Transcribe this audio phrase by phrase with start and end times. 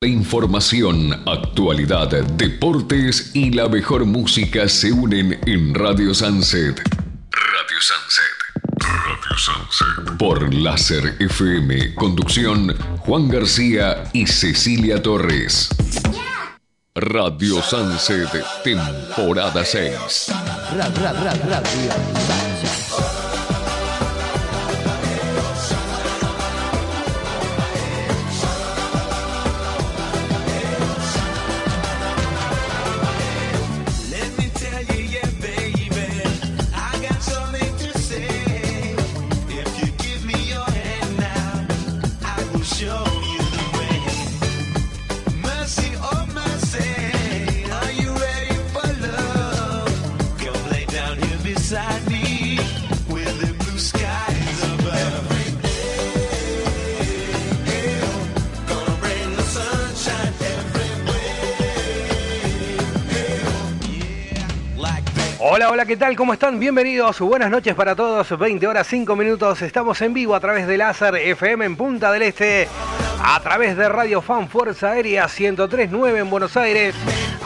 [0.00, 6.78] La información, actualidad, deportes y la mejor música se unen en Radio Sunset.
[7.32, 8.78] Radio Sunset.
[8.78, 10.16] Radio Sunset.
[10.16, 11.96] Por Láser FM.
[11.96, 15.68] Conducción Juan García y Cecilia Torres.
[16.94, 18.28] Radio Sunset,
[18.62, 20.26] temporada 6.
[20.76, 22.47] Radio Sunset.
[65.88, 66.16] ¿Qué tal?
[66.16, 66.60] ¿Cómo están?
[66.60, 68.38] Bienvenidos, buenas noches para todos.
[68.38, 69.62] 20 horas 5 minutos.
[69.62, 72.68] Estamos en vivo a través de Láser FM en Punta del Este,
[73.22, 76.94] a través de Radio Fan Fuerza Aérea 1039 en Buenos Aires,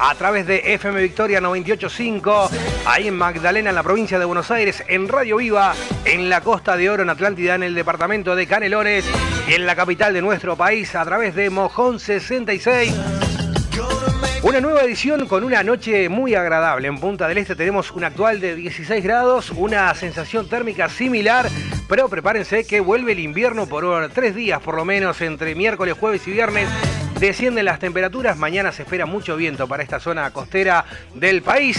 [0.01, 2.51] a través de FM Victoria 985,
[2.85, 5.73] ahí en Magdalena, en la provincia de Buenos Aires, en Radio Viva,
[6.05, 9.05] en la Costa de Oro, en Atlántida, en el departamento de Canelones
[9.47, 12.93] y en la capital de nuestro país, a través de Mojón 66
[14.43, 16.89] una nueva edición con una noche muy agradable.
[16.89, 21.49] En Punta del Este tenemos un actual de 16 grados, una sensación térmica similar,
[21.89, 26.27] pero prepárense que vuelve el invierno por tres días por lo menos, entre miércoles, jueves
[26.27, 26.69] y viernes.
[27.21, 31.79] Descienden las temperaturas, mañana se espera mucho viento para esta zona costera del país.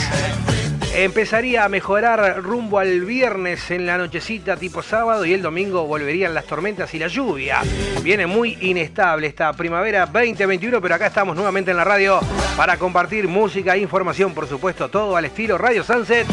[0.96, 6.36] Empezaría a mejorar rumbo al viernes en la nochecita tipo sábado y el domingo volverían
[6.36, 7.62] las tormentas y la lluvia.
[8.04, 12.20] Viene muy inestable esta primavera 2021, pero acá estamos nuevamente en la radio
[12.56, 16.28] para compartir música e información, por supuesto, todo al estilo Radio Sunset.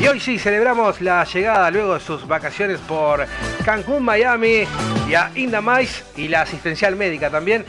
[0.00, 3.26] Y hoy sí celebramos la llegada luego de sus vacaciones por
[3.66, 4.64] Cancún, Miami
[5.10, 7.66] y a Indamais y la asistencial médica también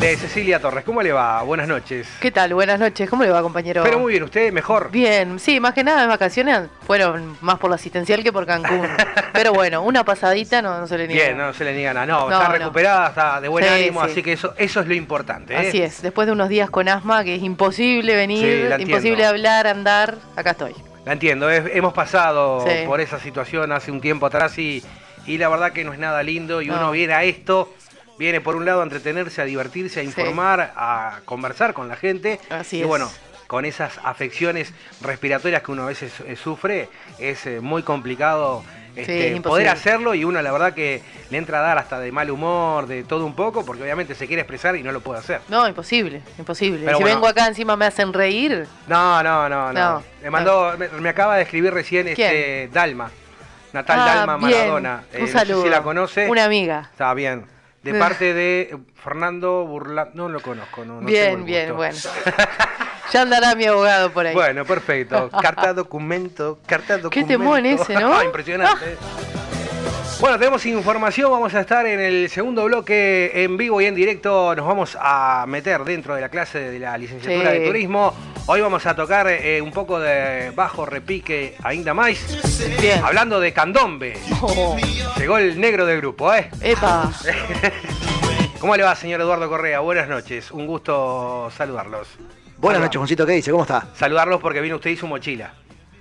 [0.00, 0.84] de Cecilia Torres.
[0.84, 1.42] ¿Cómo le va?
[1.42, 2.08] Buenas noches.
[2.20, 2.54] ¿Qué tal?
[2.54, 3.10] Buenas noches.
[3.10, 3.82] ¿Cómo le va, compañero?
[3.82, 4.90] Pero muy bien, ¿usted mejor?
[4.92, 8.86] Bien, sí, más que nada de vacaciones fueron más por la asistencial que por Cancún.
[9.32, 11.24] Pero bueno, una pasadita no, se le niega.
[11.24, 12.06] Bien, no se le niega nada.
[12.06, 15.54] No, está recuperada, está de buen ánimo, así que eso, eso es lo importante.
[15.54, 15.68] ¿eh?
[15.68, 20.16] Así es, después de unos días con asma que es imposible venir, imposible hablar, andar,
[20.36, 20.74] acá estoy.
[21.06, 24.82] La entiendo, hemos pasado por esa situación hace un tiempo atrás y,
[25.26, 27.72] y la verdad que no es nada lindo y uno viene a esto
[28.18, 32.40] viene por un lado a entretenerse, a divertirse, a informar, a conversar con la gente.
[32.50, 33.10] Así y bueno,
[33.48, 38.62] con esas afecciones respiratorias que uno a veces eh, sufre, es eh, muy complicado
[38.94, 42.30] este, poder hacerlo y uno la verdad que le entra a dar hasta de mal
[42.30, 45.40] humor, de todo un poco, porque obviamente se quiere expresar y no lo puede hacer.
[45.48, 46.94] No, imposible, imposible.
[46.94, 48.66] si vengo acá encima me hacen reír.
[48.86, 50.02] No, no, no, no.
[50.22, 53.10] me mandó, me, acaba de escribir recién este Dalma.
[53.72, 55.04] Natal ah, Dalma Maradona.
[55.14, 55.62] Un eh, saludo.
[55.62, 56.28] si la conoce.
[56.28, 56.88] Una amiga.
[56.90, 57.57] Está bien.
[57.82, 60.10] De parte de Fernando Burla...
[60.14, 61.96] No lo conozco, no, Bien, bien, bueno.
[63.12, 64.34] ya andará mi abogado por ahí.
[64.34, 65.30] Bueno, perfecto.
[65.30, 67.10] Carta documento, carta documento.
[67.10, 68.22] Qué temón ese, ¿no?
[68.24, 68.96] Impresionante.
[70.20, 74.52] Bueno, tenemos información, vamos a estar en el segundo bloque en vivo y en directo,
[74.56, 78.12] nos vamos a meter dentro de la clase de la licenciatura de turismo.
[78.46, 82.18] Hoy vamos a tocar eh, un poco de bajo repique ainda más.
[82.80, 83.00] Bien.
[83.04, 84.18] Hablando de candombe.
[84.40, 84.76] Oh.
[85.16, 86.50] Llegó el negro del grupo, ¿eh?
[86.62, 87.12] Epa.
[88.58, 89.78] ¿Cómo le va, señor Eduardo Correa?
[89.78, 92.08] Buenas noches, un gusto saludarlos.
[92.56, 93.52] Buenas noches, Juancito, ¿qué dice?
[93.52, 93.86] ¿Cómo está?
[93.94, 95.54] Saludarlos porque vino usted y su mochila.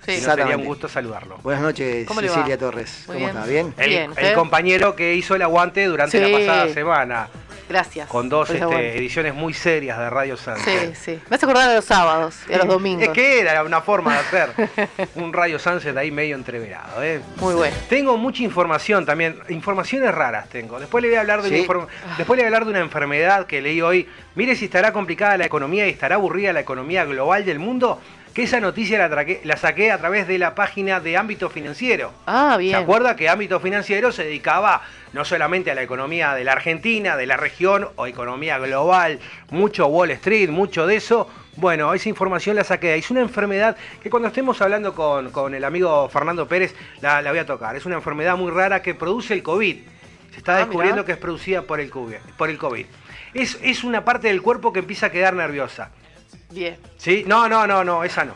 [0.07, 1.37] Sí, sería un gusto saludarlo.
[1.43, 3.03] Buenas noches, Cecilia Torres.
[3.07, 3.45] ¿Cómo está?
[3.45, 3.73] ¿Bien?
[3.77, 7.27] El, compañero que hizo el aguante durante la pasada semana.
[7.67, 8.07] Gracias.
[8.07, 10.95] Con dos este, ediciones muy serias de Radio Sunset.
[10.95, 11.19] Sí, sí.
[11.29, 13.03] Me hace acordar de los sábados y a los domingos.
[13.03, 14.69] Es que era una forma de hacer
[15.15, 17.03] un Radio Sunset ahí medio entreverado.
[17.03, 17.19] ¿eh?
[17.41, 17.75] Muy bueno.
[17.89, 20.79] Tengo mucha información también, informaciones raras tengo.
[20.79, 21.87] Después le voy a hablar de, una,
[22.17, 24.07] Después le voy a hablar de una enfermedad que leí hoy.
[24.35, 27.99] Mire si estará complicada la economía y estará aburrida la economía global del mundo
[28.37, 32.13] que esa noticia la, la, saqué a través de la página de Ámbito Financiero.
[32.27, 32.73] Ah, bien.
[32.73, 37.17] ¿Se acuerda que Ámbito Financiero se dedicaba no solamente a la economía de la Argentina,
[37.17, 39.19] de la región o economía global,
[39.49, 41.27] mucho Wall Street, mucho de eso?
[41.55, 42.93] Bueno, esa información la saqué.
[42.93, 47.45] Es una enfermedad que cuando estemos hablando con, el amigo Fernando Pérez la, voy a
[47.47, 47.75] tocar.
[47.75, 49.77] Es una enfermedad muy rara que produce el COVID.
[50.29, 52.17] Se está ah, descubriendo que es producida por el COVID.
[52.37, 52.85] Por el COVID.
[53.33, 55.89] Es, es una parte del cuerpo que empieza a quedar nerviosa.
[56.51, 56.77] Bien.
[56.97, 57.23] ¿Sí?
[57.27, 58.35] No, no, no, no, esa no.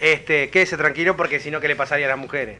[0.00, 2.58] Este, quédese tranquilo porque si no, ¿qué le pasaría a las mujeres?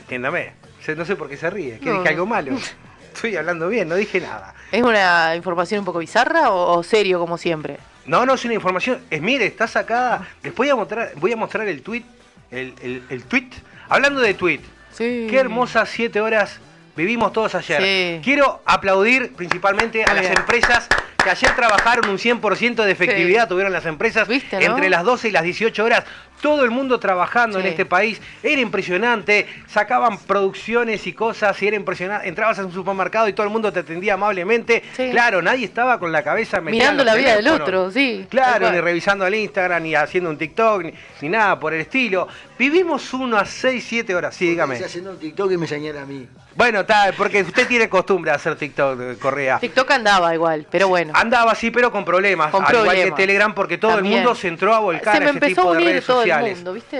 [0.00, 0.52] Entiéndame.
[0.96, 1.78] No sé por qué se ríe.
[1.78, 2.56] ¿Que dije algo malo?
[3.12, 4.54] estoy hablando bien, no dije nada.
[4.70, 7.78] ¿Es una información un poco bizarra o, serio como siempre?
[8.04, 9.00] No, no es una información.
[9.10, 10.28] Es, mire, está sacada.
[10.42, 12.04] Después voy a mostrar, voy a mostrar el tweet.
[12.50, 13.50] El, el, tweet.
[13.88, 14.60] Hablando de tweet.
[14.92, 15.26] Sí.
[15.28, 16.60] Qué hermosas siete horas
[16.96, 18.20] vivimos todos ayer.
[18.22, 20.88] Quiero aplaudir principalmente a las empresas
[21.22, 25.42] que ayer trabajaron un 100% de efectividad, tuvieron las empresas entre las 12 y las
[25.42, 26.04] 18 horas.
[26.40, 28.20] Todo el mundo trabajando en este país.
[28.42, 29.46] Era impresionante.
[29.66, 32.28] Sacaban producciones y cosas y era impresionante.
[32.28, 34.82] Entrabas a un supermercado y todo el mundo te atendía amablemente.
[35.10, 38.26] Claro, nadie estaba con la cabeza Mirando la vida del otro, sí.
[38.28, 40.84] Claro, ni revisando el Instagram, ni haciendo un TikTok,
[41.20, 42.28] ni, nada por el estilo.
[42.58, 44.34] Vivimos uno a 6, 7 horas.
[44.34, 44.76] Sí, dígame.
[44.76, 46.26] haciendo un TikTok y me señala a mí.
[46.56, 49.58] Bueno, está, porque usted tiene costumbre de hacer TikTok, Correa.
[49.58, 51.12] TikTok andaba igual, pero bueno.
[51.14, 52.52] Andaba sí, pero con problemas.
[52.54, 55.74] al igual que Telegram, porque todo el mundo se entró a volcar a ese tipo
[55.74, 56.35] de redes sociales.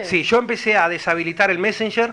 [0.05, 2.13] Sí, yo empecé a deshabilitar el Messenger.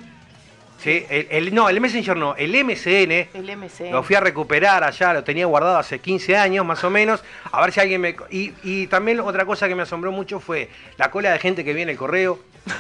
[0.80, 3.30] Sí, el, no, el Messenger no, el MCN.
[3.34, 3.92] El MCN.
[3.92, 7.24] Lo fui a recuperar allá, lo tenía guardado hace 15 años más o menos.
[7.52, 8.16] A ver si alguien me.
[8.30, 11.74] Y, y también otra cosa que me asombró mucho fue la cola de gente que
[11.74, 12.40] viene el correo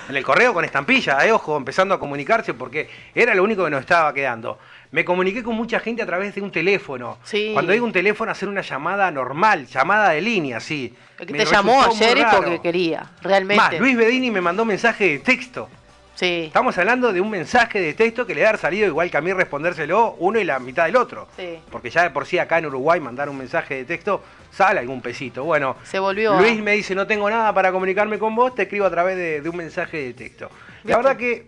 [0.09, 3.69] en el correo con estampilla, eh, ojo, empezando a comunicarse porque era lo único que
[3.69, 4.59] nos estaba quedando.
[4.93, 7.17] Me comuniqué con mucha gente a través de un teléfono.
[7.53, 10.93] Cuando digo un teléfono, hacer una llamada normal, llamada de línea, sí.
[11.17, 13.57] El que te llamó ayer es porque quería, realmente.
[13.57, 15.67] Más, Luis Bedini me mandó mensaje de texto.
[16.13, 16.43] Sí.
[16.45, 19.33] Estamos hablando de un mensaje de texto que le ha salido igual que a mí
[19.33, 21.27] respondérselo uno y la mitad del otro.
[21.35, 21.57] Sí.
[21.71, 25.01] Porque ya de por sí acá en Uruguay mandar un mensaje de texto sale algún
[25.01, 25.43] pesito.
[25.43, 26.39] Bueno, se volvió.
[26.39, 29.49] Luis me dice, no tengo nada para comunicarme con vos, te escribo a través de,
[29.49, 30.51] un mensaje de texto.
[30.83, 31.47] La verdad que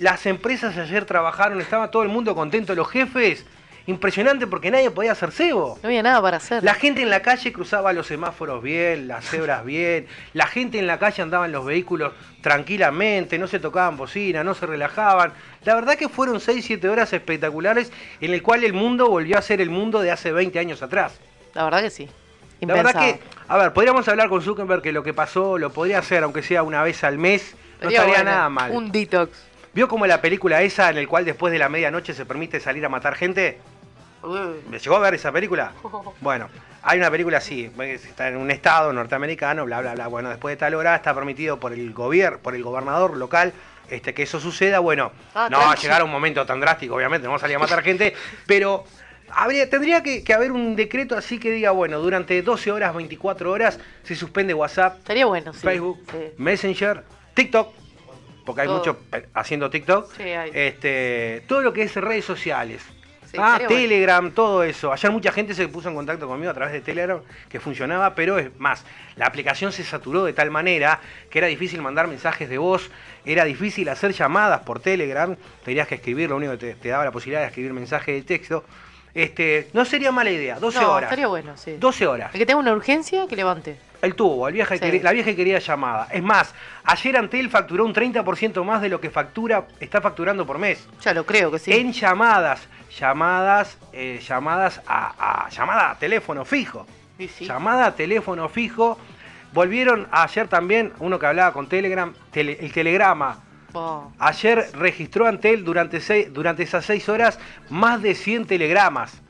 [0.00, 3.44] las empresas ayer trabajaron, estaba todo el mundo contento, los jefes
[3.86, 5.78] impresionante porque nadie podía hacer cebo.
[5.82, 6.64] No había nada para hacer.
[6.64, 10.86] La gente en la calle cruzaba los semáforos bien, las cebras bien, la gente en
[10.86, 15.34] la calle andaba en los vehículos tranquilamente, no se tocaban bocina, no se relajaban.
[15.64, 17.92] La verdad que fueron 6, 7 horas espectaculares
[18.22, 21.20] en el cual el mundo volvió a ser el mundo de hace 20 años atrás.
[21.52, 22.08] La verdad que sí.
[22.60, 25.98] La verdad que, a ver, podríamos hablar con Zuckerberg que lo que pasó lo podría
[25.98, 28.70] hacer, aunque sea una vez al mes, no estaría nada mal.
[28.70, 29.49] Un detox.
[29.72, 32.84] ¿Vio como la película esa en el cual después de la medianoche se permite salir
[32.84, 33.58] a matar gente?
[34.68, 35.72] ¿Me llegó a ver esa película?
[36.20, 36.48] Bueno,
[36.82, 40.06] hay una película así, está en un estado norteamericano, bla, bla, bla.
[40.08, 43.52] Bueno, después de tal hora está permitido por el gobierno, por el gobernador local,
[43.88, 44.80] este, que eso suceda.
[44.80, 47.44] Bueno, ah, no va a llegar a un momento tan drástico, obviamente, no vamos a
[47.44, 48.14] salir a matar gente,
[48.46, 48.84] pero
[49.30, 53.78] habría, tendría que, haber un decreto así que diga, bueno, durante 12 horas, 24 horas,
[54.02, 56.00] se suspende WhatsApp, Estaría bueno, Facebook,
[56.38, 57.72] Messenger, TikTok,
[58.44, 58.96] porque hay muchos
[59.34, 62.82] haciendo TikTok, este, todo lo que es redes sociales
[63.38, 64.92] ah, Telegram, todo eso.
[64.92, 68.38] Ayer mucha gente se puso en contacto conmigo a través de Telegram, que funcionaba, pero
[68.38, 68.84] es más,
[69.16, 72.90] la aplicación se saturó de tal manera que era difícil mandar mensajes de voz,
[73.24, 77.12] era difícil hacer llamadas por Telegram, tenías que escribir, lo único que te, daba la
[77.12, 78.64] posibilidad de escribir mensajes de texto.
[79.12, 81.08] Este, no sería mala idea, 12 no, horas.
[81.08, 81.76] Estaría bueno, sí.
[81.78, 82.30] 12 horas.
[82.32, 83.76] El que tenga una urgencia, que levante.
[84.02, 86.08] El tubo, el viaje la vieja quería llamada.
[86.10, 86.54] Es más,
[86.84, 90.88] ayer Antel facturó un 30% más de lo que factura, está facturando por mes.
[91.02, 91.72] Ya lo creo que sí.
[91.72, 92.66] En llamadas
[92.98, 96.86] llamadas, eh, llamadas a, llamada a teléfono fijo.
[97.40, 98.98] Llamada a teléfono fijo.
[99.52, 103.40] Volvieron ayer también, uno que hablaba con Telegram, el telegrama.
[103.72, 104.10] Oh.
[104.18, 107.38] Ayer registró Antel durante, durante esas seis horas
[107.68, 109.20] más de 100 telegramas.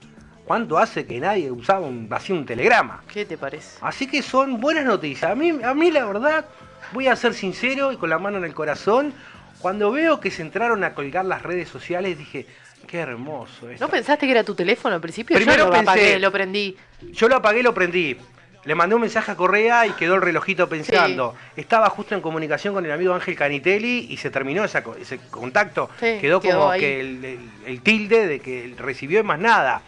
[0.51, 3.05] ¿Cuánto hace que nadie usaba un, así un telegrama?
[3.07, 3.79] ¿Qué te parece?
[3.83, 5.31] Así que son buenas noticias.
[5.31, 6.45] A mí, a mí la verdad,
[6.91, 9.15] voy a ser sincero y con la mano en el corazón,
[9.61, 12.47] cuando veo que se entraron a colgar las redes sociales, dije,
[12.89, 13.69] Qué hermoso.
[13.79, 15.37] ¿No pensaste que era tu teléfono al principio?
[15.37, 16.77] Primero yo lo apagué, lo prendí.
[17.13, 18.17] Yo lo apagué, lo prendí.
[18.65, 21.37] Le mandé un mensaje a Correa y quedó el relojito pensando.
[21.55, 24.83] Estaba justo en comunicación con el amigo Ángel Canitelli y se terminó ese
[25.31, 25.89] contacto.
[26.01, 29.83] quedó, como que el, tilde de que recibió y más nada.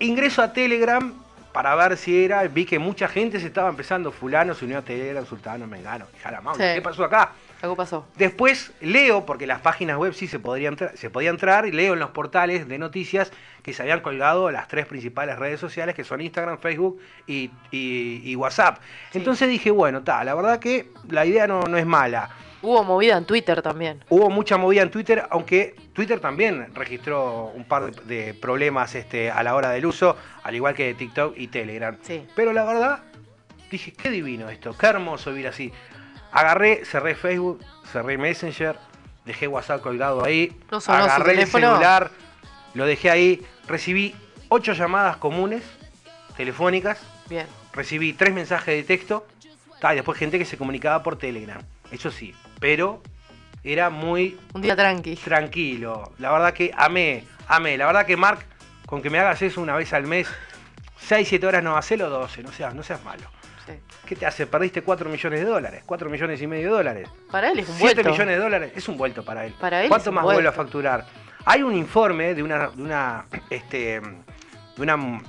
[0.00, 1.14] Ingreso a Telegram
[1.52, 2.42] para ver si era.
[2.48, 4.10] Vi que mucha gente se estaba empezando.
[4.12, 6.06] Fulano se unió a Telegram, Sultano, Mengano.
[6.74, 7.32] ¿Qué pasó acá?
[7.62, 8.06] Algo pasó.
[8.16, 12.00] Después leo, porque las páginas web sí se, entrar, se podía entrar, y leo en
[12.00, 13.30] los portales de noticias
[13.62, 18.78] que se habían colgado las tres principales redes sociales, que son Instagram, Facebook y, WhatsApp.
[19.12, 22.30] Entonces dije, bueno, está, la verdad que la idea no, no es mala.
[22.62, 24.04] Hubo movida en Twitter también.
[24.10, 29.42] Hubo mucha movida en Twitter, aunque Twitter también registró un par de problemas este, a
[29.42, 31.96] la hora del uso, al igual que TikTok y Telegram.
[32.02, 32.26] Sí.
[32.36, 33.02] Pero la verdad,
[33.70, 35.72] dije, qué divino esto, qué hermoso vivir así.
[36.32, 38.76] Agarré, cerré Facebook, cerré Messenger,
[39.24, 42.10] dejé WhatsApp colgado ahí, no agarré el celular,
[42.74, 44.14] lo dejé ahí, recibí
[44.48, 45.62] ocho llamadas comunes,
[46.36, 47.46] telefónicas, Bien.
[47.72, 49.26] recibí tres mensajes de texto,
[49.82, 53.02] y después gente que se comunicaba por Telegram, eso sí, pero
[53.64, 54.38] era muy...
[54.54, 55.16] Un día tranqui.
[55.16, 58.38] Tranquilo, la verdad que amé, Amé, la verdad que Mark,
[58.86, 60.28] con que me hagas eso una vez al mes,
[61.00, 63.24] 6, 7 horas no hacelo 12, no seas, no seas malo.
[63.66, 63.72] Sí.
[64.06, 64.46] ¿Qué te hace?
[64.46, 67.08] Perdiste 4 millones de dólares, 4 millones y medio de dólares.
[67.28, 68.10] Para él es un 7 vuelto.
[68.12, 69.54] millones de dólares es un vuelto para él.
[69.60, 70.36] Para él ¿Cuánto es un más vuelto.
[70.36, 71.06] vuelve a facturar?
[71.44, 75.20] Hay un informe de una, de una, este, de una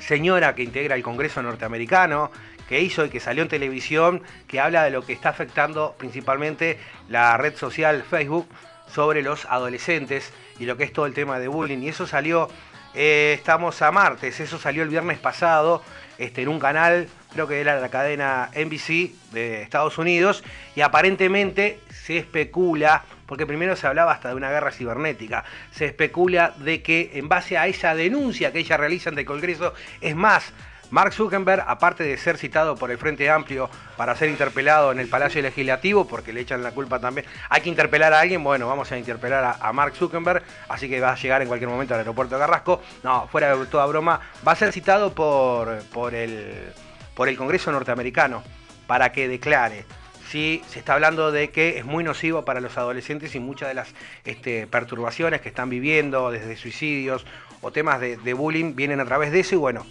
[0.00, 2.32] señora que integra el Congreso norteamericano
[2.68, 6.78] que hizo y que salió en televisión que habla de lo que está afectando principalmente
[7.08, 8.48] la red social Facebook
[8.92, 11.78] sobre los adolescentes y lo que es todo el tema de bullying.
[11.78, 12.48] Y eso salió,
[12.94, 15.82] eh, estamos a martes, eso salió el viernes pasado
[16.18, 20.42] este, en un canal, creo que era la cadena NBC de Estados Unidos,
[20.74, 26.54] y aparentemente se especula, porque primero se hablaba hasta de una guerra cibernética, se especula
[26.56, 30.52] de que en base a esa denuncia que ella realiza ante el Congreso, es más,
[30.90, 35.08] Mark Zuckerberg, aparte de ser citado por el Frente Amplio para ser interpelado en el
[35.08, 38.92] Palacio Legislativo, porque le echan la culpa también, hay que interpelar a alguien, bueno, vamos
[38.92, 42.36] a interpelar a, Mark Zuckerberg, así que va a llegar en cualquier momento al aeropuerto
[42.36, 42.80] de Carrasco.
[43.02, 46.72] No, fuera de toda broma, va a ser citado por, por, el,
[47.14, 48.42] por el Congreso norteamericano
[48.86, 49.84] para que declare.
[50.28, 53.74] Sí, se está hablando de que es muy nocivo para los adolescentes y muchas de
[53.74, 57.26] las este, perturbaciones que están viviendo, desde suicidios
[57.60, 59.86] o temas de bullying, vienen a través de eso y bueno,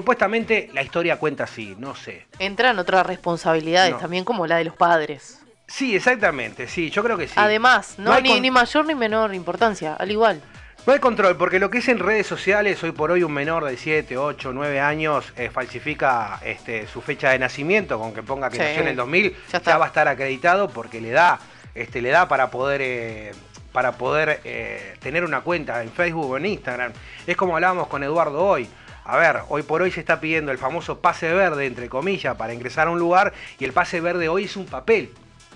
[0.00, 2.26] Supuestamente la historia cuenta así, no sé.
[2.38, 3.96] Entran otras responsabilidades No.
[3.98, 5.40] también como la de los padres.
[5.68, 7.32] Sí, exactamente, sí, yo creo que sí.
[7.36, 10.42] Además, no, hay ni, con- ni mayor ni menor importancia, al igual.
[10.86, 13.64] No hay control, porque lo que es en redes sociales, hoy por hoy un menor
[13.64, 18.50] de 7, 8, 9 años eh, falsifica este, su fecha de nacimiento, con que ponga
[18.50, 21.40] que Sí, nació en el 2000, ya ya, va a estar acreditado porque le da,
[21.74, 23.32] este, le da para poder, eh,
[23.72, 26.92] para poder eh, tener una cuenta en Facebook o en Instagram.
[27.26, 28.68] Es como hablábamos con Eduardo hoy.
[29.08, 32.52] A ver, hoy por hoy se está pidiendo el famoso pase verde, entre comillas, para
[32.54, 35.10] ingresar a un lugar, y el pase verde hoy es un papel.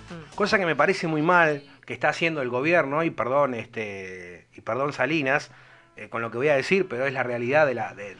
[0.08, 0.34] Mm.
[0.36, 4.60] Cosa que me parece muy mal que está haciendo el gobierno, y perdón, este, y
[4.60, 5.50] perdón Salinas,
[5.96, 7.92] eh, con lo que voy a decir, pero es la realidad de la.
[7.94, 8.16] de-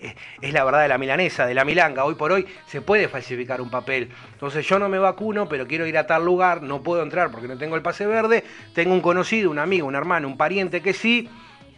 [0.00, 2.04] es- es la verdad de la milanesa, de la milanga.
[2.04, 4.10] Hoy por hoy se puede falsificar un papel.
[4.32, 7.46] Entonces yo no me vacuno, pero quiero ir a tal lugar, no puedo entrar porque
[7.48, 8.42] no tengo el pase verde.
[8.74, 11.28] Tengo un conocido, un amigo, un hermano, un pariente que sí.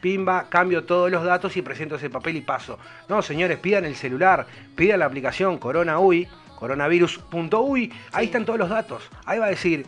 [0.07, 2.79] Pimba, cambio todos los datos y presento ese papel y paso.
[3.09, 4.47] No, señores, pidan el celular,
[4.77, 6.29] pidan la aplicación Corona UI,
[6.61, 9.03] coronavirus.ui, ahí están todos los datos.
[9.25, 9.85] Ahí va a decir,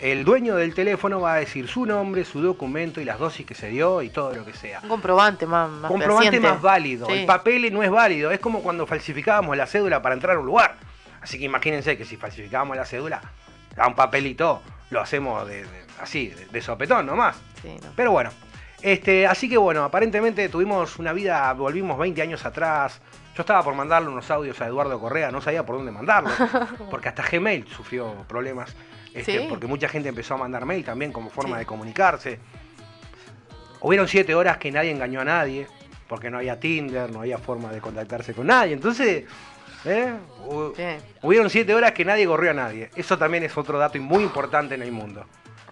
[0.00, 3.54] el dueño del teléfono va a decir su nombre, su documento y las dosis que
[3.54, 4.80] se dio y todo lo que sea.
[4.82, 7.06] Un comprobante más, más Comprobante más válido.
[7.06, 7.12] Sí.
[7.12, 8.32] El papel no es válido.
[8.32, 10.74] Es como cuando falsificábamos la cédula para entrar a un lugar.
[11.22, 13.20] Así que imagínense que si falsificábamos la cédula,
[13.76, 17.36] a un papelito, lo hacemos de, de- así, de, de sopetón nomás.
[17.62, 17.90] Sí, no.
[17.94, 18.30] Pero bueno,
[18.82, 23.00] este, así que bueno, aparentemente tuvimos una vida, volvimos 20 años atrás.
[23.36, 26.32] Yo estaba por mandarle unos audios a Eduardo Correa, no sabía por dónde mandarlos,
[26.90, 28.74] porque hasta Gmail sufrió problemas,
[29.14, 29.46] este, Sí.
[29.48, 31.60] porque mucha gente empezó a mandar mail también como forma Sí.
[31.60, 32.38] de comunicarse.
[33.80, 35.66] Hubieron siete horas que nadie engañó a nadie,
[36.08, 38.74] porque no había Tinder, no había forma de contactarse con nadie.
[38.74, 39.24] Entonces,
[39.84, 40.12] ¿eh?
[41.22, 42.90] Hubieron siete horas que nadie corrió a nadie.
[42.96, 45.24] Eso también es otro dato muy importante en el mundo.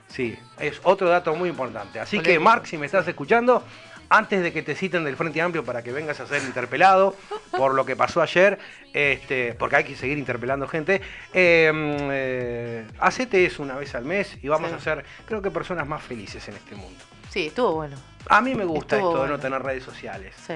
[0.09, 2.01] Sí, es otro dato muy importante.
[2.01, 2.39] Así que.
[2.39, 3.63] Mark, si me estás escuchando,
[4.09, 7.15] antes de que te citen del Frente Amplio para que vengas a ser interpelado
[7.57, 8.59] por lo que pasó ayer,
[8.95, 11.03] este, porque hay que seguir interpelando gente,
[11.35, 11.71] eh,
[12.11, 14.77] eh, hacete eso una vez al mes y vamos Sí.
[14.77, 17.05] a ser, creo que, personas más felices en este mundo.
[17.31, 17.97] Sí, estuvo bueno.
[18.31, 20.35] A mí me gusta Estuvo esto de no tener redes sociales.
[20.47, 20.55] Sí.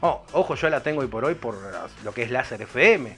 [0.00, 1.56] Oh, ojo, yo la tengo hoy por hoy por
[2.04, 3.14] lo que es Láser FM.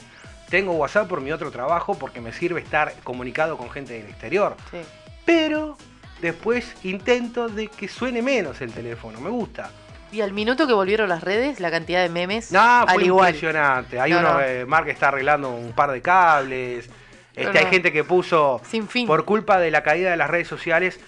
[0.51, 4.57] Tengo WhatsApp por mi otro trabajo porque me sirve estar comunicado con gente del exterior.
[4.71, 4.79] Sí.
[5.25, 5.77] Pero
[6.21, 9.21] después intento de que suene menos el teléfono.
[9.21, 9.71] Me gusta.
[10.13, 13.29] Y al minuto que volvieron las redes, la cantidad de memes, No, al fue igual.
[13.35, 13.99] impresionante.
[14.01, 14.41] Hay No, uno, no.
[14.41, 16.89] eh, Mark está arreglando un par de cables.
[17.35, 19.09] Este, No, Hay gente que puso, Sin fin.
[19.09, 21.01] por culpa de la caída de las redes sociales,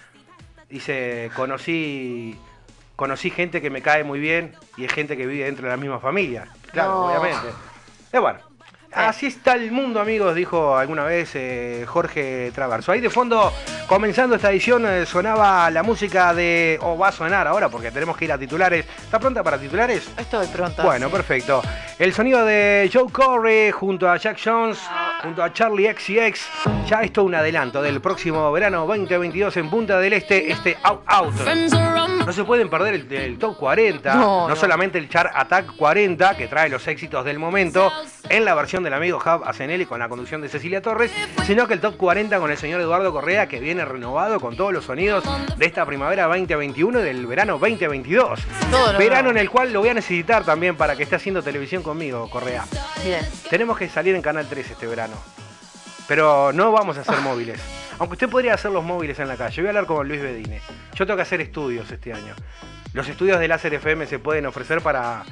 [0.68, 2.36] dice, conocí,
[2.96, 5.76] conocí gente que me cae muy bien y es gente que vive dentro de la
[5.76, 6.48] misma familia.
[6.72, 7.46] Claro, obviamente.
[8.12, 8.40] Es bueno.
[8.96, 12.92] Así está el mundo, amigos, dijo alguna vez eh, Jorge Traverso.
[12.92, 13.52] Ahí de fondo,
[13.86, 16.78] comenzando esta edición, eh, sonaba la música de.
[16.82, 18.86] O va a sonar ahora porque tenemos que ir a titulares.
[19.04, 20.08] ¿Está pronta para titulares?
[20.16, 20.82] Estoy pronta.
[20.82, 21.62] Bueno, perfecto.
[21.98, 24.78] El sonido de Joe Corey junto a Jack Jones,
[25.22, 26.46] junto a Charlie XCX.
[26.88, 31.34] Ya esto un adelanto del próximo verano 2022 en Punta del Este, este Out Out.
[32.26, 34.56] No se pueden perder el, el Top 40, no, No, no.
[34.56, 37.92] solamente el Chart Attack 40, que trae los éxitos del momento,
[38.28, 41.10] en la versión del amigo Hub Acenelli con la conducción de Cecilia Torres,
[41.44, 44.72] sino que el Top 40 con el señor Eduardo Correa, que viene renovado con todos
[44.72, 45.24] los sonidos
[45.56, 48.40] de esta primavera 2021 y del verano 2022.
[48.70, 51.42] Todo lo verano en el cual lo voy a necesitar también para que esté haciendo
[51.42, 52.64] televisión conmigo, Correa.
[53.04, 53.26] Bien.
[53.50, 55.16] Tenemos que salir en Canal 3 este verano.
[56.06, 57.60] Pero no vamos a hacer móviles.
[57.98, 59.62] Aunque usted podría hacer los móviles en la calle.
[59.62, 60.60] Voy a hablar con Luis Bedine.
[60.94, 62.36] Yo tengo que hacer estudios este año.
[62.92, 65.24] ¿Los estudios de Láser FM se pueden ofrecer para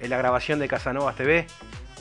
[0.00, 1.46] eh, la grabación de Casanovas TV?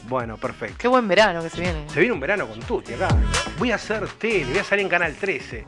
[0.07, 0.77] Bueno, perfecto.
[0.79, 1.89] Qué buen verano que se viene.
[1.89, 3.09] Se viene un verano con Tuti acá.
[3.57, 5.65] Voy a hacer tele, voy a salir en Canal 13.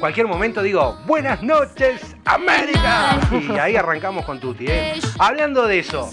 [0.00, 3.18] Cualquier momento digo, buenas noches, América.
[3.32, 4.66] Y ahí arrancamos con Tuti.
[4.68, 5.00] ¿eh?
[5.18, 6.08] Hablando de eso,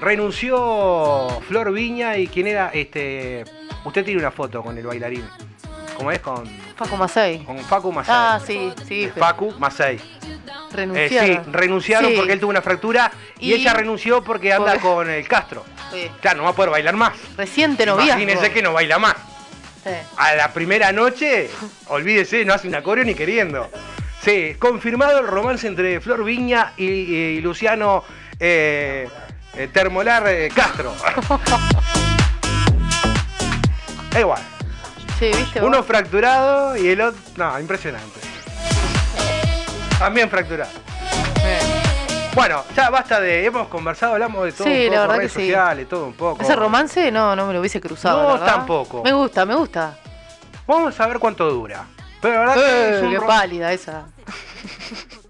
[0.00, 3.44] renunció Flor Viña y quién era este.
[3.84, 5.24] Usted tiene una foto con el bailarín.
[5.96, 6.20] ¿Cómo es?
[6.20, 6.46] Con,
[6.76, 7.44] Facu Masei.
[7.44, 8.14] con Facu Masei.
[8.16, 9.10] Ah, sí, sí.
[9.16, 9.98] Facu Masei.
[10.70, 11.44] Eh, Renunciaron.
[11.44, 12.16] sí, renunciaron Sí.
[12.16, 15.64] porque él tuvo una fractura y, Y- ella renunció porque anda con el Castro.
[15.92, 16.10] Sí.
[16.20, 17.12] Claro, no va a poder bailar más.
[17.36, 18.20] Reciente noviazgo.
[18.20, 19.14] Imagínese que no baila más.
[19.84, 19.90] Sí.
[20.18, 21.48] A la primera noche,
[21.86, 23.70] olvídese, no hace una coreo ni queriendo.
[24.22, 28.04] Sí, confirmado el romance entre Flor Viña y, y Luciano
[28.38, 29.08] eh,
[29.54, 30.94] eh, Termolar eh, Castro.
[34.18, 34.42] Igual.
[35.18, 35.60] Sí, ¿viste?
[35.62, 35.86] Uno vos?
[35.86, 37.20] fracturado y el otro.
[37.36, 38.17] No, impresionante.
[39.98, 40.70] También fracturado.
[42.34, 43.44] Bueno, ya basta de.
[43.46, 45.46] Hemos conversado, hablamos de todo Sí, un poco, la verdad redes que sí.
[45.46, 46.42] sociales, todo un poco.
[46.42, 48.22] Ese romance no, no me lo hubiese cruzado.
[48.22, 48.46] No, la verdad.
[48.46, 49.02] tampoco.
[49.02, 49.98] Me gusta, me gusta.
[50.66, 51.84] Vamos a ver cuánto dura.
[52.20, 54.04] Pero la verdad que es Eh, un ro- pálida esa.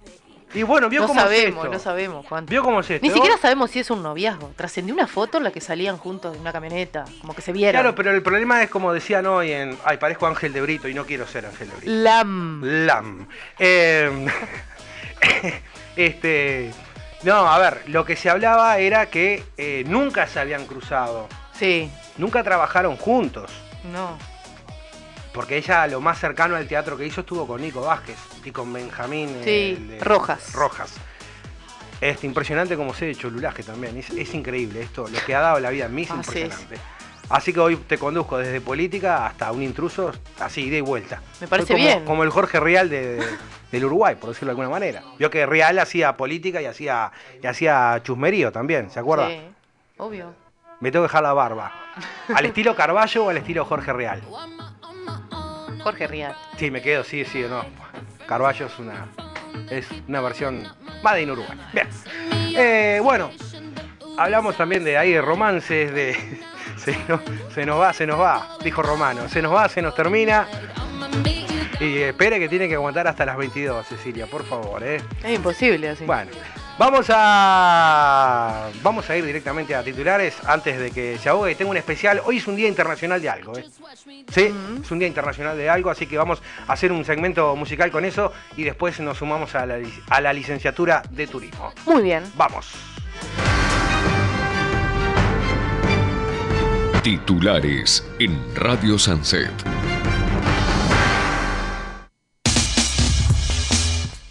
[0.54, 1.72] Y bueno, vio No cómo sabemos, es esto.
[1.72, 2.50] no sabemos cuánto.
[2.50, 3.06] Vio cómo es esto.
[3.06, 4.50] Ni siquiera sabemos si es un noviazgo.
[4.56, 7.72] Trascendió una foto en la que salían juntos en una camioneta, como que se vieron.
[7.80, 9.76] Claro, pero el problema es como decían hoy en.
[9.84, 11.92] Ay, parezco Ángel de Brito y no quiero ser Ángel de Brito.
[11.92, 12.60] Lam.
[12.64, 13.28] Lam.
[13.58, 14.26] Eh,
[15.96, 16.72] este.
[17.24, 21.28] No, a ver, lo que se hablaba era que eh, nunca se habían cruzado.
[21.52, 23.50] Sí, Nunca trabajaron juntos.
[23.92, 24.16] no.
[25.38, 28.72] Porque ella lo más cercano al teatro que hizo estuvo con Nico Vázquez y con
[28.72, 30.52] Benjamín Sí, el de- Rojas.
[30.52, 30.92] Rojas.
[32.00, 33.96] Este, impresionante como se ha hecho Lulaje también.
[33.96, 35.06] Es, es increíble esto.
[35.06, 36.26] Lo que ha dado la vida en mí es Así es.
[36.46, 36.78] impresionante.
[37.28, 41.22] Así que hoy te conduzco desde política hasta un intruso, así de vuelta.
[41.40, 42.04] Me parece como, bien.
[42.04, 43.26] Como el Jorge Real de, de-
[43.70, 45.04] del Uruguay, por decirlo de alguna manera.
[45.20, 49.28] Vio que Real hacía política y hacía, y hacía chusmerío también, ¿se acuerda?
[49.28, 49.40] Sí,
[49.98, 50.34] obvio.
[50.80, 51.72] Me tengo que dejar la barba.
[52.34, 54.20] ¿Al estilo Carballo o al estilo Jorge Real?
[55.82, 56.34] Jorge Rial.
[56.56, 57.64] Sí, me quedo, sí, sí o no.
[58.26, 59.08] Carballo es una,
[59.70, 60.66] es una versión
[61.02, 61.58] Made in Uruguay.
[61.72, 61.88] Bien.
[62.56, 63.30] Eh, bueno,
[64.16, 66.16] hablamos también de ahí de romances, de.
[66.78, 67.20] Se nos,
[67.52, 69.28] se nos va, se nos va, dijo Romano.
[69.28, 70.46] Se nos va, se nos termina.
[71.80, 75.02] Y espere que tiene que aguantar hasta las 22, Cecilia, por favor, ¿eh?
[75.24, 76.04] Es imposible así.
[76.04, 76.30] Bueno,
[76.78, 81.54] vamos a vamos a ir directamente a titulares antes de que se ahogue.
[81.54, 82.22] Tengo un especial.
[82.24, 83.64] Hoy es un día internacional de algo, ¿eh?
[84.32, 87.90] Sí, es un día internacional de algo, así que vamos a hacer un segmento musical
[87.90, 89.78] con eso y después nos sumamos a la,
[90.10, 91.72] a la licenciatura de turismo.
[91.86, 92.24] Muy bien.
[92.36, 92.72] Vamos.
[97.02, 99.77] Titulares en Radio Sunset.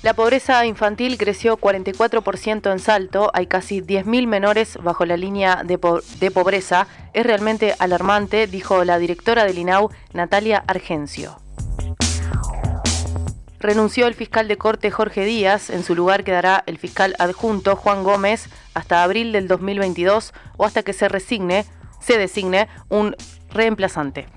[0.07, 5.77] La pobreza infantil creció 44% en Salto, hay casi 10.000 menores bajo la línea de,
[5.77, 6.87] po- de pobreza.
[7.11, 11.41] Es realmente alarmante, dijo la directora del INAU, Natalia Argencio.
[13.59, 18.05] Renunció el fiscal de corte Jorge Díaz, en su lugar quedará el fiscal adjunto Juan
[18.05, 21.65] Gómez hasta abril del 2022 o hasta que se resigne,
[21.99, 23.13] se designe un
[23.49, 24.29] reemplazante.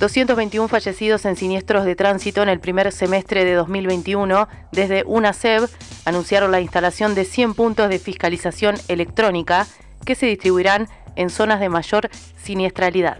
[0.00, 4.48] 221 fallecidos en siniestros de tránsito en el primer semestre de 2021.
[4.72, 5.68] Desde UNACEB
[6.06, 9.66] anunciaron la instalación de 100 puntos de fiscalización electrónica
[10.06, 12.08] que se distribuirán en zonas de mayor
[12.42, 13.18] siniestralidad.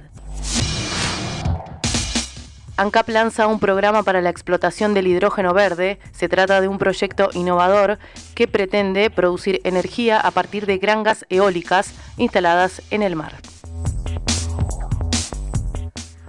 [2.79, 5.99] ANCAP lanza un programa para la explotación del hidrógeno verde.
[6.12, 7.99] Se trata de un proyecto innovador
[8.35, 13.50] que pretende producir energía a partir de granjas eólicas instaladas en el mar.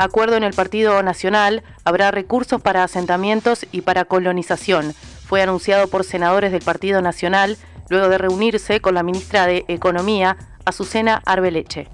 [0.02, 4.96] Acuerdo en el Partido Nacional, habrá recursos para asentamientos y para colonización.
[5.28, 7.56] Fue anunciado por senadores del Partido Nacional
[7.88, 11.88] luego de reunirse con la ministra de Economía, Azucena Arbeleche.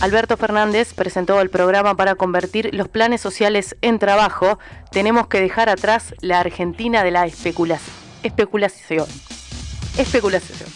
[0.00, 4.60] Alberto Fernández presentó el programa para convertir los planes sociales en trabajo.
[4.92, 7.80] Tenemos que dejar atrás la Argentina de la especula-
[8.22, 9.06] especulación.
[9.96, 10.68] Especulación.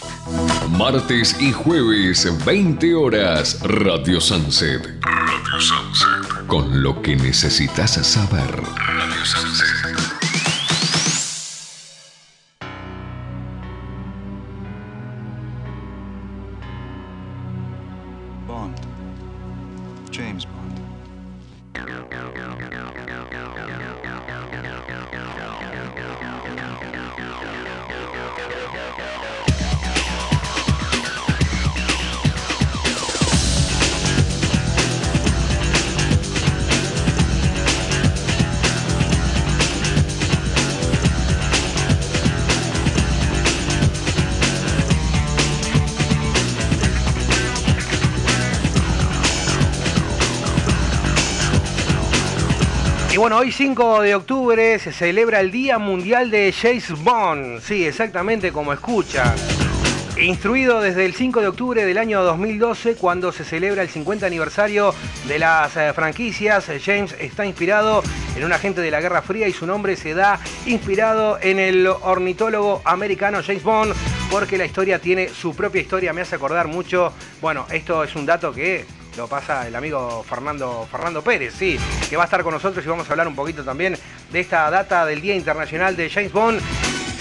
[0.71, 4.87] Martes y jueves, 20 horas, Radio Sunset.
[5.03, 6.47] Radio Sunset.
[6.47, 8.63] Con lo que necesitas saber.
[8.77, 10.24] Radio Sunset.
[53.15, 57.61] Y bueno, hoy 5 de octubre se celebra el Día Mundial de James Bond.
[57.61, 59.37] Sí, exactamente como escucha.
[60.21, 64.93] Instruido desde el 5 de octubre del año 2012, cuando se celebra el 50 aniversario
[65.29, 68.03] de las eh, franquicias, James está inspirado
[68.35, 71.87] en un agente de la Guerra Fría y su nombre se da inspirado en el
[71.87, 73.95] ornitólogo americano James Bond,
[74.29, 77.13] porque la historia tiene su propia historia, me hace acordar mucho.
[77.41, 78.85] Bueno, esto es un dato que
[79.17, 82.89] lo pasa el amigo Fernando, Fernando Pérez, sí, que va a estar con nosotros y
[82.89, 83.97] vamos a hablar un poquito también
[84.31, 86.61] de esta data del Día Internacional de James Bond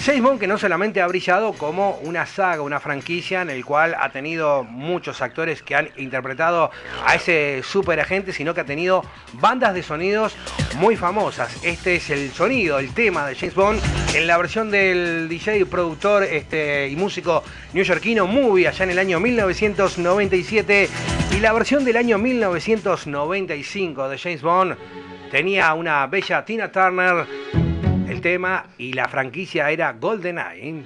[0.04, 3.96] James Bond que no solamente ha brillado como una saga, una franquicia en el cual
[3.98, 6.70] ha tenido muchos actores que han interpretado
[7.06, 10.36] a ese super agente, sino que ha tenido bandas de sonidos
[10.76, 11.64] muy famosas.
[11.64, 13.80] Este es el sonido, el tema de James Bond
[14.14, 19.20] en la versión del DJ, productor este, y músico newyorkino Movie allá en el año
[19.20, 20.90] 1997
[21.30, 24.76] y la versión del año 1995 de James Bond
[25.30, 27.63] tenía una bella Tina Turner
[28.14, 30.84] el tema y la franquicia era GoldenEye.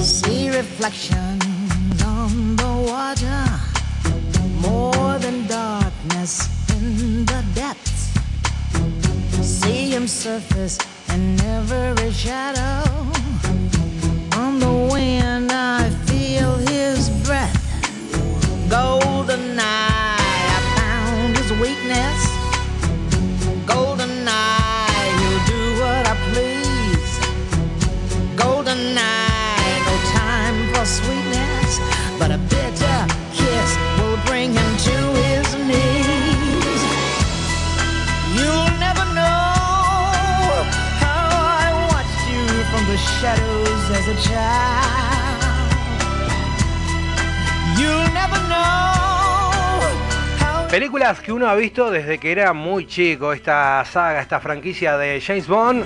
[0.00, 3.44] See reflections on the water,
[4.60, 8.08] more than darkness in the depths.
[9.42, 10.78] See him surface
[11.12, 12.88] and every shadow.
[14.38, 17.56] On the wind I feel his breath.
[19.60, 22.39] I found his weakness
[50.70, 55.20] Películas que uno ha visto desde que era muy chico, esta saga, esta franquicia de
[55.20, 55.84] James Bond.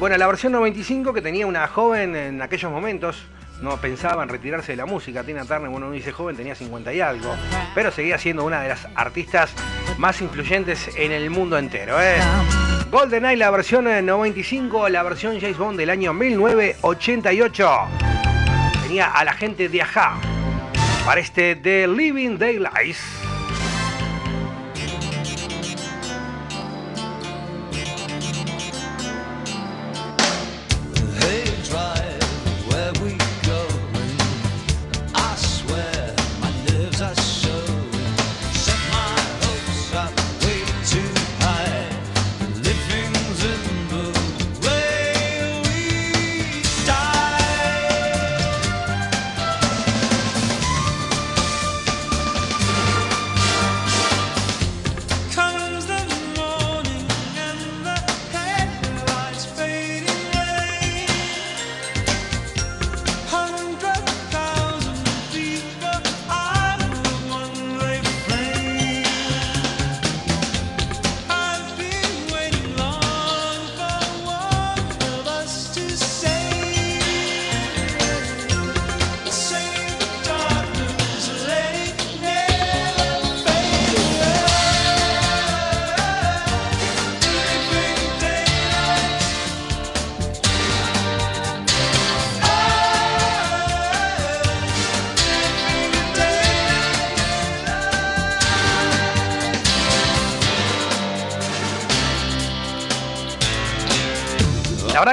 [0.00, 3.22] Bueno, la versión 95 que tenía una joven en aquellos momentos,
[3.62, 5.24] no pensaba en retirarse de la música.
[5.24, 7.34] Tina Turner, bueno, uno dice joven, tenía 50 y algo,
[7.74, 9.54] pero seguía siendo una de las artistas
[9.98, 12.00] más influyentes en el mundo entero.
[12.00, 12.16] ¿eh?
[12.90, 17.70] GoldenEye, la versión eh, 95, la versión James Bond del año 1988.
[18.82, 20.16] Tenía a la gente de Aja
[21.06, 23.31] para este The Living Daylights.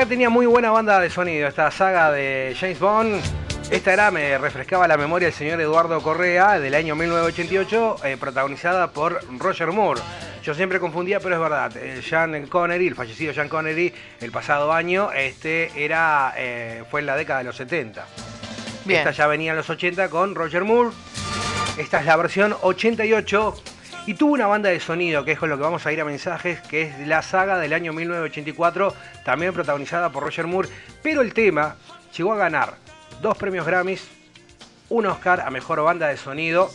[0.10, 3.22] Tenía muy buena banda de sonido esta saga de James Bond.
[3.70, 8.92] Esta era, me refrescaba la memoria el señor Eduardo Correa del año 1988, eh, protagonizada
[8.92, 10.02] por Roger Moore.
[10.44, 11.78] Yo siempre confundía, pero es verdad.
[11.78, 17.06] eh, Sean Connery, el fallecido Sean Connery, el pasado año, este era, eh, fue en
[17.06, 18.04] la década de los 70.
[18.86, 19.00] Bien.
[19.02, 20.90] Esta ya venía en los 80 con Roger Moore.
[21.78, 23.54] Esta es la versión 88.
[24.10, 26.04] Y tuvo una banda de sonido, que es con lo que vamos a ir a
[26.04, 28.92] mensajes, que es la saga del año 1984,
[29.24, 30.68] también protagonizada por Roger Moore.
[31.04, 31.76] Pero el tema
[32.18, 32.74] llegó a ganar
[33.22, 34.08] dos premios Grammys,
[34.90, 36.72] un Oscar a Mejor Banda de Sonido,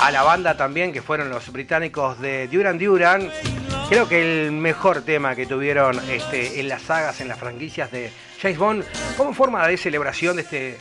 [0.00, 3.28] a la banda también, que fueron los británicos de Duran Duran.
[3.88, 8.12] Creo que el mejor tema que tuvieron este, en las sagas, en las franquicias de
[8.40, 8.84] James Bond,
[9.16, 10.78] como forma de celebración de este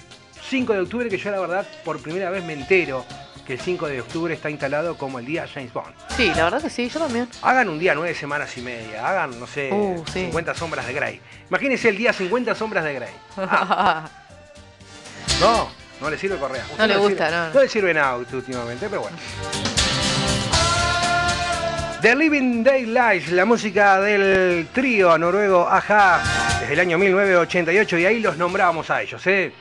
[0.47, 3.03] 5 de octubre, que yo la verdad por primera vez me entero
[3.45, 5.93] que el 5 de octubre está instalado como el día James Bond.
[6.15, 7.27] Sí, la verdad que sí, yo también.
[7.41, 10.25] Hagan un día nueve semanas y media, hagan, no sé, Uh, sí.
[10.25, 11.21] 50 sombras de Grey.
[11.49, 13.13] Imagínense el día 50 sombras de Grey.
[13.37, 14.09] Ah,
[15.39, 15.69] no,
[16.01, 16.63] no le sirve Correa.
[16.77, 17.53] No le gusta, sirve, no, no.
[17.53, 19.17] No le sirve nada últimamente, pero bueno.
[22.01, 26.21] The Living Daylights, la música del trío noruego Aja
[26.59, 29.51] desde el año 1988 y ahí los nombrábamos a ellos, ¿eh?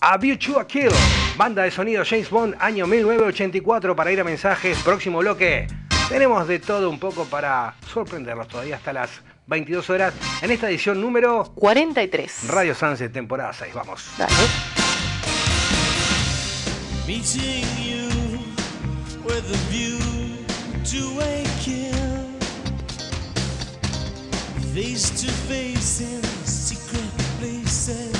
[0.00, 0.92] A View to a Kill,
[1.36, 5.66] banda de sonido James Bond, año 1984 para ir a mensajes, próximo bloque.
[6.08, 9.10] Tenemos de todo un poco para sorprenderlos todavía hasta las
[9.48, 12.48] 22 horas en esta edición número 43.
[12.48, 13.74] Radio Sunset, temporada 6.
[13.74, 14.08] Vamos.
[14.16, 14.32] Dale.
[17.06, 18.08] Meeting you
[19.24, 19.98] with a view
[20.84, 22.38] to a kill.
[24.74, 28.17] Face to face in secret places.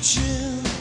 [0.00, 0.77] the.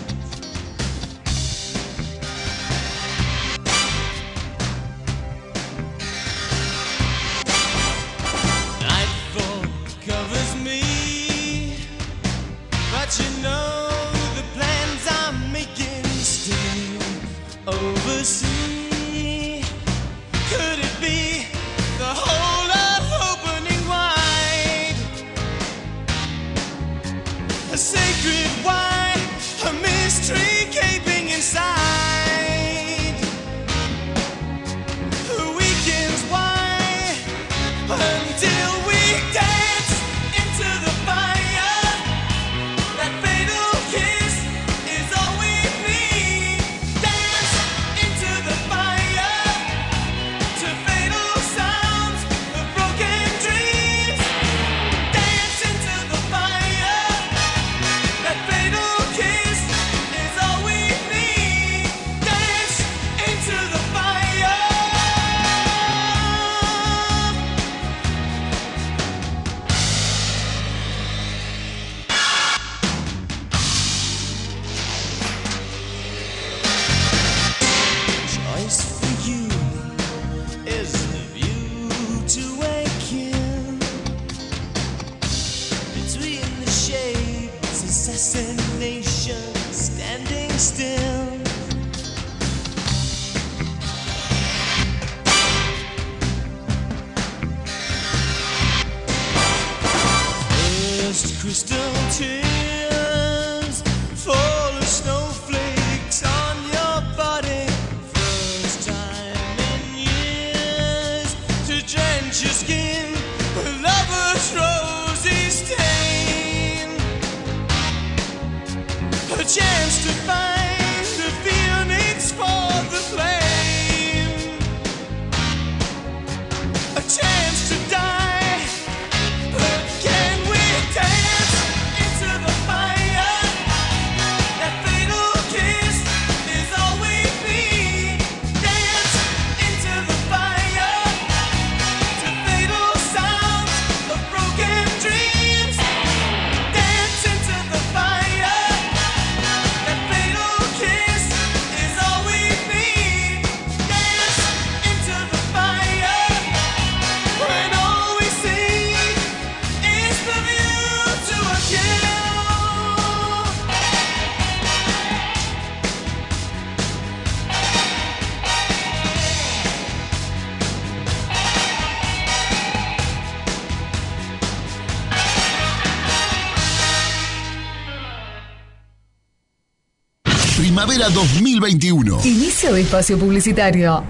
[180.98, 182.22] Primavera 2021.
[182.26, 184.04] Inicio de espacio publicitario.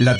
[0.00, 0.16] La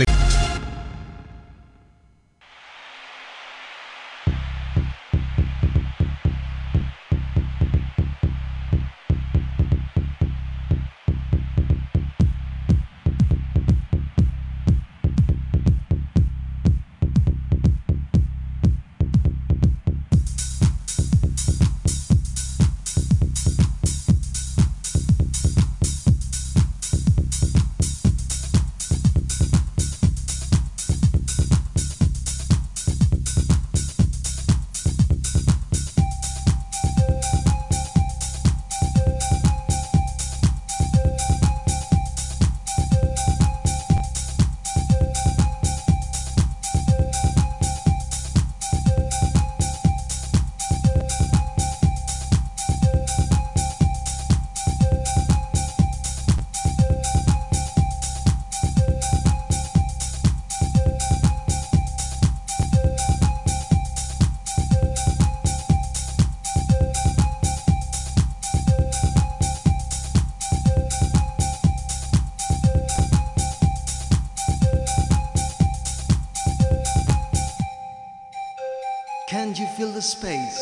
[80.19, 80.59] space?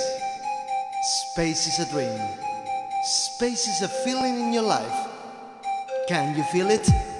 [1.02, 2.20] Space is a dream.
[3.04, 5.08] Space is a feeling in your life.
[6.08, 7.13] Can you feel it?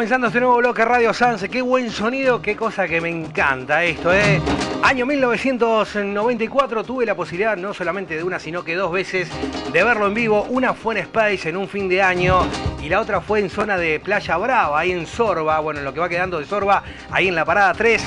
[0.00, 4.10] Comenzando este nuevo bloque Radio Sanse, qué buen sonido, qué cosa que me encanta esto,
[4.14, 4.40] ¿eh?
[4.82, 9.28] Año 1994 tuve la posibilidad no solamente de una, sino que dos veces
[9.70, 10.46] de verlo en vivo.
[10.48, 12.46] Una fue en Space en un fin de año
[12.82, 15.92] y la otra fue en zona de Playa Brava, ahí en Sorba, bueno, en lo
[15.92, 18.02] que va quedando de Sorba, ahí en la parada 3.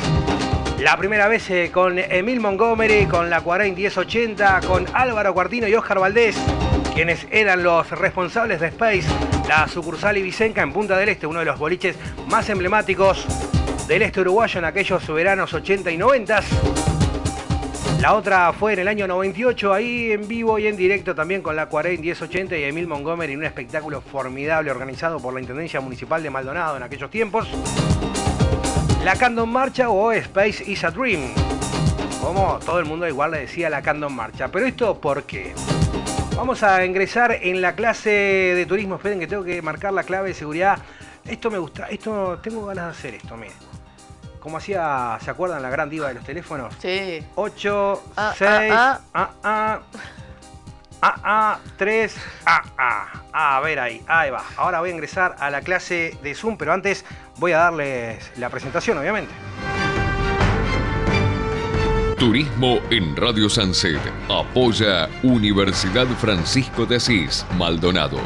[0.79, 5.75] La primera vez eh, con Emil Montgomery, con la Cuarain 1080, con Álvaro Cuartino y
[5.75, 6.41] Oscar Valdés,
[6.95, 9.07] quienes eran los responsables de Space,
[9.47, 11.95] la sucursal Ibicenca en Punta del Este, uno de los boliches
[12.29, 13.25] más emblemáticos
[13.87, 16.41] del este uruguayo en aquellos veranos 80 y 90.
[18.01, 21.55] La otra fue en el año 98, ahí en vivo y en directo también con
[21.55, 26.21] la Cuarain 1080 y Emil Montgomery en un espectáculo formidable organizado por la Intendencia Municipal
[26.21, 27.47] de Maldonado en aquellos tiempos.
[29.03, 31.33] La Candom Marcha o Space is a Dream.
[32.21, 34.49] Como todo el mundo igual le decía la Candom Marcha.
[34.49, 35.53] Pero esto, ¿por qué?
[36.35, 38.95] Vamos a ingresar en la clase de turismo.
[38.95, 40.77] Esperen que tengo que marcar la clave de seguridad.
[41.25, 41.87] Esto me gusta.
[41.87, 43.55] Esto tengo ganas de hacer esto, miren.
[44.39, 46.73] Como hacía, ¿se acuerdan la gran diva de los teléfonos?
[46.79, 47.23] Sí.
[47.35, 49.79] 8, Ah, 6, ah, ah, ah,
[51.01, 52.15] ah, ah, 3,
[52.45, 53.07] ah, ah.
[53.55, 54.43] A ver ahí, ahí va.
[54.57, 57.05] Ahora voy a ingresar a la clase de Zoom, pero antes
[57.37, 59.31] voy a darles la presentación, obviamente.
[62.23, 63.99] Turismo en Radio Sunset.
[64.29, 68.17] Apoya Universidad Francisco de Asís, Maldonado.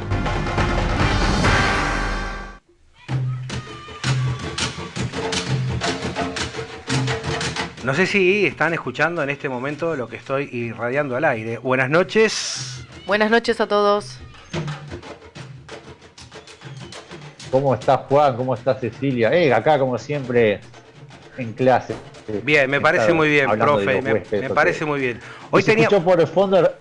[7.84, 11.58] No sé si están escuchando en este momento lo que estoy irradiando al aire.
[11.58, 12.86] Buenas noches.
[13.08, 14.20] Buenas noches a todos.
[17.50, 18.38] ¿Cómo estás, Juan?
[18.38, 19.34] ¿Cómo estás, Cecilia?
[19.34, 20.62] Eh, acá, como siempre,
[21.40, 21.96] en clase.
[22.44, 24.02] Bien, me parece muy bien, profe.
[24.02, 24.54] Me, huéspedes, me ok.
[24.54, 25.20] parece muy bien.
[25.52, 25.86] Hoy se tenía.
[25.86, 26.72] escuchó por el fondo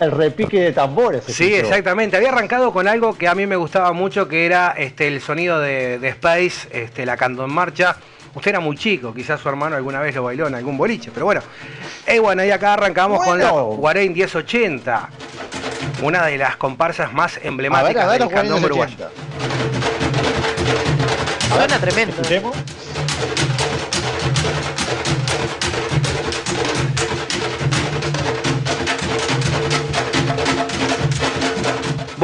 [0.00, 1.24] el, repique de tambores.
[1.24, 1.66] Sí, escuchó.
[1.66, 2.16] exactamente.
[2.16, 5.60] Había arrancado con algo que a mí me gustaba mucho, que era este, el sonido
[5.60, 7.96] de, de Space, este, la Canto en Marcha.
[8.36, 11.24] Usted era muy chico, quizás su hermano alguna vez lo bailó en algún boliche, pero
[11.24, 11.40] bueno.
[12.06, 13.50] Eh, bueno, y acá arrancamos con la.
[13.50, 15.08] Guarain 1080,
[16.02, 18.94] una de las comparsas más A ver, emblemáticas a ver, del los 40 candombe uruguayo.
[18.94, 19.10] 80.
[21.48, 22.12] Suena tremendo.
[22.12, 22.54] Escuchemos.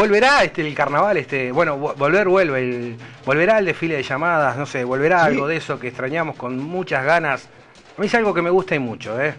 [0.03, 4.57] Volverá este el carnaval, este, bueno, vo- volver vuelve, el- volverá el desfile de llamadas,
[4.57, 5.27] no sé, volverá Sí.
[5.27, 7.49] algo de eso que extrañamos con muchas ganas.
[7.97, 9.33] A mí es algo que me gusta y mucho, ¿eh?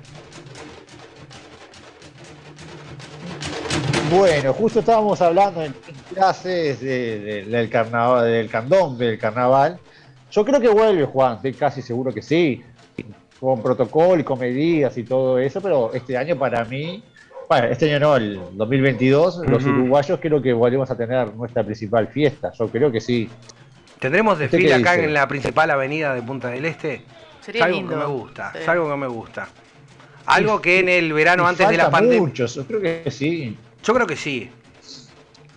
[4.09, 9.77] Bueno, justo estábamos hablando en, en clases de- de- del carnaval, del candombe, del carnaval.
[10.31, 12.63] Yo creo que vuelve, Juan, estoy casi seguro que sí,
[13.37, 17.03] con protocolo y con medidas y todo eso, pero este año para mí,
[17.49, 19.73] bueno, este año no, el 2022, los Ujú.
[19.73, 23.29] uruguayos creo que volvemos a tener nuestra principal fiesta, yo creo que sí.
[23.99, 25.05] ¿Tendremos ¿Usted desfile acá dice?
[25.05, 27.03] en la principal avenida de Punta del Este?
[27.41, 27.91] Sería es algo lindo.
[27.93, 28.57] que me gusta, Sí.
[28.61, 29.47] es algo que me gusta.
[30.25, 32.19] Algo que en el verano Y antes de la pandemia.
[32.21, 33.57] muchos, yo creo que sí.
[33.83, 34.49] Yo creo que sí.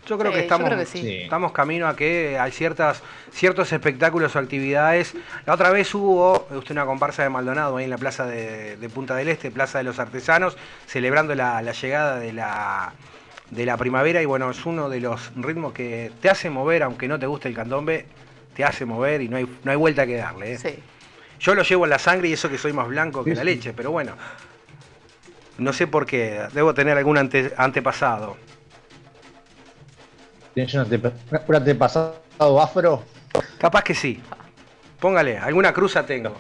[0.07, 1.01] Yo creo Sí, que yo estamos, creo que sí.
[1.03, 1.17] Sí.
[1.23, 3.03] estamos camino a que hay ciertas,
[3.33, 5.15] ciertos espectáculos o actividades.
[5.47, 8.89] La otra vez hubo usted una comparsa de Maldonado ahí en la plaza de, de
[8.89, 12.93] Punta del Este, Plaza de los Artesanos, celebrando la, la llegada de la,
[13.51, 14.23] de la primavera.
[14.23, 17.49] Y bueno, es uno de los ritmos que te hace mover, aunque no te guste
[17.49, 18.07] el candombe,
[18.55, 20.53] te hace mover y no hay, no hay vuelta que darle.
[20.53, 20.59] ¿eh?
[20.59, 20.75] Sí.
[21.41, 23.43] Yo lo llevo en la sangre y eso que soy más blanco que Sí, la
[23.43, 23.47] sí.
[23.47, 24.13] leche, pero bueno.
[25.59, 28.37] No sé por qué, debo tener algún ante- antepasado.
[30.57, 31.13] ¿Tienes un, antepa-
[31.47, 32.17] un antepasado
[32.63, 33.03] afro?
[33.59, 34.23] Capaz que sí.
[34.99, 36.35] Póngale, alguna cruza tengo.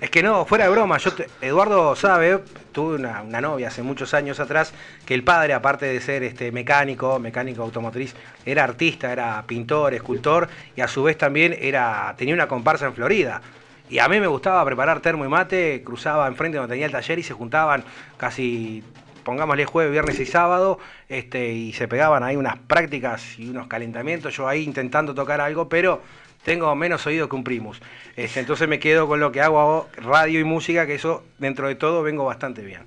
[0.00, 2.42] Es que no, fuera de broma, yo te- Eduardo sabe,
[2.72, 4.72] tuve una, una novia hace muchos años atrás,
[5.06, 10.48] que el padre, aparte de ser este mecánico, mecánico automotriz, era artista, era pintor, escultor,
[10.74, 13.40] y a su vez también era, tenía una comparsa en Florida.
[13.88, 17.20] Y a mí me gustaba preparar termo y mate, cruzaba enfrente donde tenía el taller
[17.20, 17.84] y se juntaban
[18.16, 18.82] casi,
[19.28, 24.34] pongámosle jueves, viernes y sábado, este, y se pegaban ahí unas prácticas y unos calentamientos,
[24.34, 26.00] yo ahí intentando tocar algo, pero
[26.46, 27.78] tengo menos oído que un primus.
[28.16, 31.68] Este, entonces me quedo con lo que hago, hago radio y música, que eso dentro
[31.68, 32.80] de todo vengo bastante bien.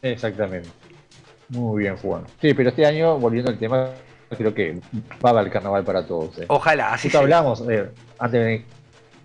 [0.00, 0.70] Exactamente.
[1.50, 2.24] Muy bien, Juan.
[2.40, 3.90] Sí, pero este año, volviendo al tema,
[4.34, 4.80] creo que
[5.22, 6.38] va a haber carnaval para todos.
[6.38, 6.46] ¿eh?
[6.48, 7.20] Ojalá, así Justo sea.
[7.22, 8.64] hablamos eh, antes de-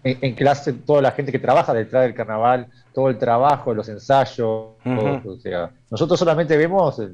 [0.04, 3.88] en, en clase, toda la gente que trabaja detrás del carnaval, todo el trabajo, los
[3.90, 7.10] ensayos, todo, o sea, nosotros solamente vemos eh,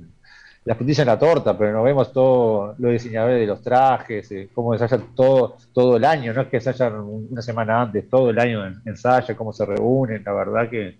[0.66, 4.50] la frutilla en la torta, pero no vemos todo los diseñadores de los trajes, eh,
[4.54, 8.30] cómo ensayan todo, todo el año, no es que ensayan un- una semana antes, todo
[8.32, 10.98] el año en- ensayan, cómo se reúnen, la verdad que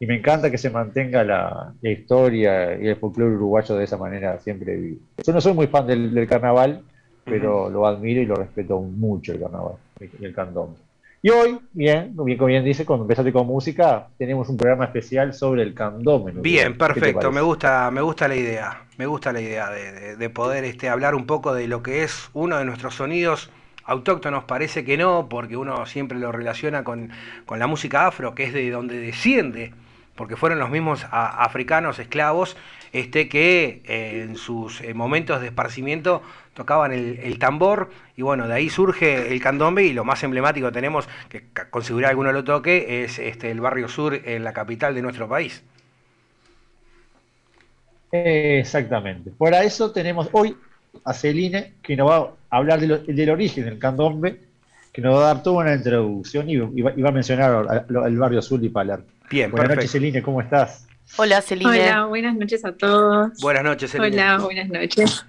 [0.00, 3.96] y me encanta que se mantenga la, la historia y el folclore uruguayo de esa
[3.96, 5.00] manera siempre vivo.
[5.26, 6.82] Yo no soy muy fan del, del carnaval,
[7.24, 9.74] pero lo admiro y lo respeto mucho el carnaval
[10.20, 10.76] y el cantón.
[11.20, 15.34] Y hoy, bien, bien como bien dice, cuando empezaste con música, tenemos un programa especial
[15.34, 16.42] sobre el Uruguay.
[16.42, 19.92] Bien, ¿Qué te perfecto, me gusta, me gusta la idea, me gusta la idea de,
[19.92, 23.50] de- de poder este, hablar un poco de lo que es uno de nuestros sonidos
[23.84, 27.10] autóctonos, parece que no, porque uno siempre lo relaciona con,
[27.46, 29.72] con la música afro, que es de donde desciende,
[30.14, 32.56] porque fueron los mismos a- africanos esclavos
[32.92, 36.22] este, que eh, en sus eh, momentos de esparcimiento
[36.58, 40.66] tocaban el, el tambor y bueno, de ahí surge el candombe y lo más emblemático
[40.68, 44.52] que tenemos, que con seguridad alguno lo toque, es este, el barrio sur en la
[44.52, 45.62] capital de nuestro país.
[48.10, 49.30] Exactamente.
[49.36, 50.56] Para eso tenemos hoy
[51.04, 52.16] a Celine, que nos va
[52.50, 54.40] a hablar de lo- del origen del candombe,
[54.92, 57.66] que nos va a dar toda una introducción y, y va, y va a mencionar
[57.68, 59.00] al barrio azul y Paler.
[59.30, 59.76] Bien, Buenas perfecto.
[59.76, 60.86] noches, Celine, ¿cómo estás?
[61.16, 61.68] Hola, Celine.
[61.68, 63.38] Hola, buenas noches a todos.
[63.40, 64.16] Buenas noches, Celine.
[64.16, 65.24] Hola, buenas noches.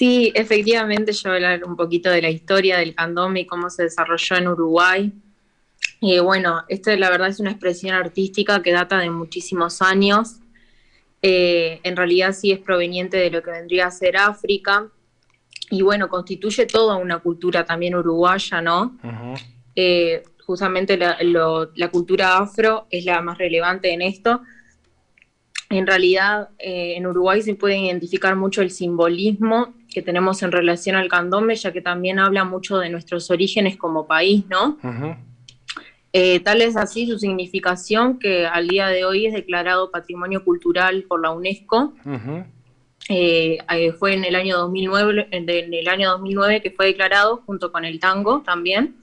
[0.00, 3.68] Sí, efectivamente yo voy a hablar un poquito de la historia del candombe y cómo
[3.68, 5.12] se desarrolló en Uruguay.
[6.00, 10.36] Y bueno, esta la verdad es una expresión artística que data de muchísimos años.
[11.20, 14.88] Eh, en realidad sí es proveniente de lo que vendría a ser África.
[15.68, 18.96] Y bueno, constituye toda una cultura también uruguaya, ¿no?
[19.76, 24.40] Eh, justamente la, lo- la cultura afro es la más relevante en esto.
[25.68, 30.96] En realidad, eh, en Uruguay se puede identificar mucho el simbolismo que tenemos en relación
[30.96, 34.78] al candombe, ya que también habla mucho de nuestros orígenes como país, ¿no?
[36.12, 41.04] Eh, tal es así su significación que al día de hoy es declarado Patrimonio Cultural
[41.04, 41.94] por la UNESCO.
[43.08, 47.72] Eh, eh, fue en el año 2009, en el año 2009 que fue declarado junto
[47.72, 48.96] con el tango también.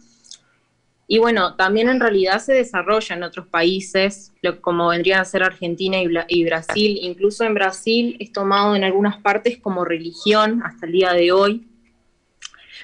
[1.10, 5.98] Y bueno, también en realidad se desarrolla en otros países, como vendrían a ser Argentina
[6.28, 7.00] y Brasil.
[7.02, 11.66] Incluso en Brasil es tomado en algunas partes como religión hasta el día de hoy.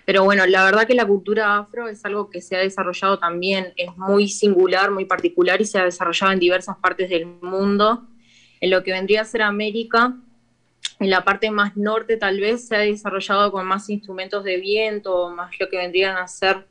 [0.05, 3.73] Pero bueno, la verdad que la cultura afro es algo que se ha desarrollado también,
[3.75, 8.07] es muy singular, muy particular y se ha desarrollado en diversas partes del mundo.
[8.61, 10.15] En lo que vendría a ser América,
[10.99, 15.29] en la parte más norte tal vez se ha desarrollado con más instrumentos de viento,
[15.31, 16.65] más lo que vendrían a ser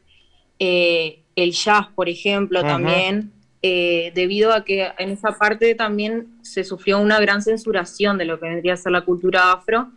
[0.59, 6.65] eh, el jazz, por ejemplo, también, eh, debido a que en esa parte también se
[6.65, 9.91] sufrió una gran censuración de lo que vendría a ser la cultura afro.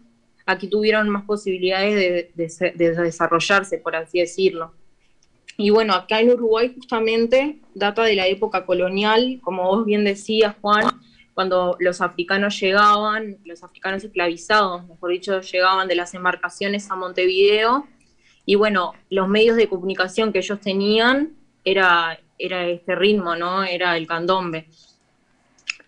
[0.45, 1.95] Aquí tuvieron más posibilidades
[2.36, 4.73] de, de desarrollarse, por así decirlo.
[5.57, 10.55] Y bueno, acá en Uruguay justamente data de la época colonial, como vos bien decías,
[10.61, 11.01] Juan,
[11.33, 17.88] cuando los africanos llegaban, los africanos esclavizados, mejor dicho, llegaban de las embarcaciones a Montevideo,
[18.46, 23.64] y bueno, los medios de comunicación que ellos tenían era, era este ritmo, ¿no?
[23.64, 24.68] Era el candombe.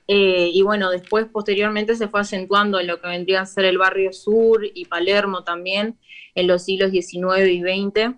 [0.07, 3.77] Eh, y bueno, después, posteriormente, se fue acentuando en lo que vendría a ser el
[3.77, 5.97] barrio sur y Palermo también,
[6.33, 8.15] en los siglos XIX y XX.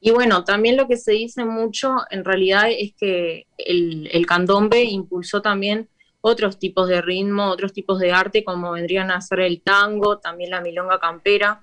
[0.00, 4.84] Y bueno, también lo que se dice mucho en realidad es que el, el candombe
[4.84, 5.88] impulsó también
[6.20, 10.50] otros tipos de ritmo, otros tipos de arte, como vendrían a ser el tango, también
[10.50, 11.62] la milonga campera.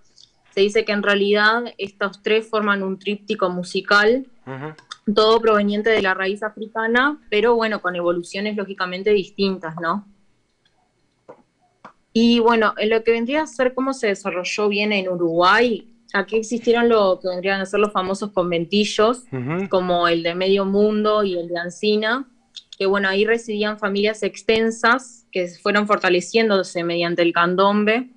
[0.53, 4.27] Se dice que en realidad estos tres forman un tríptico musical,
[5.13, 10.05] todo proveniente de la raíz africana, pero bueno, con evoluciones lógicamente distintas, ¿no?
[12.13, 16.35] Y bueno, en lo que vendría a ser cómo se desarrolló bien en Uruguay, aquí
[16.35, 19.23] existieron lo que vendrían a ser los famosos conventillos,
[19.69, 22.29] como el de Medio Mundo y el de Ancina,
[22.77, 28.11] que bueno, ahí residían familias extensas que fueron fortaleciéndose mediante el candombe,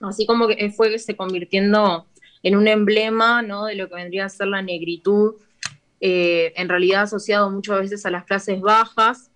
[0.00, 2.06] así como que fue se convirtiendo
[2.42, 3.64] en un emblema ¿no?
[3.64, 5.34] de lo que vendría a ser la negritud,
[6.00, 9.30] eh, en realidad asociado muchas veces a las clases bajas,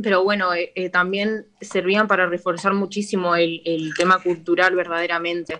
[0.00, 5.58] pero bueno, eh, eh, también servían para reforzar muchísimo el, tema cultural verdaderamente.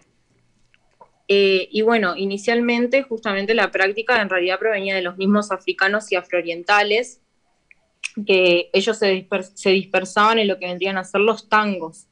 [1.28, 7.22] Y bueno, inicialmente justamente la práctica en realidad provenía de los mismos africanos y afroorientales,
[8.26, 12.06] que ellos se dispersaban en lo que vendrían a ser los tangos.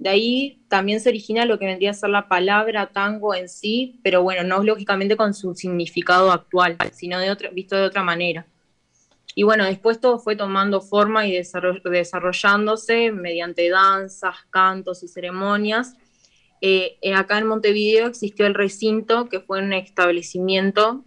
[0.00, 4.00] De ahí también se origina lo que vendría a ser la palabra tango en sí,
[4.02, 8.46] pero bueno, no lógicamente con su significado actual, sino de otra, visto de otra manera.
[9.34, 15.94] Y bueno, después todo fue tomando forma y desarroll- desarrollándose mediante danzas, cantos y ceremonias.
[16.62, 21.04] Eh, eh, acá en Montevideo existió el recinto, que fue un establecimiento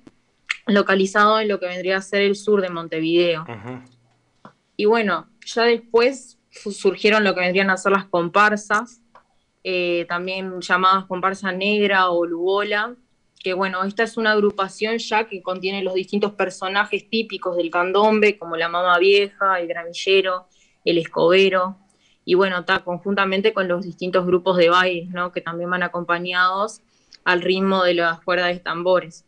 [0.67, 3.43] localizado en lo que vendría a ser el sur de Montevideo.
[4.77, 9.01] Y bueno, ya después surgieron lo que vendrían a ser las comparsas,
[9.63, 12.95] eh, también llamadas comparsa negra o lugola,
[13.39, 18.37] que bueno, esta es una agrupación ya que contiene los distintos personajes típicos del candombe,
[18.37, 20.47] como la mama vieja, el gramillero,
[20.85, 21.77] el escobero,
[22.25, 25.31] y bueno, está conjuntamente con los distintos grupos de baile, ¿no?
[25.31, 26.81] que también van acompañados
[27.25, 29.25] al ritmo de las cuerdas de tambores.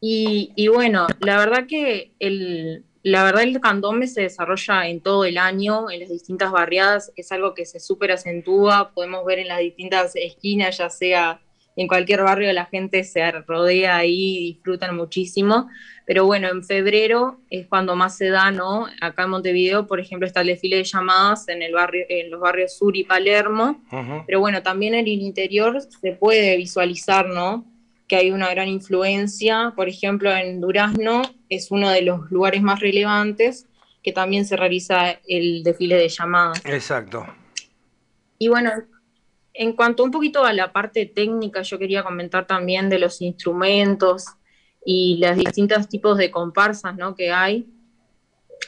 [0.00, 5.38] Y bueno, la verdad que el, la verdad el candombe se desarrolla en todo el
[5.38, 9.58] año, en las distintas barriadas, es algo que se súper acentúa, podemos ver en las
[9.60, 11.40] distintas esquinas, ya sea
[11.76, 15.68] en cualquier barrio la gente se rodea ahí y disfrutan muchísimo,
[16.06, 18.86] pero bueno, en febrero es cuando más se da, ¿no?
[19.00, 22.40] Acá en Montevideo, por ejemplo, está el desfile de llamadas en, el barrio, en los
[22.40, 23.80] barrios Sur y Palermo,
[24.26, 27.64] pero bueno, también en el interior se puede visualizar, ¿no?
[28.08, 32.80] Que hay una gran influencia, por ejemplo, en Durazno es uno de los lugares más
[32.80, 33.68] relevantes
[34.02, 36.62] que también se realiza el desfile de llamadas.
[36.64, 37.26] Exacto.
[38.38, 38.70] Y bueno,
[39.52, 44.24] en cuanto un poquito a la parte técnica, yo quería comentar también de los instrumentos
[44.84, 47.14] y los distintos tipos de comparsas ¿no?
[47.14, 47.68] que hay.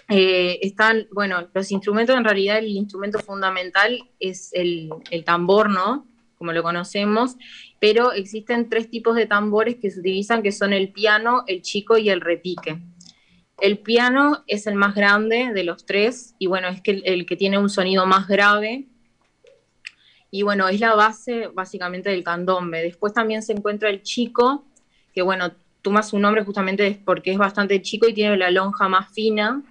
[0.09, 6.07] Eh, están, bueno, los instrumentos, en realidad el instrumento fundamental es el, el tambor, ¿no?
[6.36, 7.36] Como lo conocemos,
[7.80, 11.98] pero existen tres tipos de tambores que se utilizan, que son el piano, el chico
[11.98, 12.78] y el repique.
[13.60, 17.26] El piano es el más grande de los tres y bueno, es que el, el
[17.26, 18.86] que tiene un sonido más grave
[20.30, 22.82] y bueno, es la base básicamente del candombe.
[22.82, 24.64] Después también se encuentra el chico,
[25.12, 25.52] que bueno,
[25.82, 29.62] toma su nombre justamente porque es bastante chico y tiene la lonja más fina.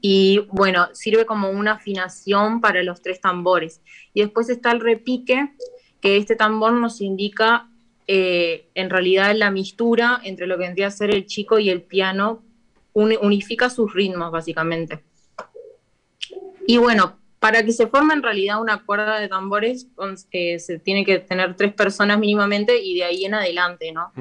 [0.00, 3.82] Y bueno, sirve como una afinación para los tres tambores.
[4.12, 5.52] Y después está el repique,
[6.02, 7.68] que este tambor nos indica
[8.06, 11.80] eh, en realidad la mistura entre lo que vendría a ser el chico y el
[11.80, 12.42] piano,
[12.92, 15.02] uni- unifica sus ritmos básicamente.
[16.66, 19.88] Y bueno, para que se forme en realidad una cuerda de tambores,
[20.32, 24.12] eh, se tiene que tener tres personas mínimamente y de ahí en adelante, ¿no?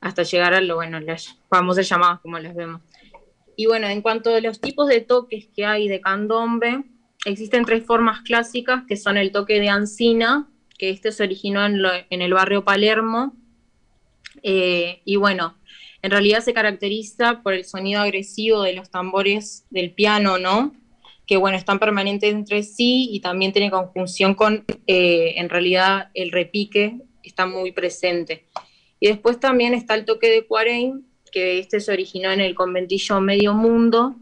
[0.00, 2.80] Hasta llegar a lo, bueno, las famosas llamadas como las vemos.
[3.56, 6.84] Y bueno, en cuanto a los tipos de toques que hay de candombe,
[7.24, 10.48] existen tres formas clásicas que son el toque de Ancina,
[10.78, 13.34] que este se originó en, el barrio Palermo.
[14.42, 15.58] Eh, y bueno,
[16.02, 20.74] en realidad se caracteriza por el sonido agresivo de los tambores del piano, ¿no?
[21.26, 26.30] Que bueno, están permanentes entre sí y también tiene conjunción con, eh, en realidad, el
[26.30, 28.46] repique está muy presente.
[29.00, 33.20] Y después también está el toque de Cuareim, que este se originó en el conventillo
[33.20, 34.16] Medio Mundo,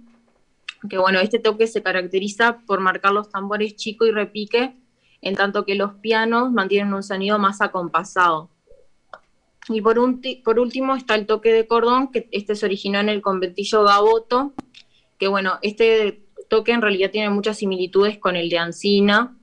[0.89, 4.75] que bueno, este toque se caracteriza por marcar los tambores chico y repique,
[5.23, 8.51] en tanto que los pianos mantienen un sonido más acompasado.
[9.69, 9.99] Y por,
[10.45, 14.53] por último está el toque de cordón, que este se originó en el conventillo Gaboto,
[15.19, 19.37] que bueno, este toque en realidad tiene muchas similitudes con el de Ancina,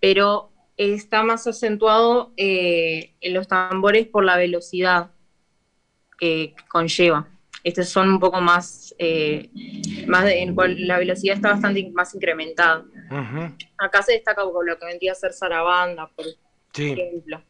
[0.00, 5.10] pero está más acentuado eh, en los tambores por la velocidad
[6.18, 7.28] que conlleva.
[7.64, 9.50] Estos son un poco más, eh,
[10.06, 10.54] más en
[10.86, 12.84] la velocidad está bastante más incrementada.
[13.78, 16.26] Acá se destaca por lo que vendría a ser Sarabanda, por
[16.72, 17.42] Sí, ejemplo.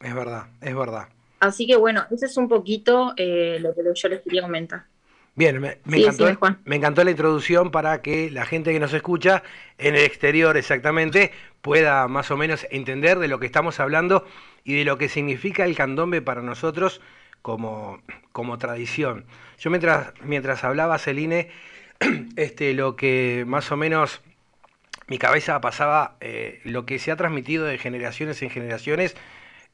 [0.00, 1.08] es verdad, es verdad.
[1.40, 4.86] Así que bueno, ese es un poquito eh, lo que yo les quería comentar.
[5.34, 6.58] Bien, me, me Sí, encantó, Juan.
[6.64, 9.42] me encantó la introducción para que la gente que nos escucha
[9.78, 11.32] en el exterior exactamente
[11.62, 14.26] pueda más o menos entender de lo que estamos hablando
[14.64, 17.00] y de lo que significa el candombe para nosotros
[17.40, 18.02] como,
[18.32, 19.24] como tradición.
[19.58, 21.50] Yo mientras, mientras hablaba, Celine,
[22.36, 24.20] este, lo que más o menos
[25.08, 29.16] mi cabeza pasaba eh, lo que se ha transmitido de generaciones en generaciones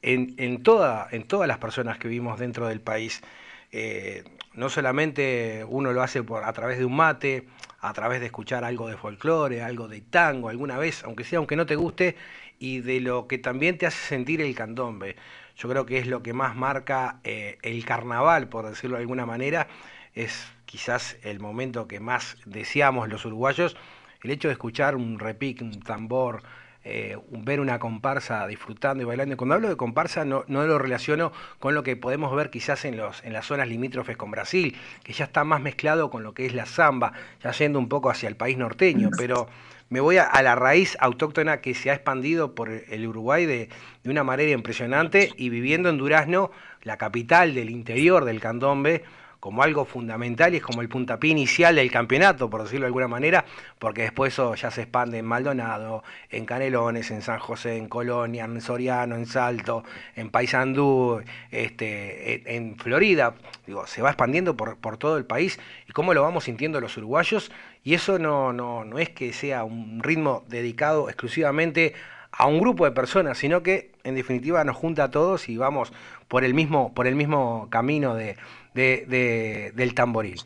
[0.03, 3.23] en, en, toda, en todas las personas que vivimos dentro del país.
[3.71, 4.25] Eh,
[4.55, 7.47] no solamente uno lo hace por, a través de un mate,
[7.81, 11.57] a través de escuchar algo de folclore, algo de tango alguna vez, aunque sea, aunque
[11.57, 12.17] no te guste,
[12.59, 15.17] y de lo que también te hace sentir el candombe.
[15.57, 19.27] Yo creo que es lo que más marca eh, el carnaval, por decirlo de alguna
[19.27, 19.69] manera,
[20.15, 23.77] es quizás el momento que más deseamos los uruguayos,
[24.23, 26.43] el hecho de escuchar un repique, un tambor,
[26.85, 29.37] eh, ver una comparsa disfrutando y bailando.
[29.37, 32.97] Cuando hablo de comparsa no, no lo relaciono con lo que podemos ver quizás en,
[32.97, 36.47] los, en las zonas limítrofes con Brasil, que ya está más mezclado con lo que
[36.47, 37.13] es la samba,
[37.43, 39.49] ya yendo un poco hacia el país norteño, pero
[39.91, 43.69] me voy a, a la raíz autóctona que se ha expandido por el Uruguay de,
[44.03, 46.51] de una manera impresionante y viviendo en Durazno,
[46.83, 49.05] la capital del interior del candombe,
[49.41, 53.09] como algo fundamental y es como el puntapié inicial del campeonato, por decirlo de alguna
[53.09, 53.45] manera,
[53.79, 58.45] porque después eso ya se expande en Maldonado, en Canelones, en San José, en Colonia,
[58.45, 59.85] en Soriano, en Salto,
[60.17, 63.35] en Paysandú, este, en, Florida,
[63.67, 65.59] digo, se va expandiendo por, por todo el país
[65.89, 67.51] y cómo lo vamos sintiendo los uruguayos.
[67.85, 71.95] Y eso no, no, no es que sea un ritmo dedicado exclusivamente
[72.31, 75.93] a un grupo de personas, sino que en definitiva nos junta a todos y vamos
[76.29, 78.37] por el mismo, por el mismo camino de,
[78.75, 80.41] de- de- del tamboril.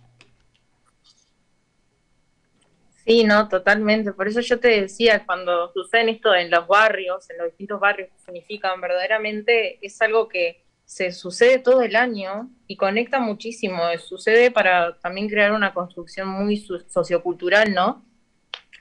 [3.04, 4.12] Sí, no, totalmente.
[4.12, 8.10] Por eso yo te decía, cuando suceden esto en los barrios, en los distintos barrios
[8.10, 13.82] que significan, verdaderamente es algo que se sucede todo el año y conecta muchísimo.
[13.98, 18.04] Sucede para también crear una construcción muy so- sociocultural, ¿no?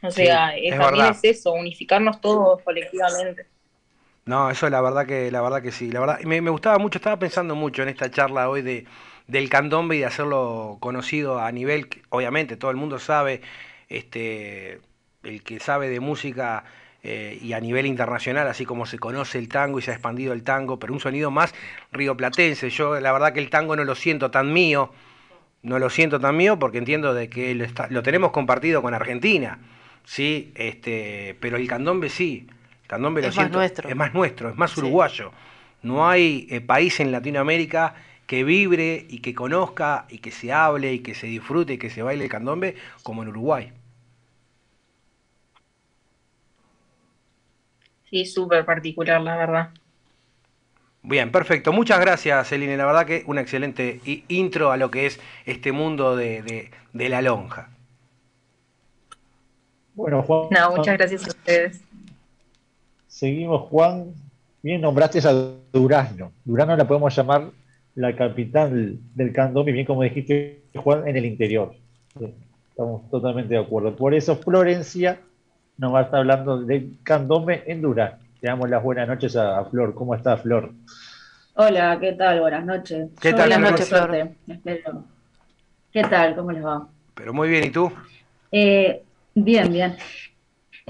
[0.03, 3.47] O sea, es también es eso, unificarnos todos colectivamente.
[4.25, 5.91] No, eso la verdad que, la verdad que sí.
[5.91, 8.85] La verdad, me, me gustaba mucho, estaba pensando mucho en esta charla hoy de,
[9.27, 13.41] del candombe y de hacerlo conocido a nivel, obviamente, todo el mundo sabe,
[13.89, 14.79] este,
[15.23, 16.63] el que sabe de música
[17.03, 20.33] eh, y a nivel internacional, así como se conoce el tango y se ha expandido
[20.33, 21.53] el tango, pero un sonido más
[21.91, 22.69] rioplatense.
[22.69, 24.91] Yo la verdad que el tango no lo siento tan mío,
[25.63, 28.93] no lo siento tan mío porque entiendo de que lo, está- lo tenemos compartido con
[28.93, 29.59] Argentina,
[30.05, 32.47] sí, este, pero el candombe sí,
[32.91, 33.89] candombe lo Es más siento, nuestro.
[33.89, 35.31] es más nuestro, es más uruguayo.
[35.83, 37.95] No hay eh, país en Latinoamérica
[38.27, 41.89] que vibre y que conozca y que se hable y que se disfrute y que
[41.89, 43.73] se baile el candombe como en Uruguay.
[48.03, 49.73] Sí, súper particular, la verdad.
[51.03, 51.71] Bien, perfecto.
[51.73, 52.77] Muchas gracias, Celine.
[52.77, 57.09] La verdad que una excelente intro a lo que es este mundo de, de- de
[57.09, 57.69] la lonja.
[59.93, 60.49] Bueno, Juan.
[60.51, 61.85] No, muchas gracias a ustedes.
[63.21, 64.15] Seguimos, Juan.
[64.63, 65.31] Bien nombraste a
[65.71, 66.31] Durazno.
[66.43, 67.51] Durazno la podemos llamar
[67.93, 71.75] la capital del candombe, bien como dijiste, Juan, en el interior.
[72.71, 73.95] Estamos totalmente de acuerdo.
[73.95, 75.19] Por eso Florencia
[75.77, 78.25] nos va a estar hablando del candombe en Durazno.
[78.41, 79.93] Le damos las buenas noches a, Flor.
[79.93, 80.71] ¿Cómo está, Flor?
[81.53, 82.39] Hola, ¿qué tal?
[82.39, 83.07] Buenas noches.
[83.21, 83.75] ¿Qué Yo tal, Flor?
[83.75, 84.35] por suerte.
[84.47, 85.03] Espero.
[85.93, 86.35] ¿Qué tal?
[86.35, 86.87] ¿Cómo les va?
[87.13, 87.91] Pero muy bien, ¿y tú?
[88.51, 89.03] Eh,
[89.35, 89.95] bien, bien.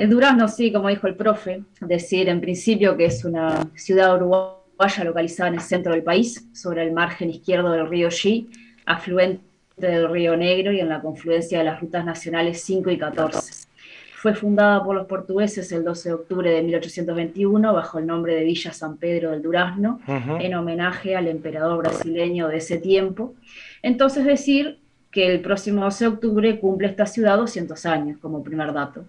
[0.02, 5.04] El Durazno, sí, como dijo el profe, decir en principio que es una ciudad uruguaya
[5.04, 8.50] localizada en el centro del país, sobre el margen izquierdo del río Xi,
[8.88, 9.44] afluente
[9.78, 13.68] del río Negro y en la confluencia de las rutas nacionales 5 y 14.
[14.16, 18.44] Fue fundada por los portugueses el 12 de octubre de 1821 bajo el nombre de
[18.44, 23.36] Villa San Pedro del Durazno, en homenaje al emperador brasileño de ese tiempo.
[23.84, 24.80] Entonces decir
[25.12, 29.06] que el próximo 12 de octubre cumple esta ciudad 200 años, como primer dato.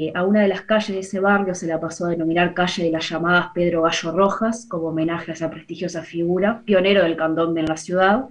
[0.00, 2.84] Eh, a una de las calles de ese barrio se la pasó a denominar calle
[2.84, 7.60] de las llamadas Pedro Gallo Rojas, como homenaje a esa prestigiosa figura, pionero del candombe
[7.60, 8.24] en la ciudad.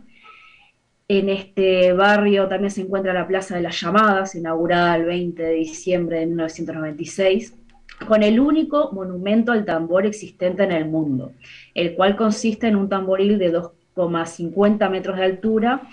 [1.07, 5.53] En este barrio también se encuentra la Plaza de las Llamadas, inaugurada el 20 de
[5.53, 7.53] diciembre de 1996,
[8.07, 11.33] con el único monumento al tambor existente en el mundo,
[11.75, 15.83] el cual consiste en un tamboril de 2,50 metros de altura,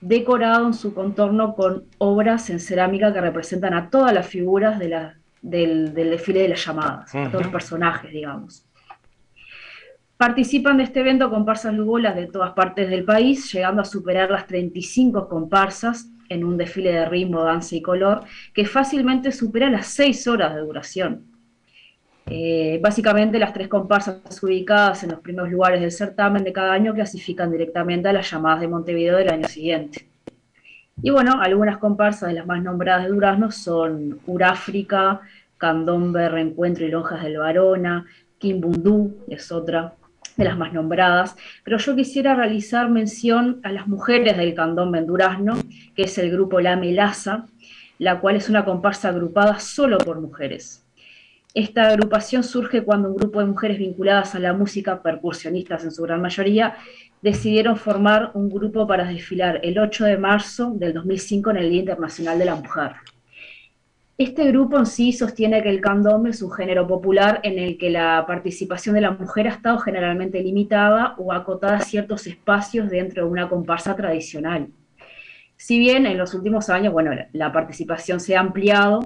[0.00, 4.88] decorado en su contorno con obras en cerámica que representan a todas las figuras de
[4.90, 8.66] la- del, del desfile de las llamadas, a todos los personajes, digamos.
[10.16, 14.46] Participan de este evento comparsas lugolas de todas partes del país, llegando a superar las
[14.46, 18.22] 35 comparsas en un desfile de ritmo, danza y color,
[18.54, 21.26] que fácilmente supera las 6 horas de duración.
[22.26, 26.94] Eh, básicamente las tres comparsas ubicadas en los primeros lugares del certamen de cada año
[26.94, 30.08] clasifican directamente a las llamadas de Montevideo del año siguiente.
[31.02, 35.20] Y bueno, algunas comparsas de las más nombradas de Durazno son Uráfrica,
[35.58, 38.06] Candombe, Reencuentro y Lonjas del Varona,
[38.38, 39.94] Quimbundú es otra
[40.36, 45.06] de las más nombradas, pero yo quisiera realizar mención a las mujeres del Candombe en
[45.06, 45.54] Durazno,
[45.94, 47.46] que es el grupo La Melaza,
[47.98, 50.84] la cual es una comparsa agrupada solo por mujeres.
[51.54, 56.02] Esta agrupación surge cuando un grupo de mujeres vinculadas a la música, percusionistas en su
[56.02, 56.74] gran mayoría,
[57.24, 61.80] decidieron formar un grupo para desfilar el 8 de marzo del 2005 en el Día
[61.80, 62.92] Internacional de la Mujer.
[64.18, 67.88] Este grupo en sí sostiene que el candombe es un género popular en el que
[67.88, 73.24] la participación de la mujer ha estado generalmente limitada o acotada a ciertos espacios dentro
[73.24, 74.68] de una comparsa tradicional.
[75.56, 79.00] Si bien en los últimos años, bueno, la- participación se ha ampliado,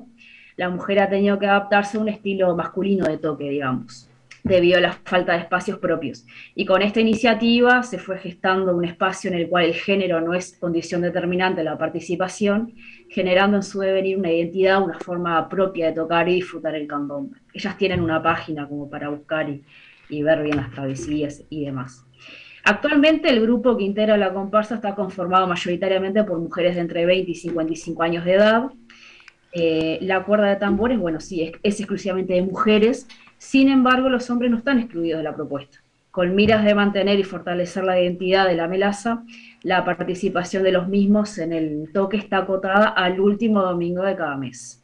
[0.57, 4.08] la mujer ha tenido que adaptarse a un estilo masculino de toque, digamos,
[4.49, 6.27] debido a la falta de espacios propios.
[6.55, 10.35] Y con esta iniciativa se fue gestando un espacio en el cual el género no
[10.35, 12.75] es condición determinante de la participación,
[13.11, 17.39] generando en su devenir una identidad, una forma propia de tocar y disfrutar el candombe.
[17.53, 19.63] Ellas tienen una página como para buscar y,
[20.09, 22.05] y ver bien las travesías y demás.
[22.65, 27.31] Actualmente el grupo que integra la comparsa está conformado mayoritariamente por mujeres de entre 20
[27.31, 28.71] y 55 años de edad.
[29.53, 33.09] Eh, la cuerda de tambores, bueno, sí, es, es exclusivamente de mujeres,
[33.39, 35.79] sin embargo los hombres no están excluidos de la propuesta.
[36.11, 39.23] Con miras de mantener y fortalecer la identidad de la melaza,
[39.63, 44.37] la participación de los mismos en el toque está acotada al último domingo de cada
[44.37, 44.83] mes.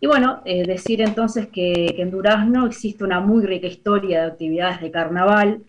[0.00, 4.26] Y bueno, eh, decir entonces que, que en Durazno existe una muy rica historia de
[4.32, 5.62] actividades de carnaval,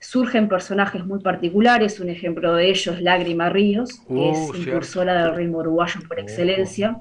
[0.00, 4.58] surgen personajes muy particulares, un ejemplo de ello es Lágrima Ríos, que Uh, es cierto.
[4.58, 6.98] impulsora del ritmo uruguayo por excelencia.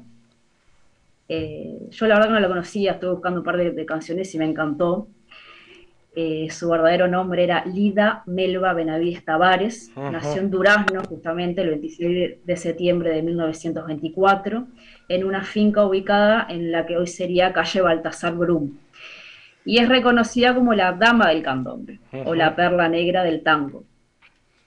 [1.36, 4.34] Eh, yo la verdad que no la conocía, estuve buscando un par de, de canciones
[4.36, 5.08] y me encantó.
[6.16, 9.92] Eh, su verdadero nombre era Lida Melba Benavides Tavares.
[9.96, 10.12] Ajá.
[10.12, 14.68] Nació en Durazno, justamente el 26 de- septiembre de 1924,
[15.10, 18.78] en una finca ubicada en la que hoy sería calle Baltasar Brum.
[19.66, 22.36] Y es reconocida como la dama del candombe, o Ajá.
[22.36, 23.84] la perla negra del tango.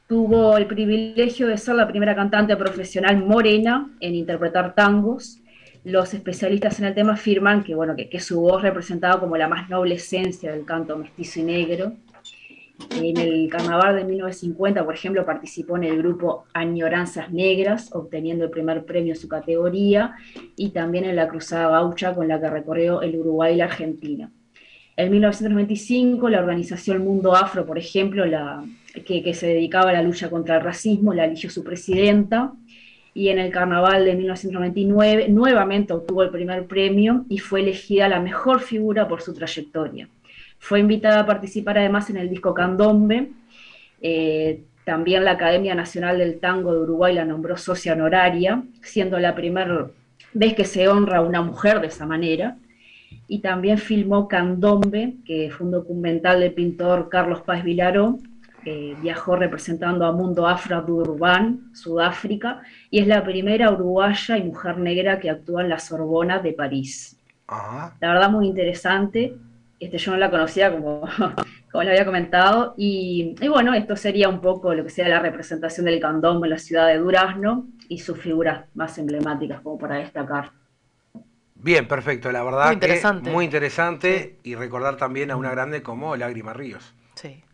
[0.08, 5.38] Tuvo el privilegio de ser la primera cantante profesional morena en interpretar tangos.
[5.86, 9.70] Los especialistas en el tema afirman que, bueno, que, su voz representaba como la más
[9.70, 11.92] noble esencia del canto mestizo y negro.
[13.00, 18.50] En el carnaval de 1950, por ejemplo, participó en el grupo Añoranzas Negras, obteniendo el
[18.50, 20.16] primer premio en su categoría,
[20.56, 24.32] y también en la Cruzada Gaucha, con la que recorrió el Uruguay y la Argentina.
[24.96, 28.64] En 1995, la organización Mundo Afro, por ejemplo, la,
[29.04, 32.54] que, que se dedicaba a la lucha contra el racismo, la eligió su presidenta,
[33.16, 38.20] y en el carnaval de 1999 nuevamente obtuvo el primer premio y fue elegida la
[38.20, 40.06] mejor figura por su trayectoria.
[40.58, 43.30] Fue invitada a participar además en el disco Candombe.
[44.02, 49.34] eh, también la Academia Nacional del Tango de Uruguay la nombró socia honoraria, siendo la
[49.34, 49.88] primera
[50.34, 52.58] vez que se honra a una mujer de esa manera.
[53.26, 58.18] Y también filmó Candombe, que fue un documental del pintor Carlos Páez Vilaró,
[58.66, 64.78] que viajó representando a Mundo Afro Durban, Sudáfrica, y es la primera uruguaya y mujer
[64.78, 67.16] negra que actúa en la Sorbona de París.
[68.00, 69.36] La verdad muy interesante.
[69.78, 71.02] Este, yo no la conocía como,
[71.70, 72.74] como le había comentado.
[72.76, 76.50] Y, y bueno, esto sería un poco lo que sea la representación del candombe en
[76.50, 80.50] la ciudad de Durazno y sus figuras más emblemáticas como para destacar.
[81.54, 83.30] Bien, perfecto, la verdad Muy interesante.
[83.30, 86.94] que muy interesante y recordar también a una grande como Lágrima Ríos.
[87.14, 87.44] Sí.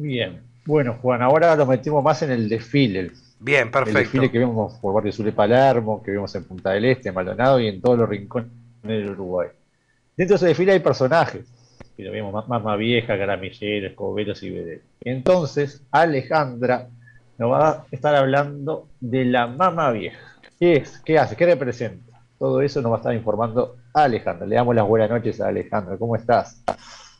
[0.00, 0.42] Bien.
[0.64, 3.10] Bueno, Juan, ahora lo metimos más en el desfile.
[3.40, 3.98] Bien, El perfecto.
[4.00, 7.14] desfile que vemos por Barrio Sur de Palermo, que vemos en Punta del Este, en
[7.14, 8.50] Maldonado y en todos los rincones
[8.82, 9.48] del Uruguay.
[10.16, 11.46] Dentro de ese desfile hay personajes,
[11.96, 14.82] que lo vemos más Mamá Vieja, Caramillero, Escoberos y Vedel.
[15.02, 16.88] Entonces, Alejandra
[17.38, 20.18] nos va a estar hablando de la Mamá Vieja.
[20.58, 20.98] ¿Qué es?
[21.04, 21.36] ¿Qué hace?
[21.36, 22.20] ¿Qué representa?
[22.38, 24.46] Todo eso nos va a estar informando Alejandra.
[24.46, 25.96] Le damos las buenas noches a Alejandra.
[25.96, 26.62] ¿Cómo estás?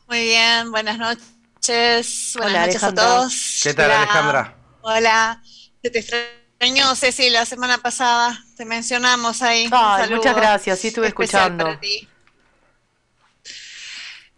[0.07, 1.38] Muy bien, buenas noches.
[1.67, 3.03] Buenas Hola, noches Alejandra.
[3.03, 3.59] a todos.
[3.63, 4.01] ¿Qué tal, Hola.
[4.01, 4.55] Alejandra?
[4.81, 5.43] Hola.
[5.81, 8.43] Se te extrañó, Ceci, la semana pasada.
[8.57, 9.69] Te mencionamos ahí.
[9.71, 11.65] Ay, muchas gracias, sí estuve especial escuchando.
[11.65, 12.07] para ti.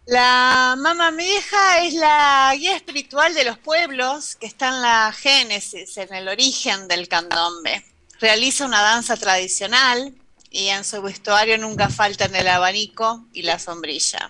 [0.04, 5.96] La Mama Vieja es la guía espiritual de los pueblos que está en la génesis,
[5.96, 7.84] en el origen del candombe.
[8.20, 10.12] Realiza una danza tradicional
[10.50, 14.28] y en su vestuario nunca faltan el abanico y la sombrilla.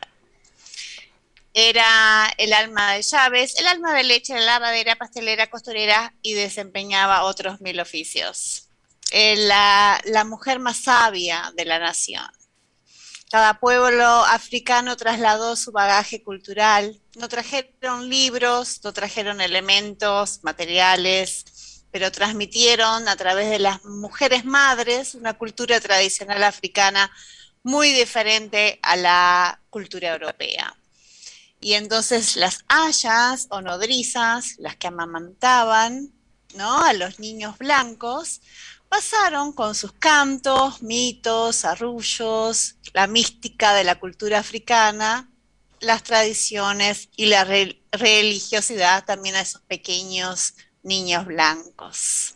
[1.54, 7.60] Era el alma de llaves, el alma de leche, lavadera, pastelera, costurera y desempeñaba otros
[7.60, 8.68] mil oficios.
[9.10, 12.24] Eh, la, la mujer más sabia de la nación.
[13.30, 17.00] Cada pueblo africano trasladó su bagaje cultural.
[17.16, 21.44] No trajeron libros, no trajeron elementos, materiales,
[21.90, 27.10] pero transmitieron a través de las mujeres madres una cultura tradicional africana
[27.62, 30.74] muy diferente a la cultura europea.
[31.62, 36.12] Y entonces las ayas o nodrizas, las que amamantaban
[36.56, 36.82] ¿no?
[36.82, 38.40] a los niños blancos,
[38.88, 45.30] pasaron con sus cantos, mitos, arrullos, la mística de la cultura africana,
[45.80, 52.34] las tradiciones y la re- religiosidad también a esos pequeños niños blancos.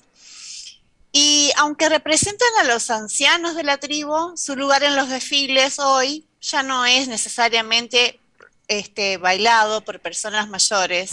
[1.10, 6.28] Y aunque representan a los ancianos de la tribu, su lugar en los desfiles hoy
[6.40, 8.20] ya no es necesariamente
[8.68, 11.12] este, bailado por personas mayores.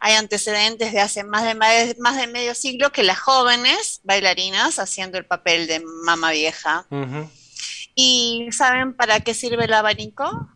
[0.00, 1.54] Hay antecedentes de hace más de,
[1.98, 6.86] más- de medio siglo que las jóvenes bailarinas haciendo el papel de mamá vieja.
[7.94, 10.50] ¿Y saben para qué sirve el abanico?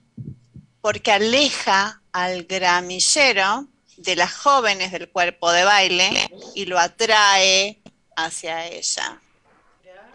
[0.83, 3.67] Porque aleja al gramillero
[3.97, 7.81] de las jóvenes del cuerpo de baile y lo atrae
[8.17, 9.19] hacia ella.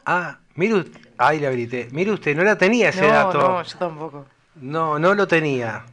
[0.06, 1.88] Ah, mire usted, ay, la grité.
[1.92, 3.38] Mire usted, no la tenía ese No, dato.
[3.40, 4.26] no, yo tampoco.
[4.56, 5.84] No, no lo tenía.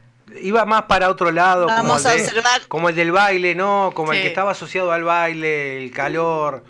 [0.41, 2.61] Iba más para otro lado, como el, Vamos a de- observar.
[2.67, 3.91] como el del baile, ¿no?
[3.93, 6.63] Como el que estaba asociado al baile, el calor.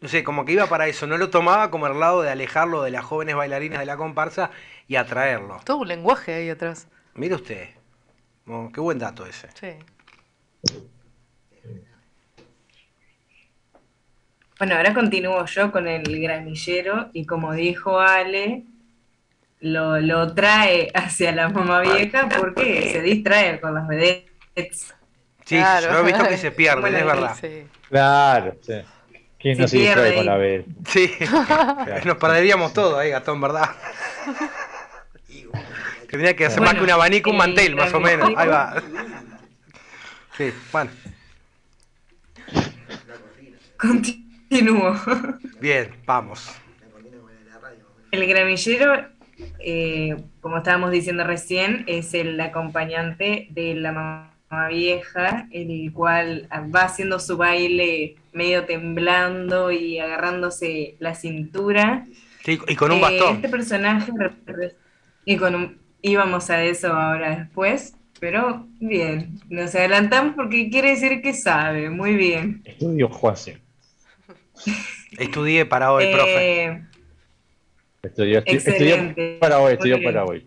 [0.00, 1.06] No sé, como que iba para eso.
[1.06, 4.50] No lo tomaba como el lado de alejarlo de las jóvenes bailarinas de la comparsa
[4.88, 5.60] y atraerlo.
[5.64, 6.88] Todo un lenguaje ahí atrás.
[7.14, 7.68] Mire usted.
[8.46, 9.48] Oh, qué buen dato ese.
[9.60, 9.68] Sí.
[14.58, 18.64] Bueno, ahora continúo yo con el granillero y como dijo Ale,
[19.60, 24.94] lo, lo trae hacia la mamá vieja porque se distrae con las vedettes.
[25.44, 27.36] Sí, yo he visto que se pierden, Bueno, es verdad.
[27.88, 28.74] Claro, sí.
[29.38, 30.64] ¿Quién no Se se distrae con la vez?
[30.88, 31.12] Sí,
[32.04, 33.70] nos perderíamos todo ahí, Gastón, ¿verdad?
[36.08, 38.30] Tendría que hacer más que un abanico, un el mantel, más o menos.
[38.36, 38.82] Ahí va.
[40.36, 40.90] Sí, bueno,
[43.76, 44.94] Continúo.
[45.60, 46.50] bien, vamos.
[48.10, 49.08] El gramillero,
[49.58, 56.82] eh, como estábamos diciendo recién, es el acompañante de la mamá vieja, el cual va
[56.82, 62.06] haciendo su baile medio temblando y agarrándose la cintura.
[62.44, 63.36] Sí, y con un Eh, bastón.
[63.36, 64.12] Este personaje
[65.24, 71.22] y con un, íbamos a eso ahora después, pero bien, nos adelantamos porque quiere decir
[71.22, 72.62] que sabe, muy bien.
[72.64, 73.58] Estudio Juanse.
[75.18, 76.64] Estudié para hoy, profe.
[76.64, 76.89] Eh, Estudió,
[78.02, 78.56] Excelente.
[78.56, 80.02] estudió para hoy, bien.
[80.02, 80.46] para hoy.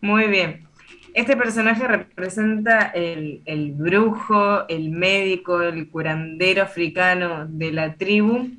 [0.00, 0.66] Muy bien.
[1.14, 8.50] Este personaje representa el, el brujo, el médico, el curandero africano de la tribu,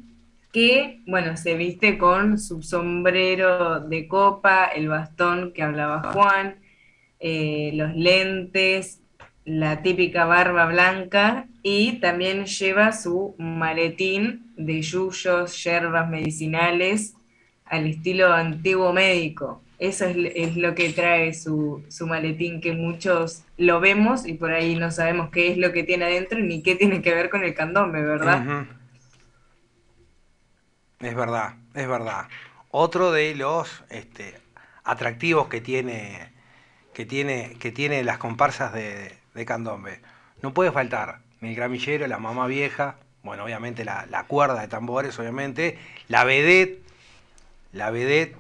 [0.52, 6.56] que, bueno, se viste con su sombrero de copa, el bastón que hablaba Juan,
[7.20, 9.02] eh, los lentes,
[9.46, 17.14] la típica barba blanca y también lleva su maletín de yuyos, yerbas medicinales
[17.66, 19.62] al estilo antiguo médico.
[19.78, 24.76] Eso es, lo que trae su, su maletín, que muchos lo vemos y por ahí
[24.76, 27.54] no sabemos qué es lo que tiene adentro ni qué tiene que ver con el
[27.54, 28.66] candombe, ¿verdad?
[31.02, 32.30] Es verdad, es verdad.
[32.72, 34.36] Otro de los este,
[34.86, 36.32] atractivos que tiene,
[36.94, 40.00] que tiene, que tiene las comparsas de, de candombe.
[40.42, 45.18] No puede faltar el gramillero, la mamá vieja, bueno, obviamente la, la cuerda de tambores,
[45.20, 45.78] obviamente,
[46.08, 46.82] la vedette,
[47.74, 48.36] la vedette,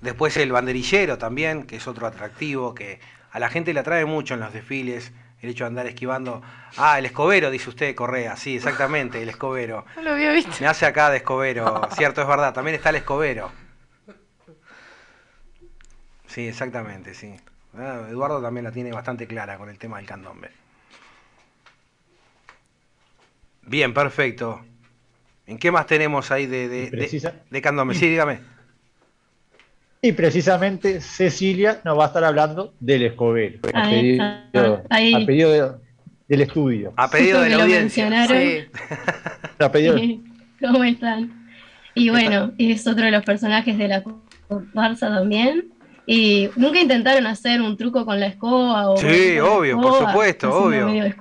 [0.00, 3.00] después el banderillero también, que es otro atractivo que
[3.30, 6.42] a la gente le atrae mucho en los desfiles, el hecho de andar esquivando.
[6.76, 9.84] Ah, el escobero, dice usted, Correa, sí, exactamente, el escobero.
[9.96, 10.52] No lo había visto.
[10.60, 13.50] Me hace acá de escobero, cierto, es verdad, también está el escobero.
[16.26, 17.34] Sí, exactamente, sí.
[17.76, 20.50] Ah, Eduardo también la tiene bastante clara con el tema del candombe.
[23.72, 24.60] Bien, perfecto.
[25.46, 27.94] ¿En qué más tenemos ahí de, de, de, Precisa- de candombe?
[27.94, 28.40] Sí, dígame.
[30.02, 33.60] Y precisamente Cecilia nos va a estar hablando del escobero.
[33.72, 34.78] A pedido, está.
[34.90, 35.14] Ahí.
[35.14, 35.72] a pedido de-
[36.28, 36.92] del estudio.
[36.98, 38.10] A pedido de la lo audiencia.
[38.10, 38.68] mencionaron.
[39.58, 39.96] A pedido-
[40.60, 41.48] ¿Cómo están?
[41.94, 44.02] Y bueno, es otro de los personajes de la
[44.48, 45.72] comparsa también.
[46.04, 50.88] Y nunca intentaron hacer un truco con la escoba o Sí, obvio, por supuesto, obvio.
[50.88, 51.14] medio.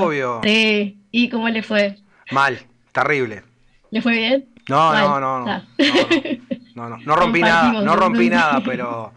[0.00, 0.40] Obvio.
[0.42, 0.97] Sí.
[1.18, 1.96] ¿Y cómo le fue?
[2.30, 2.60] Mal,
[2.92, 3.42] terrible.
[3.90, 4.48] ¿Le fue bien?
[4.68, 5.02] No, Mal.
[5.04, 5.50] no, no, no.
[5.50, 5.62] Ah.
[6.76, 9.12] No, no, no rompí nada, no rompí nada, pero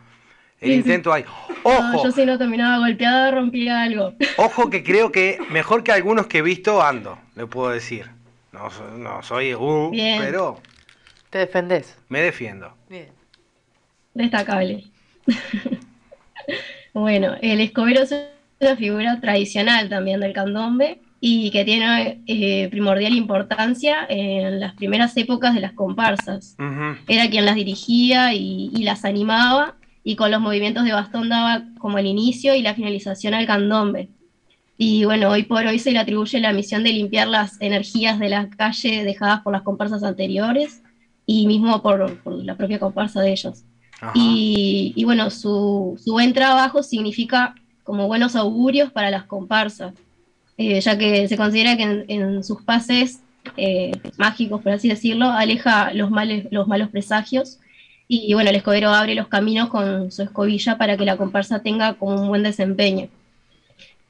[0.60, 1.24] el Sí, intento hay.
[1.24, 4.16] No, Ojo, yo si no terminaba golpeada, rompía algo.
[4.38, 8.10] ojo que creo que mejor que algunos que he visto ando, le puedo decir.
[8.52, 10.20] No, no soy uh, Bien.
[10.24, 10.60] pero
[11.30, 11.99] Te defendés.
[12.10, 12.74] me defiendo.
[12.89, 13.10] Bien.
[14.16, 14.86] Destacable.
[16.93, 18.16] bueno, el escobero es
[18.60, 25.16] una figura tradicional también del candombe y que tiene eh, primordial importancia en las primeras
[25.16, 26.58] épocas de las comparsas.
[27.08, 31.64] Era quien las dirigía y, y las animaba y con los movimientos de bastón daba
[31.78, 34.10] como el inicio y la finalización al candombe.
[34.80, 38.30] Y bueno, hoy por hoy se le atribuye la misión de limpiar las energías de
[38.30, 40.82] la calle dejadas por las comparsas anteriores
[41.28, 43.64] y mismo por, por la propia comparsa de ellos.
[44.16, 47.54] Y, y bueno, su, su buen trabajo significa
[47.84, 49.94] como buenos augurios para las comparsas,
[50.58, 53.22] eh, ya que se considera que en, sus pases
[53.58, 57.60] eh, mágicos, por así decirlo, aleja los, males, los malos presagios.
[58.08, 61.93] Y bueno, el escobero abre los caminos con su escobilla para que la comparsa tenga
[61.93, 63.08] como un buen desempeño.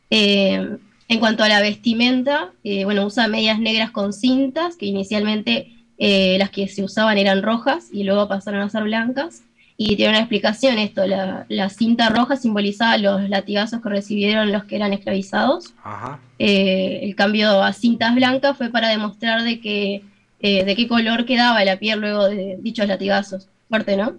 [0.09, 0.77] Eh,
[1.07, 2.51] en cuanto a la vestimenta,
[2.85, 8.03] bueno, usa medias negras con cintas, que inicialmente las que se usaban eran rojas y
[8.03, 9.43] luego pasaron a ser blancas.
[9.83, 14.65] Y tiene una explicación esto, la, la cinta roja simbolizaba los latigazos que recibieron los
[14.65, 15.73] que eran esclavizados.
[15.83, 16.19] Ajá.
[16.37, 20.03] Eh, el cambio a cintas blancas fue para demostrar de que
[20.39, 23.47] eh, de qué color quedaba la piel luego de dichos latigazos.
[23.69, 24.17] Fuerte, ¿no?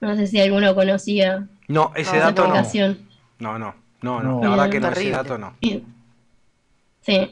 [0.00, 2.54] No sé si alguno conocía No, ese esa dato no.
[3.38, 4.42] No, no, no, no, No.
[4.42, 5.54] la verdad que no, ese dato no.
[5.60, 7.30] Sí.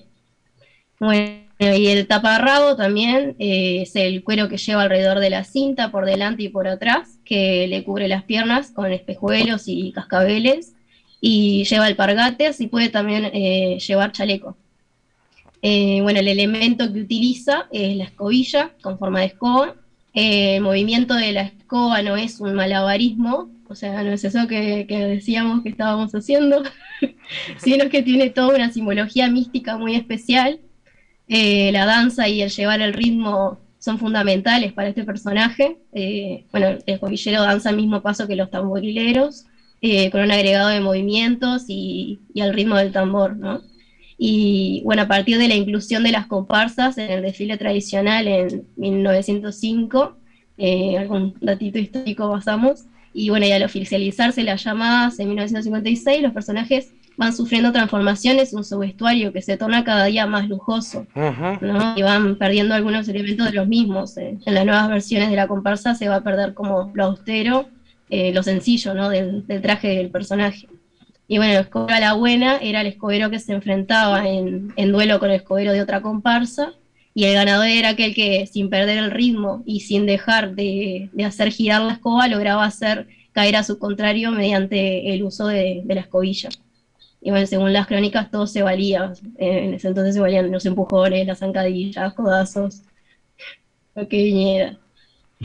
[1.01, 5.91] Bueno, y el taparrabo también eh, es el cuero que lleva alrededor de la cinta,
[5.91, 10.73] por delante y por atrás, que le cubre las piernas con espejuelos y cascabeles,
[11.21, 14.57] y lleva alpargates y puede también eh, llevar chaleco.
[15.61, 19.75] Eh, bueno, el elemento que utiliza es la escobilla con forma de escoba.
[20.15, 24.87] El movimiento de la escoba no es un malabarismo, o sea, no es eso que
[24.89, 26.63] decíamos que estábamos haciendo,
[27.59, 30.59] sino que tiene toda una simbología mística muy especial.
[31.31, 35.79] Eh, la danza y el llevar el ritmo son fundamentales para este personaje.
[35.93, 39.47] Eh, bueno, el escobillero danza al mismo paso que los tamborileros,
[39.81, 43.63] eh, con un agregado de movimientos y, y al ritmo del tambor, ¿no?
[44.23, 48.67] Y bueno, a partir de la inclusión de las comparsas en el desfile tradicional en
[48.77, 50.15] 1905,
[50.59, 56.33] eh, algún datito histórico basamos, y bueno, y al oficializarse las llamadas en 1956, los
[56.33, 61.07] personajes van sufriendo transformaciones en su vestuario que se torna cada día más lujoso,
[61.61, 61.95] ¿no?
[61.95, 64.17] Y van perdiendo algunos elementos de los mismos.
[64.17, 64.39] eh.
[64.47, 67.69] En las nuevas versiones de la comparsa se va a perder como lo austero,
[68.09, 69.11] eh, lo sencillo, ¿no?
[69.11, 70.67] Del, del traje del personaje.
[71.29, 74.91] Y bueno, el escobero a la buena era el escobero que se enfrentaba en, en
[74.91, 76.73] duelo con el escobero de otra comparsa,
[77.13, 81.25] y el ganador era aquel que, sin perder el ritmo y sin dejar de, de
[81.25, 85.95] hacer girar la escoba, lograba hacer caer a su contrario mediante el uso de, de
[85.95, 86.49] la escobilla.
[87.21, 89.13] Y bueno, según las crónicas, todo se valía.
[89.39, 92.83] Eh, en ese entonces se valían los empujones, las zancadillas, codazos,
[93.95, 94.79] lo que viniera.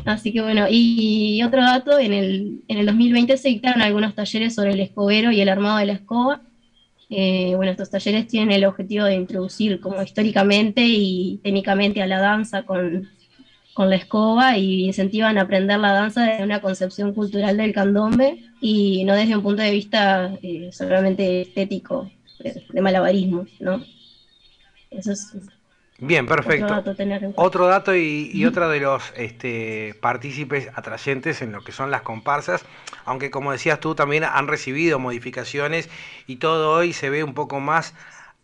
[0.05, 4.55] Así que bueno, y otro dato, en el, en el 2020 se dictaron algunos talleres
[4.55, 6.41] sobre el escobero y el armado de la escoba.
[7.09, 12.19] Eh, bueno, estos talleres tienen el objetivo de introducir como históricamente y técnicamente a la
[12.19, 13.09] danza con,
[13.75, 18.41] con la escoba y incentivan a aprender la danza desde una concepción cultural del candombe
[18.61, 22.09] y no desde un punto de vista eh, solamente estético,
[22.39, 23.83] de, malabarismo, ¿no?
[24.91, 25.35] Eso es
[25.97, 26.65] Bien, perfecto.
[26.67, 27.33] otro dato tener en.
[27.35, 32.01] Otro dato y, y otro de los este, partícipes atrayentes en lo que son las
[32.01, 32.63] comparsas,
[33.03, 35.89] aunque como decías tú también han recibido modificaciones
[36.27, 37.93] y todo hoy se ve un poco más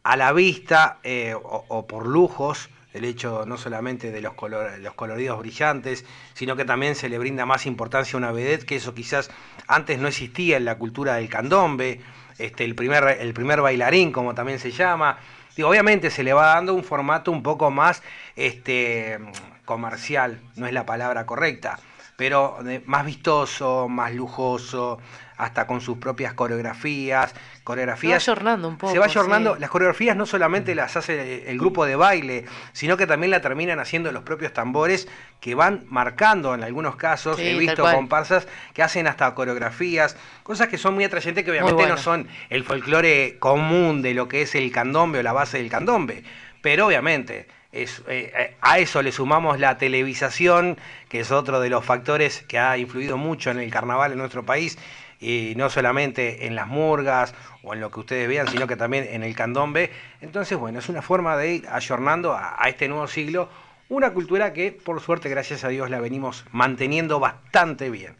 [0.03, 4.33] a la vista eh, o, o por lujos, el hecho no solamente de los,
[4.79, 8.75] los coloridos brillantes, sino que también se le brinda más importancia a una vedette, que
[8.75, 9.29] eso quizás
[9.67, 12.01] antes no existía en la cultura del candombe,
[12.37, 15.17] este, el, primer, el primer bailarín, como también se llama.
[15.55, 18.01] Digo, obviamente se le va dando un formato un poco más
[18.35, 19.19] este,
[19.65, 21.79] comercial, no es la palabra correcta,
[22.15, 24.99] pero eh, más vistoso, más lujoso,
[25.37, 27.33] hasta con sus propias coreografías.
[27.61, 28.91] Se va coreografías ayornando un poco.
[28.91, 29.61] se va ayornando, sí.
[29.61, 33.79] las coreografías no solamente las hace el grupo de baile, sino que también la terminan
[33.79, 35.07] haciendo los propios tambores
[35.39, 40.69] que van marcando en algunos casos, Sí, he visto comparsas que hacen hasta coreografías, cosas
[40.69, 44.55] que son muy atrayentes que obviamente no son el folclore común de lo que es
[44.55, 46.23] el candombe o la base del candombe,
[46.61, 50.77] pero obviamente es, eh, a eso le sumamos la televisación,
[51.09, 54.45] que es otro de los factores que ha influido mucho en el carnaval en nuestro
[54.45, 54.77] país,
[55.21, 59.07] y no solamente en las murgas o en lo que ustedes vean, sino que también
[59.09, 59.91] en el candombe.
[60.19, 63.47] Entonces, bueno, es una forma de ir ayornando a, a este nuevo siglo
[63.87, 68.15] una cultura que, por suerte, gracias a Dios, la venimos manteniendo bastante bien.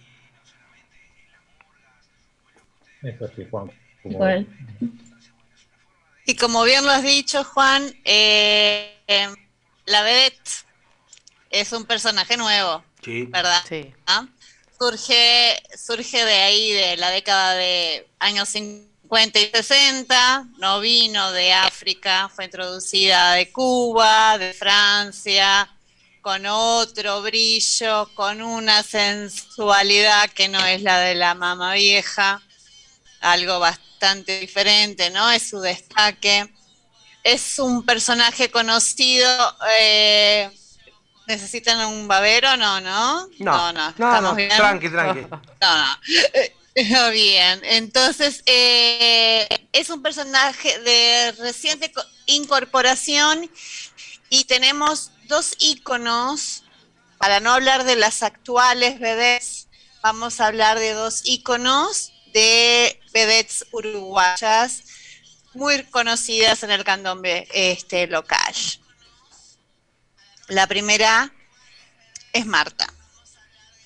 [3.01, 3.71] Eso sí, Juan.
[4.03, 4.47] Como- Igual.
[6.25, 9.27] Y como bien lo has dicho, Juan, eh, eh,
[9.85, 10.65] la vedette
[11.49, 13.25] es un personaje nuevo, Sí.
[13.25, 13.61] ¿verdad?
[13.67, 13.93] Sí.
[14.05, 14.27] ¿Ah?
[14.81, 21.53] Surge, surge de ahí, de la década de años 50 y 60, no vino de
[21.53, 25.69] África, fue introducida de Cuba, de Francia,
[26.23, 32.41] con otro brillo, con una sensualidad que no es la de la mama vieja,
[33.19, 35.29] algo bastante diferente, ¿no?
[35.29, 36.51] Es su destaque.
[37.23, 39.29] Es un personaje conocido.
[39.79, 40.49] eh,
[41.27, 42.57] ¿Necesitan un babero?
[42.57, 43.27] No, no.
[43.39, 43.73] No, no.
[43.73, 44.49] no, ¿Estamos no, bien?
[44.49, 45.21] tranqui, tranqui.
[45.61, 45.97] No, no.
[46.33, 46.55] Eh,
[47.11, 53.49] Bien, entonces eh, es un personaje de reciente co- incorporación
[54.29, 56.63] y tenemos dos íconos,
[57.17, 59.67] para no hablar de las actuales vedettes,
[60.01, 64.83] vamos a hablar de dos íconos de vedettes uruguayas
[65.53, 68.53] muy conocidas en el candombe este, local.
[70.51, 71.31] La primera
[72.33, 72.87] es Marta.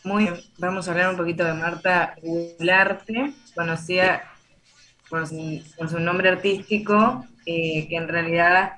[0.03, 4.24] Muy bien, vamos a hablar un poquito de Marta Gularte, conocida
[5.07, 8.78] por su, por su nombre artístico, eh, que en realidad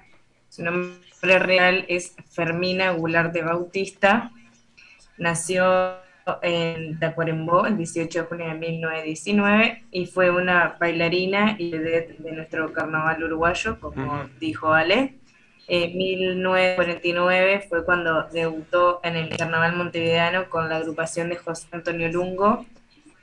[0.50, 4.32] su nombre real es Fermina Gularte Bautista.
[5.18, 5.96] Nació
[6.42, 12.34] en Tacuarembó el 18 de junio de 1919 y fue una bailarina y vedette de
[12.34, 15.20] nuestro carnaval uruguayo, como dijo Ale.
[15.68, 22.10] En 1949 fue cuando debutó en el Carnaval Montevideano con la agrupación de José Antonio
[22.10, 22.66] Lungo,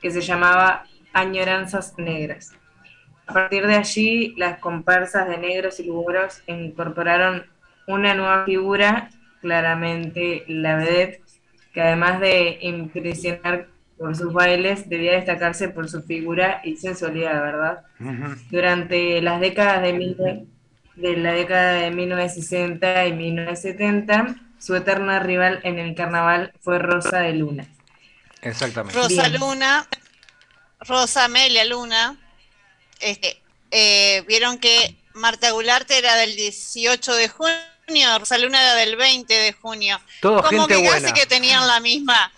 [0.01, 2.53] que se llamaba Añoranzas Negras.
[3.27, 7.47] A partir de allí, las comparsas de negros y luguros incorporaron
[7.87, 11.23] una nueva figura, claramente la vedette,
[11.73, 13.69] que además de impresionar
[13.99, 17.85] por sus bailes, debía destacarse por su figura y sensualidad, ¿verdad?
[18.51, 20.49] Durante las décadas de, mil-
[20.97, 27.21] de la década de 1960 y 1970, su eterna rival en el carnaval fue Rosa
[27.21, 27.67] de Luna.
[28.43, 28.99] Exactamente.
[28.99, 29.41] Rosa Bien.
[29.41, 29.89] Luna,
[30.81, 32.17] Rosa Amelia Luna,
[33.01, 38.97] este, eh, vieron que Marta Gularte era del 18 de junio, Rosa Luna era del
[38.97, 40.01] 20 de junio.
[40.21, 41.01] Todo como gente que buena.
[41.01, 42.33] casi que tenían la misma,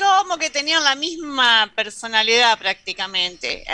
[0.00, 3.64] como que tenían la misma personalidad prácticamente.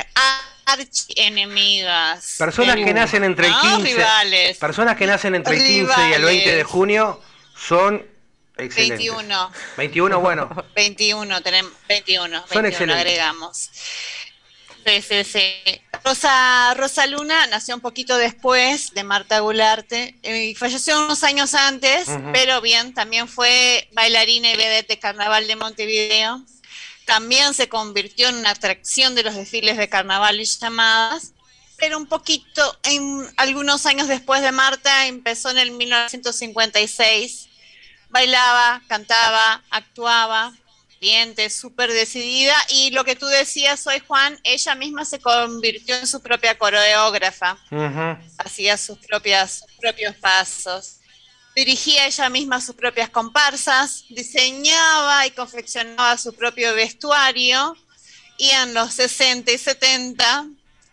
[0.66, 2.34] Archienemigas.
[2.38, 3.60] Personas que nacen entre el ¿no?
[3.78, 4.58] 15, Rivales.
[4.58, 6.66] personas que nacen entre el 15 y el 20 de Rivales.
[6.66, 7.20] junio
[7.56, 8.04] son
[8.56, 8.98] excelentes.
[8.98, 9.52] 21.
[9.76, 12.96] 21, bueno, 21, tenemos 21, Son 21 excelentes.
[13.00, 13.70] agregamos.
[14.86, 15.80] Sí, sí, sí.
[16.04, 21.54] Rosa, Rosa Luna nació un poquito después de Marta Gularte eh, y falleció unos años
[21.54, 26.40] antes, pero bien, también fue bailarina y vedette de Carnaval de Montevideo.
[27.04, 31.32] También se convirtió en una atracción de los desfiles de carnaval y llamadas,
[31.76, 37.48] pero un poquito, en, algunos años después de Marta, empezó en el 1956
[38.08, 40.52] bailaba, cantaba, actuaba,
[41.50, 42.54] súper decidida.
[42.70, 47.58] Y lo que tú decías hoy, Juan, ella misma se convirtió en su propia coreógrafa,
[48.38, 50.96] hacía sus propias, sus propios pasos.
[51.54, 57.76] Dirigía ella misma sus propias comparsas, diseñaba y confeccionaba su propio vestuario
[58.36, 60.46] y en los 60 y 70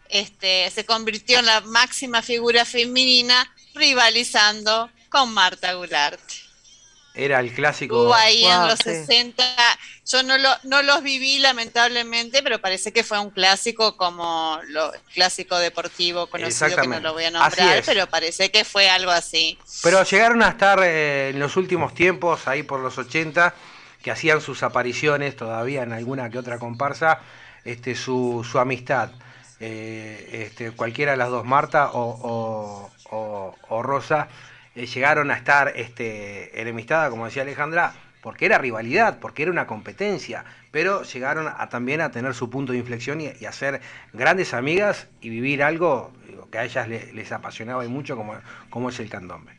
[0.08, 6.43] este, se convirtió en la máxima figura femenina rivalizando con Marta Gularte.
[7.16, 8.04] Era el clásico.
[8.04, 8.86] Hubo ahí en los sí.
[8.86, 9.44] 60,
[10.06, 14.92] yo no, lo, no los viví lamentablemente, pero parece que fue un clásico como lo
[15.14, 19.58] clásico deportivo conocido que no lo voy a nombrar, pero parece que fue algo así.
[19.84, 23.54] Pero llegaron a estar eh, en los últimos tiempos, ahí por los 80,
[24.02, 27.20] que hacían sus apariciones todavía en alguna que otra comparsa,
[27.64, 29.12] este, su, su amistad.
[29.60, 34.28] Eh, este, cualquiera de las dos, Marta o, o- o- o Rosa,
[34.76, 39.68] eh, llegaron a estar este, enemistada, como decía Alejandra, porque era rivalidad, porque era una
[39.68, 43.82] competencia, pero llegaron a, también a tener su punto de inflexión y, y a ser
[44.14, 48.36] grandes amigas y vivir algo digo, que a ellas le- les, apasionaba y mucho, como,
[48.70, 49.52] como es el candombe.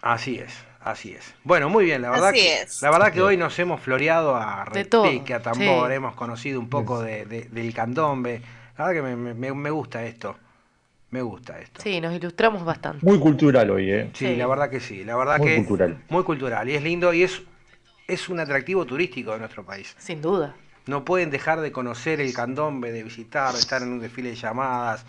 [0.00, 1.34] Así es, así es.
[1.44, 2.82] Bueno, muy bien, la verdad, Así que, es.
[2.82, 5.96] la verdad que hoy nos hemos floreado a repique, a tambor, sí.
[5.96, 8.42] hemos conocido un poco de, de- del candombe.
[8.78, 10.36] La verdad que me, me- me gusta esto.
[11.10, 11.82] Me gusta esto.
[11.82, 13.04] Sí, nos ilustramos bastante.
[13.04, 14.10] Muy cultural hoy, ¿eh?
[14.14, 16.02] Sí, la verdad que sí, la verdad Muy que cultural.
[16.10, 17.42] muy cultural y es lindo y es
[18.06, 19.94] es un atractivo turístico de nuestro país.
[19.98, 20.54] Sin duda.
[20.86, 24.36] No pueden dejar de conocer el candombe, de visitar, de estar en un desfile de
[24.36, 25.04] llamadas,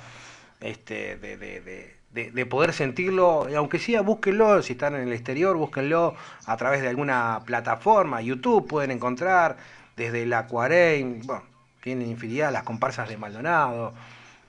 [0.60, 5.02] este, de, de- de- de- de poder sentirlo, y aunque sea búsquenlo, si están en
[5.08, 6.16] el exterior, búsquenlo
[6.46, 9.56] a través de alguna plataforma, YouTube pueden encontrar,
[9.96, 11.44] desde la Cuarein, bueno,
[11.82, 13.94] tienen infinidad, las comparsas de Maldonado,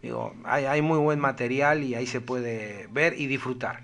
[0.02, 3.80] digo, hay, hay muy buen material y ahí se puede ver y disfrutar.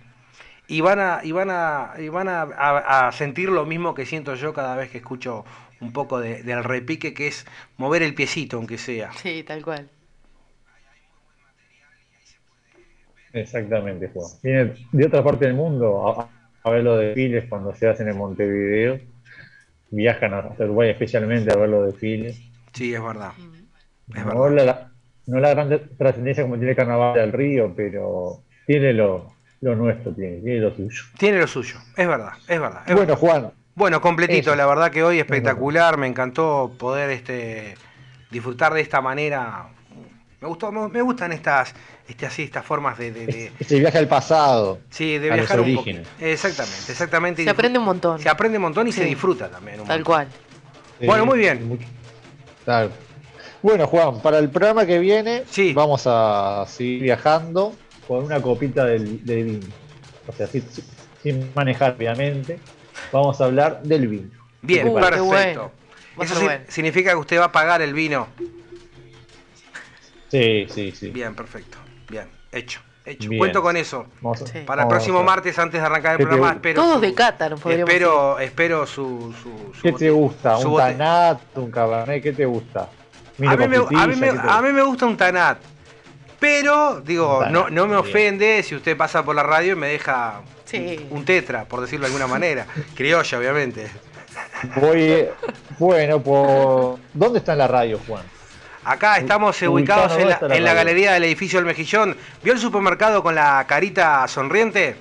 [0.68, 4.06] Y van a, y van a, y van a, a- a sentir lo mismo que
[4.06, 5.44] siento yo cada vez que escucho
[5.81, 7.47] un poco de- del repique, que es
[7.77, 9.12] mover el piecito, aunque sea.
[9.12, 9.89] Sí, tal cual.
[13.32, 14.31] Exactamente, Juan.
[14.43, 16.32] Viene de otra parte del mundo a,
[16.64, 19.01] a ver los desfiles cuando se hacen en Montevideo.
[19.90, 22.40] Viajan hasta Uruguay especialmente a ver los desfiles.
[22.76, 23.32] Sí, es verdad.
[24.08, 24.90] No la,
[25.26, 29.32] no la gran trascendencia como tiene Carnaval del Río, pero tiene lo,
[29.62, 31.02] lo nuestro, tiene, tiene lo suyo.
[31.18, 32.82] Tiene lo suyo, es verdad, es verdad.
[32.86, 33.18] es Bueno, verdad.
[33.18, 34.56] Juan, Bueno, completito, Eso.
[34.56, 37.74] la verdad que hoy espectacular, me encantó poder este
[38.30, 39.68] disfrutar de esta manera.
[40.40, 41.74] Me gustó, me, me gustan estas,
[42.06, 45.56] este, así, estas formas de, de- de- este viaje al pasado, sí, de a viajar
[45.56, 46.06] los un orígenes.
[46.20, 47.42] Exactamente, exactamente.
[47.44, 48.20] Se aprende un montón.
[48.20, 49.80] Se aprende un montón y se disfruta también.
[49.80, 50.12] un Tal montón.
[50.14, 50.28] cual.
[51.04, 51.78] Bueno, muy bien.
[52.66, 52.90] Claro.
[53.62, 57.74] Bueno, Juan, para el programa que viene vamos a seguir viajando
[58.06, 59.66] con una copita del, del vino.
[60.26, 60.62] O sea, sin,
[61.22, 62.59] sin manejar, obviamente.
[63.12, 64.30] Vamos a hablar del vino.
[64.62, 65.22] Bien, ¿Qué te parece?
[65.22, 65.60] perfecto.
[65.60, 65.72] bueno.
[66.24, 66.64] Eso sí- bueno.
[66.68, 68.26] significa que usted va a pagar el vino.
[70.28, 71.10] Sí, sí, sí.
[71.10, 71.78] Bien, perfecto.
[72.10, 72.80] Bien, hecho.
[73.06, 73.28] Hecho.
[73.30, 73.38] Bien.
[73.38, 74.06] Cuento con eso.
[74.52, 74.60] Sí.
[74.66, 76.82] Para el próximo martes, antes de arrancar el ¿Qué te programa, espero.
[76.82, 80.56] Todos su- de Qatar podríamos espero, espero su, su, su ¿Qué te gusta?
[80.58, 81.40] su ¿Un tanat?
[81.56, 82.22] ¿Un cabernet?
[82.22, 82.80] ¿Qué te gusta?
[82.82, 82.88] A
[83.38, 83.56] mí, me, a,
[84.06, 85.58] mí me, ¿qué te a mí me gusta un Tanat.
[86.40, 87.98] Pero, digo, Tanat, no, no me bien.
[87.98, 91.06] ofende si usted pasa por la radio y me deja Sí.
[91.10, 92.66] un tetra, por decirlo de alguna manera.
[92.96, 93.86] Criolla, obviamente.
[94.80, 95.26] Voy,
[95.78, 96.98] bueno, por...
[97.14, 98.22] ¿dónde está en la radio, Juan?
[98.88, 100.80] Acá estamos Ubicado, ubicados en ¿dónde la, está la en la radio?
[100.84, 102.16] galería del edificio del Mejillón.
[102.44, 104.94] ¿Vio el supermercado con la carita sonriente?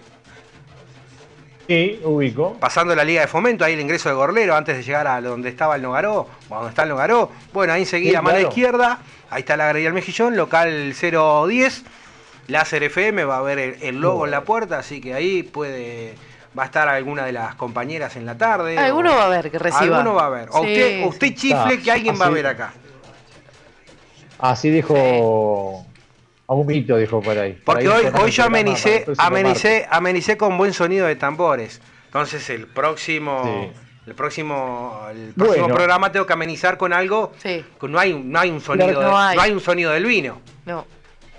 [1.67, 2.57] Sí, ubico.
[2.59, 5.49] Pasando la Liga de Fomento, ahí el ingreso de Gorlero, antes de llegar a donde
[5.49, 7.31] estaba el Nogaró, o donde está el Nogaró.
[7.53, 8.49] Bueno, ahí enseguida, Sí, a mano claro.
[8.49, 8.99] izquierda,
[9.29, 11.83] ahí está la Galería del Mejillón, local 010,
[12.47, 16.13] Láser FM, va a ver el, el logo en la puerta, así que ahí puede,
[16.57, 18.77] va a estar alguna de las compañeras en la tarde.
[18.79, 19.97] Alguno o- va a ver que reciba.
[19.97, 20.49] Alguno va a ver.
[20.51, 21.35] O Sí, usted, usted sí.
[21.35, 22.73] chifle Ah, que alguien va a ver acá.
[24.49, 25.85] Así dijo.
[26.47, 27.53] A un mito, dijo por ahí.
[27.53, 31.81] Por Porque ahí hoy, hoy yo amenicé, amenicé, amenicé con buen sonido de tambores.
[32.05, 33.79] Entonces el próximo, Sí.
[34.07, 35.75] el próximo, el próximo Bueno.
[35.75, 37.31] programa tengo que amenizar con algo.
[37.41, 37.65] Sí.
[37.81, 39.37] No hay, no hay un sonido, de- no no hay.
[39.39, 40.39] hay un sonido del vino.
[40.65, 40.85] No.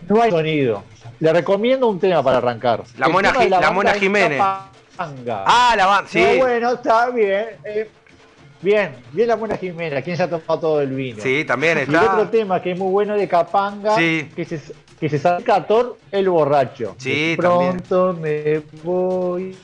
[0.08, 0.82] No hay sonido.
[1.20, 2.82] Le recomiendo un tema para arrancar.
[2.98, 4.40] La Mona la Jiménez.
[4.42, 6.20] Ah, la banda, sí.
[6.22, 7.46] No, bueno, está bien.
[7.64, 7.88] eh,
[8.62, 11.22] bien, bien la Mona Jimena, quien se ha tomado todo el vino.
[11.22, 12.30] Sí, también Y el otro está.
[12.30, 14.28] tema que es muy bueno de Capanga, Sí.
[14.34, 14.60] que se,
[14.98, 16.94] que se saca a Thor el borracho.
[16.98, 19.54] Sí, De Pronto me voy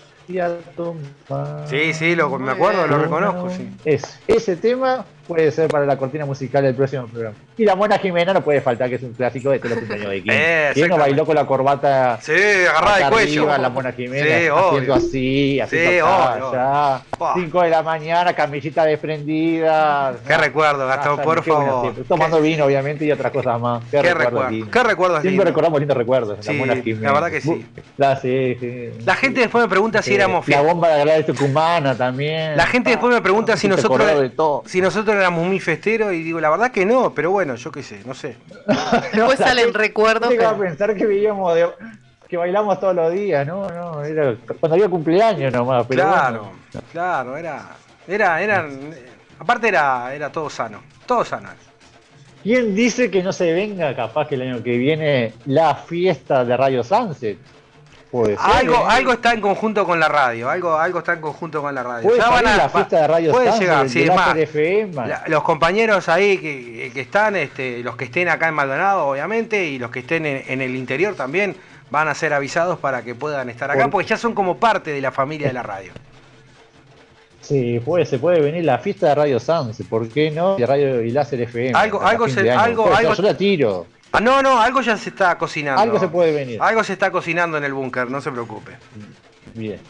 [0.40, 1.66] a tomar.
[1.68, 3.68] Sí, sí, lo, me acuerdo, lo reconozco, sí.
[3.84, 7.34] Es, ese tema puede ser para la cortina musical del próximo programa.
[7.56, 10.10] Y la Mona Jimena no puede faltar, que es un clásico de todos los cumpleaños
[10.10, 10.30] de King.
[10.32, 10.98] Eh, ¿Quién no exactamente.
[11.10, 12.32] bailó con la corbata Sí,
[12.68, 13.42] agarrada de cuello.
[13.42, 16.48] arriba, la Mona Jimena, Sí, haciendo así, haciendo Sí, acá, obvio.
[16.50, 17.00] allá.
[17.18, 17.34] Pa.
[17.34, 20.14] 5 de la mañana, camisita desprendida.
[20.26, 21.94] Qué recuerdo, Gastón, Ah, por qué buenos favor.
[22.08, 23.82] Tomando vino, obviamente, y otras cosas más.
[23.90, 26.38] Qué, Qué recuerdo, qué recuerdos Siempre recordamos lindos recuerdos.
[26.40, 27.12] Sí, la Mona la Jimena.
[27.12, 27.66] verdad que sí.
[27.96, 28.90] La, sí.
[29.04, 32.56] La gente después me pregunta si éramos La bomba de la de Tucumana también.
[32.56, 36.40] La gente después me pregunta si te nosotros, si nosotros éramos muy festeros y digo,
[36.40, 38.36] la verdad que no, pero bueno, yo qué sé, no sé.
[39.12, 40.28] Después salen recuerdos.
[40.28, 41.68] a pero- pensar que vivíamos de,
[42.28, 46.86] que bailamos todos los días, no, no, era cuando había cumpleaños nomás, pero claro, bueno.
[46.92, 47.76] claro, era,
[48.08, 48.94] era, eran,
[49.38, 51.50] aparte era, era todo sano, todo sano.
[52.42, 56.56] ¿Quién dice que no se venga capaz que el año que viene la fiesta de
[56.56, 57.38] Radio Sunset?
[58.12, 58.44] Puede ser.
[58.44, 61.82] Algo, algo está en conjunto con la radio, algo, algo está en conjunto con la
[61.82, 62.02] radio.
[62.04, 64.00] Puede Ya salir van a- la va- fiesta de Radio puede Sunset, llegar, de sí,
[64.02, 64.94] es Láser más, FM.
[65.08, 69.64] la- los compañeros ahí que, que están, este, los que estén acá en Maldonado, obviamente,
[69.64, 71.56] y los que estén en, en el interior también,
[71.90, 74.92] van a ser avisados para que puedan estar acá, Por- porque ya son como parte
[74.92, 75.92] de la familia de la radio.
[77.40, 80.56] Sí, puede, se puede venir la fiesta de Radio Sunset, ¿por qué no?
[80.56, 81.72] De Radio y Láser FM.
[81.74, 83.86] Algo- algo se- algo- algo- Yo la tiro.
[84.12, 85.80] Ah, no, no, algo ya se está cocinando.
[85.80, 86.60] Algo se puede venir.
[86.60, 88.72] Algo se está cocinando en el búnker, no se preocupe.
[89.54, 89.80] Bien.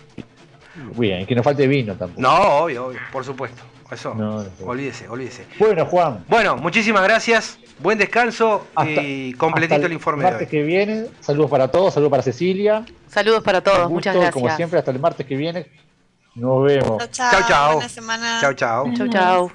[0.97, 2.20] Bien, que no falte vino tampoco.
[2.20, 2.35] No,
[2.65, 3.62] obvio, obvio, por supuesto.
[3.90, 5.44] Eso, No, no, olvídese, olvídese.
[5.59, 6.24] Bueno, Juan.
[6.28, 7.59] Bueno, muchísimas gracias.
[7.78, 10.51] Buen descanso y completito hasta el informe de martes hoy.
[10.51, 11.07] que viene.
[11.20, 12.86] Saludos para todos, saludos para Cecilia.
[13.09, 14.32] Saludos para todos, muchas gracias.
[14.32, 15.66] Como siempre, hasta el martes que viene.
[16.36, 17.11] Nos vemos.
[17.11, 17.73] Chao, Chau, chau.
[17.74, 18.55] Buena semana.
[18.55, 19.53] Chau,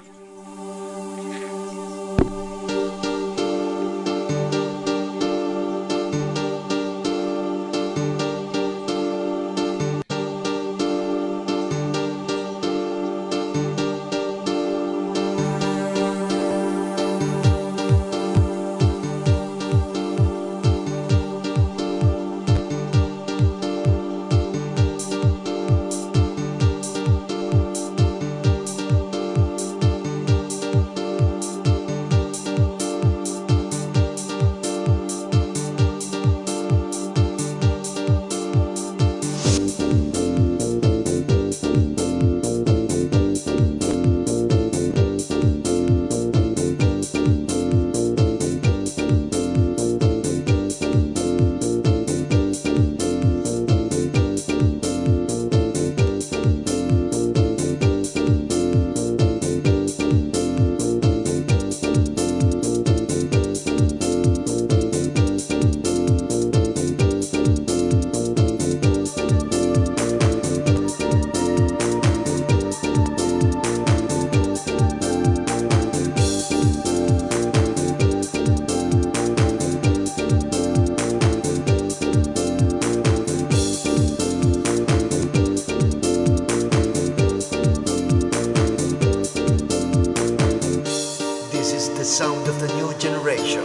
[92.08, 93.62] sound of the new generation.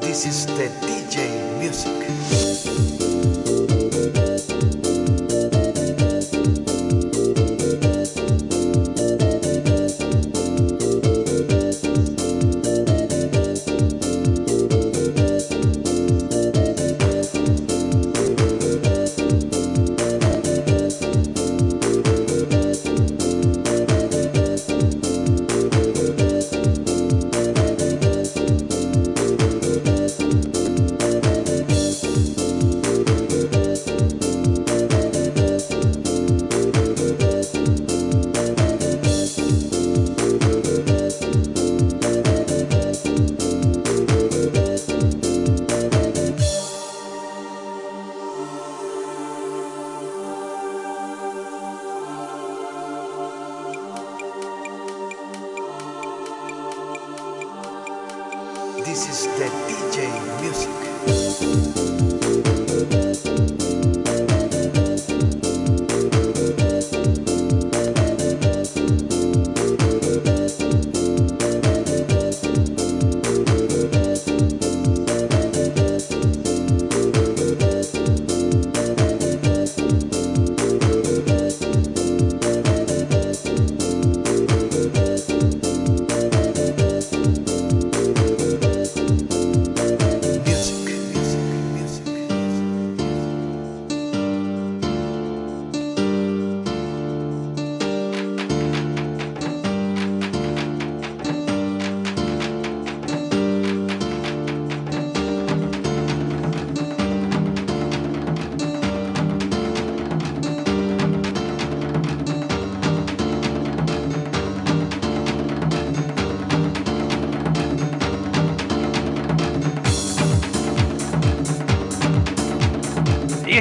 [0.00, 2.19] This is the DJ music.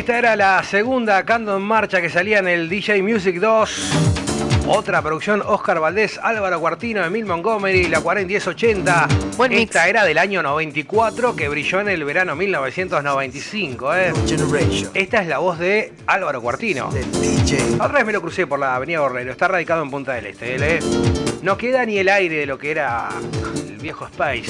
[0.09, 3.91] Esta era la segunda Cando en Marcha que salía en el DJ Music 2.
[4.65, 9.07] Otra producción, Oscar Valdés, Álvaro Cuartino, Emil Montgomery, la 401080.
[9.51, 13.95] Esta era del año 94 que brilló en el verano 1995.
[13.95, 14.13] ¿eh?
[14.95, 16.89] Esta es la voz de Álvaro Cuartino.
[17.75, 20.55] Otra vez me lo crucé por la avenida Borrero, está radicado en Punta del Este.
[20.55, 20.79] ¿eh?
[21.43, 23.09] No queda ni el aire de lo que era
[23.55, 24.49] el viejo Space.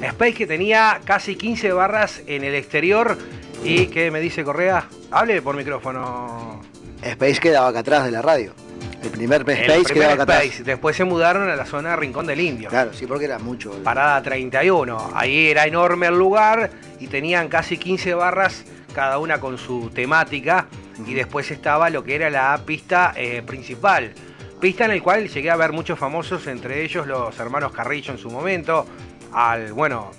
[0.00, 3.18] Space que tenía casi 15 barras en el exterior
[3.64, 6.60] y que me dice Correa, hable por micrófono.
[7.02, 8.54] Space quedaba acá atrás de la radio.
[9.02, 10.44] El primer El Space primer quedaba acá atrás.
[10.44, 10.64] Space.
[10.64, 12.68] Después se mudaron a la zona de Rincón del Indio.
[12.68, 13.72] Claro, sí, porque era mucho.
[13.82, 15.10] Parada 31.
[15.14, 16.70] Ahí era enorme el lugar
[17.00, 18.64] y tenían casi 15 barras,
[18.94, 20.68] cada una con su temática.
[21.06, 24.12] Y después estaba lo que era la pista eh, principal.
[24.60, 28.18] Pista en el cual llegué a ver muchos famosos, entre ellos los hermanos Carrillo en
[28.18, 28.86] su momento.
[29.32, 30.10] Al, bueno,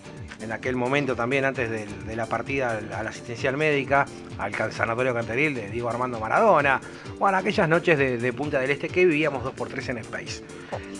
[0.43, 4.05] en aquel momento también antes de, de la partida a la asistencial médica,
[4.37, 6.81] al sanatorio Canteril de Diego Armando Maradona,
[7.17, 10.43] bueno, aquellas noches de, de Punta del Este que vivíamos 2x3 en Space.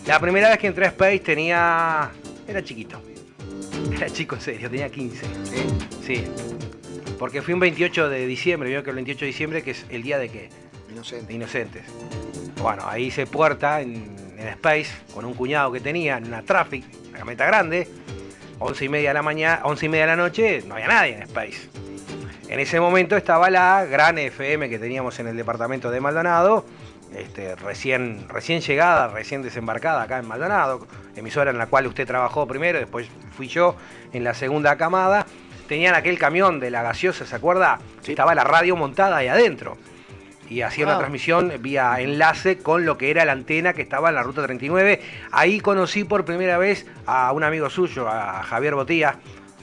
[0.07, 2.09] La primera vez que entré a Space tenía...
[2.47, 3.01] era chiquito.
[3.91, 5.25] Era chico en serio, tenía 15.
[6.05, 6.23] Sí.
[7.19, 10.03] Porque fui un 28 de diciembre, vio que el 28 de diciembre que es el
[10.03, 10.49] día de qué?
[10.91, 11.27] Inocente.
[11.27, 11.83] De inocentes.
[12.61, 16.85] Bueno, ahí hice puerta en, en Space con un cuñado que tenía en una traffic,
[17.09, 17.87] una camioneta grande.
[18.59, 21.15] 11 y media de la mañana, 11 y media de la noche, no había nadie
[21.15, 21.69] en Space.
[22.49, 26.65] En ese momento estaba la gran FM que teníamos en el departamento de Maldonado,
[27.15, 32.47] este, recién, recién llegada, recién desembarcada acá en Maldonado, emisora en la cual usted trabajó
[32.47, 33.75] primero, después fui yo
[34.13, 35.25] en la segunda camada.
[35.67, 37.79] Tenían aquel camión de la gaseosa, ¿se acuerda?
[38.05, 39.77] Estaba la radio montada ahí adentro.
[40.49, 40.99] Y hacía una Wow.
[41.01, 45.01] transmisión vía enlace con lo que era la antena que estaba en la ruta 39.
[45.31, 49.15] Ahí conocí por primera vez a un amigo suyo, a Javier Botía.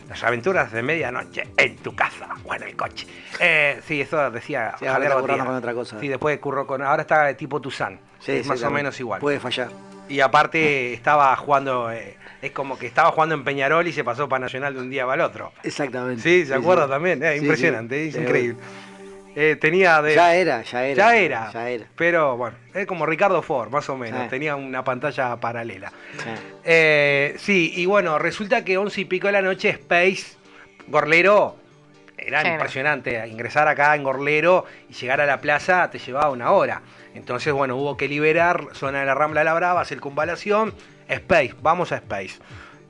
[0.09, 3.07] Las aventuras de medianoche en tu casa o en el coche.
[3.39, 5.45] Eh, sí, eso decía Sí, Javier Botía.
[5.45, 6.01] con otra cosa.
[6.01, 6.83] Sí, después curró con.
[6.83, 8.01] Ahora está tipo Tuzán.
[8.19, 9.21] Sí, es sí, más o menos igual.
[9.21, 9.69] Puede fallar.
[10.09, 11.93] Y aparte estaba jugando.
[11.93, 14.91] eh, es como que estaba jugando en Peñarol y se pasó para Nacional de un
[14.91, 15.53] día para el otro.
[15.63, 16.23] Exactamente.
[16.23, 17.23] Sí, ¿se acuerda también?
[17.23, 18.59] Eh, impresionante, es increíble.
[19.43, 20.15] Eh, tenía de.
[20.15, 20.97] Ya era, ya era.
[20.97, 21.51] Ya era.
[21.53, 21.87] Ya era.
[21.97, 24.25] Pero bueno, es como Ricardo Ford, más o menos.
[24.25, 24.29] Sí.
[24.29, 25.91] Tenía una pantalla paralela.
[26.19, 26.29] Sí.
[26.65, 30.37] Eh, sí, y bueno, resulta que 11 y pico de la noche, Space,
[30.89, 31.57] Gorlero,
[32.19, 32.49] era Sí.
[32.49, 33.27] impresionante.
[33.29, 36.83] Ingresar acá en Gorlero y llegar a la plaza te llevaba una hora.
[37.15, 40.75] Entonces, bueno, hubo que liberar zona de la Rambla de la Brava, circunvalación,
[41.09, 42.39] Space, vamos a Space.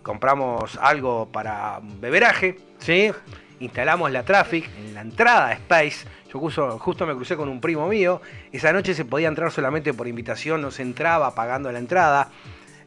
[0.03, 3.13] Compramos algo para beberaje, ¿sí?
[3.61, 6.07] Instalamos la traffic en la entrada a Space.
[6.33, 6.39] Yo
[6.79, 8.23] justo, me crucé con un primo mío.
[8.53, 12.31] Esa noche se podía entrar solamente por invitación, no se entraba pagando la entrada.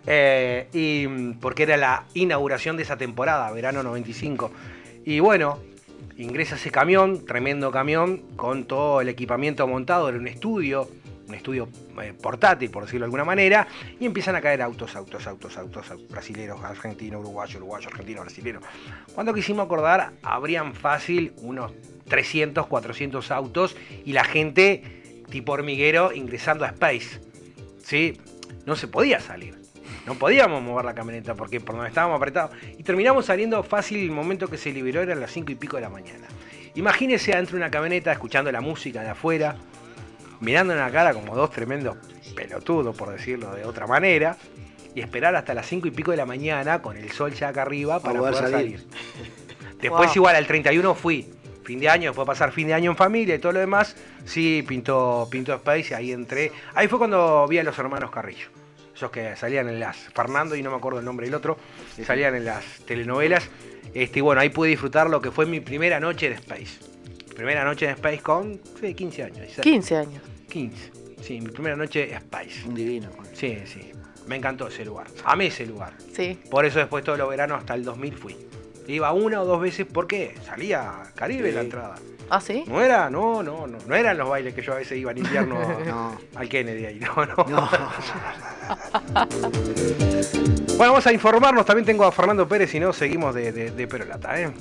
[0.06, 4.52] Eh, y mm, porque era la inauguración de esa temporada, verano 95.
[5.06, 5.60] Y bueno,
[6.18, 10.90] ingresa ese camión, tremendo camión, con todo el equipamiento montado, era un estudio,
[11.34, 11.68] un estudio
[12.02, 13.68] eh, portátil, por decirlo de alguna manera,
[14.00, 18.64] y empiezan a caer autos, autos, autos, autos, autos, brasileros, argentinos, uruguayos, uruguayos, argentinos, brasileros.
[19.14, 21.72] Cuando quisimos acordar, habrían fácil unos
[22.08, 27.20] 300, 400 autos y la gente tipo hormiguero ingresando a Space.
[27.84, 28.20] ¿Sí?
[28.66, 29.62] No se podía salir.
[30.06, 32.52] No podíamos mover la camioneta porque por donde estábamos apretados.
[32.78, 35.82] Y terminamos saliendo fácil el momento que se liberó, eran las 5 y pico de
[35.82, 36.28] la mañana.
[36.76, 39.56] Imagínese adentro de una camioneta escuchando la música de afuera,
[40.40, 41.98] mirando en la cara como dos tremendos
[42.36, 44.38] pelotudos, por decirlo de otra manera,
[44.96, 47.64] y esperar hasta las 5 y pico de la mañana con el sol ya acá
[47.64, 48.80] arriba para poder poder salir.
[48.80, 49.78] salir.
[49.82, 50.16] Después Wow.
[50.16, 51.28] igual al 31 fui.
[51.64, 53.96] Fin de año, después pasar fin de año en familia y todo lo demás.
[54.26, 56.52] Sí, pintó, pintó Space y ahí entré.
[56.76, 58.48] Ahí fue cuando vi a los hermanos Carrillo.
[58.94, 59.98] Esos que salían en las.
[60.14, 61.58] Fernando y no me acuerdo el nombre del otro.
[62.06, 63.50] Salían en las telenovelas.
[63.94, 66.93] Este, y bueno, ahí pude disfrutar lo que fue mi primera noche de Space.
[67.36, 69.48] Primera noche de Space con sí, 15 años.
[69.62, 70.22] 15 años.
[70.50, 70.92] 15.
[71.22, 72.68] Sí, mi primera noche Space.
[72.68, 73.10] Un divino.
[73.34, 73.92] Sí, sí.
[74.28, 75.08] Me encantó ese lugar.
[75.26, 75.94] Amé ese lugar.
[76.14, 76.40] Sí.
[76.50, 78.38] Por eso después todos los veranos hasta el 2000 fui.
[78.88, 81.56] Iba una o dos veces porque salía Caribe Sí.
[81.56, 81.96] la entrada.
[82.30, 82.64] ¿Ah, sí?
[82.68, 85.20] No era, no, no, no, no eran los bailes que yo a veces iba en
[85.20, 85.56] invierno
[85.86, 86.18] No.
[86.36, 87.36] al Kennedy ahí, no, no.
[87.50, 87.70] No.
[90.76, 93.88] Bueno, vamos a informarnos, también tengo a Fernando Pérez y no seguimos de, de, de
[93.88, 94.52] Perolata, ¿eh?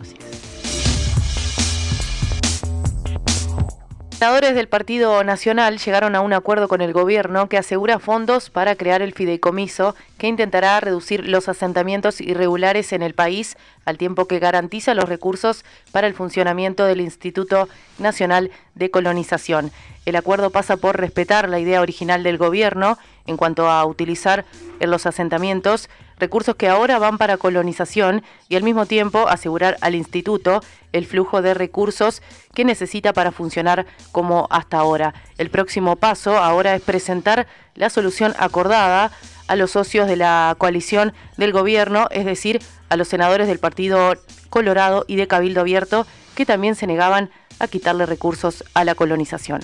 [4.22, 8.76] Senadores del Partido Nacional llegaron a un acuerdo con el gobierno que asegura fondos para
[8.76, 14.38] crear el fideicomiso que intentará reducir los asentamientos irregulares en el país al tiempo que
[14.38, 17.68] garantiza los recursos para el funcionamiento del Instituto
[17.98, 19.72] Nacional de Colonización.
[20.06, 24.44] El acuerdo pasa por respetar la idea original del gobierno en cuanto a utilizar
[24.78, 25.90] en los asentamientos
[26.22, 30.62] recursos que ahora van para colonización y al mismo tiempo asegurar al instituto
[30.92, 32.22] el flujo de recursos
[32.54, 35.14] que necesita para funcionar como hasta ahora.
[35.36, 39.10] El próximo paso ahora es presentar la solución acordada
[39.48, 44.14] a los socios de la coalición del gobierno, es decir, a los senadores del Partido
[44.48, 49.60] Colorado y de Cabildo Abierto, que también se negaban a quitarle recursos a la colonización.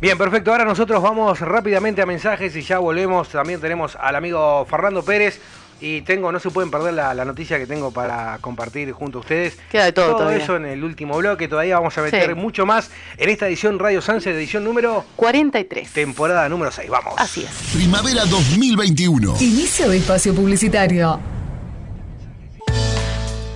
[0.00, 0.50] Bien, perfecto.
[0.50, 3.28] Ahora nosotros vamos rápidamente a mensajes y ya volvemos.
[3.28, 5.40] También tenemos al amigo Fernando Pérez.
[5.86, 9.20] Y tengo, no se pueden perder la, la noticia que tengo para compartir junto a
[9.20, 9.58] ustedes.
[9.70, 10.42] Queda de todo todavía.
[10.42, 11.46] eso en el último bloque.
[11.46, 12.34] Todavía vamos a meter Sí.
[12.34, 15.90] mucho más en esta edición Radio Sunset, edición número 43.
[15.92, 16.88] temporada número 6.
[16.88, 17.12] Vamos.
[17.18, 17.50] Así es.
[17.74, 19.34] Primavera 2021.
[19.40, 21.20] Inicio de espacio publicitario.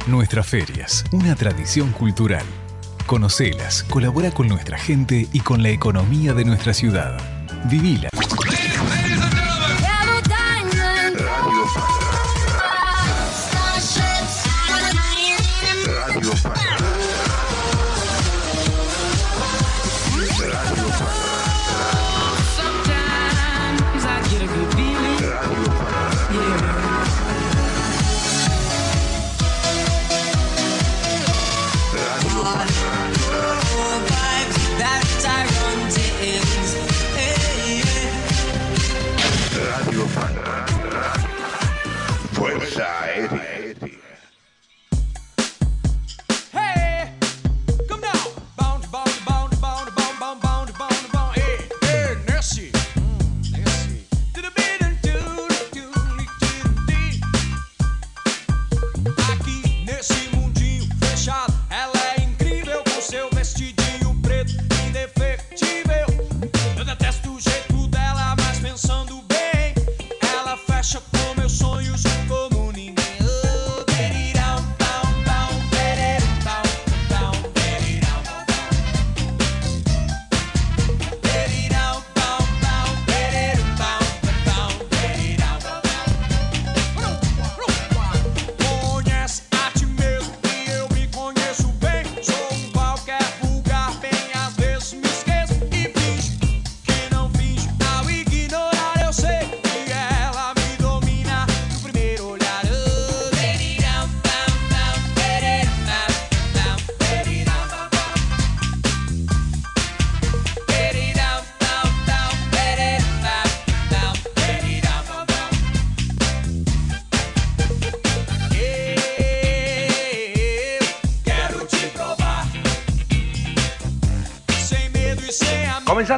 [0.07, 2.45] Nuestras ferias, una tradición cultural.
[3.07, 7.19] Conocelas, colabora con nuestra gente y con la economía de nuestra ciudad.
[7.71, 8.11] Vivila.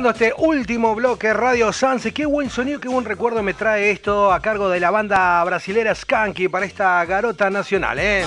[0.09, 4.41] Este último bloque Radio Sanse, qué buen sonido, qué buen recuerdo me trae esto a
[4.41, 8.25] cargo de la banda brasilera Skanky para esta garota nacional, ¿eh?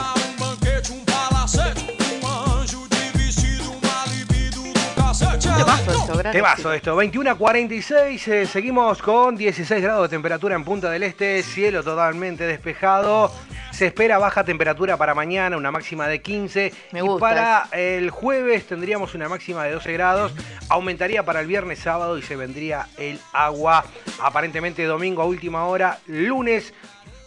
[5.58, 10.56] Temazo esto, gran Temazo esto, 21 a 46, eh, seguimos con 16 grados de temperatura
[10.56, 13.32] en Punta del Este, cielo totalmente despejado.
[13.74, 16.72] Se espera baja temperatura para mañana, una máxima de 15.
[16.92, 20.32] Me y gusta para el jueves tendríamos una máxima de 12 grados.
[20.70, 23.84] Aumentaría para el viernes, sábado y se vendría el agua.
[24.22, 26.72] Aparentemente domingo a última hora, lunes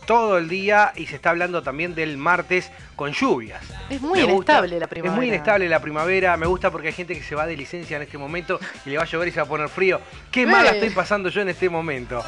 [0.07, 3.65] todo el día y se está hablando también del martes con lluvias.
[3.91, 4.53] Es muy Me gusta.
[4.53, 5.13] inestable la primavera.
[5.13, 6.37] Es muy inestable la primavera.
[6.37, 8.99] Me gusta porque hay gente que se va de licencia en este momento y le
[8.99, 10.01] va a llover y se va a poner frío.
[10.31, 10.47] Qué Eh.
[10.47, 12.23] mala estoy pasando yo en este momento.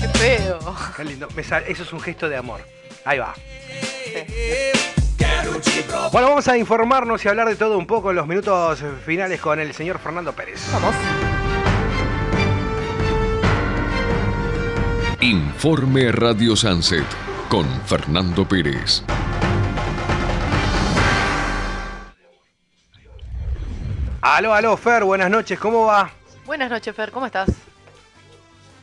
[0.00, 0.58] Qué feo.
[0.96, 1.26] Qué lindo.
[1.36, 2.60] Eso es un gesto de amor.
[3.06, 3.34] Ahí va.
[6.10, 9.60] Bueno, vamos a informarnos y hablar de todo un poco en los minutos finales con
[9.60, 10.60] el señor Fernando Pérez.
[10.72, 10.94] Vamos.
[15.20, 17.06] Informe Radio Sunset
[17.48, 19.04] con Fernando Pérez.
[24.20, 26.10] Aló, aló, Fer, buenas noches, ¿cómo va?
[26.44, 27.50] Buenas noches, Fer, ¿cómo estás?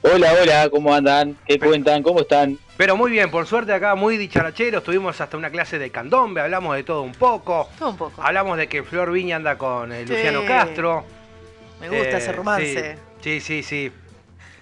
[0.02, 1.38] Hola, hola, ¿cómo andan?
[1.45, 2.02] ¿Qué cuentan?
[2.02, 2.58] ¿Cómo están?
[2.78, 6.76] Pero muy bien, por suerte acá muy dicharacheros, tuvimos hasta una clase de candombe, hablamos
[6.76, 7.70] de todo un poco.
[7.78, 8.22] Todo un poco.
[8.22, 10.14] Hablamos de que Flor Viña anda con eh, Sí.
[10.14, 11.06] Luciano Castro.
[11.80, 12.98] Me gusta Eh, ese romance.
[13.22, 13.64] Sí, sí, sí.
[13.64, 13.91] sí.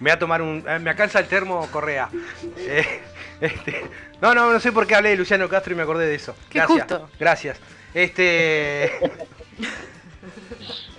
[0.00, 0.64] Me voy a tomar un.
[0.68, 2.08] eh, Me alcanza el termo Correa.
[2.58, 3.00] Eh,
[3.40, 3.82] este,
[4.20, 6.36] no, no, no sé por qué hablé de Luciano Castro y me acordé de eso.
[6.48, 6.78] Qué gracias.
[6.80, 7.10] justo.
[7.18, 7.58] Gracias.
[7.94, 8.92] Este.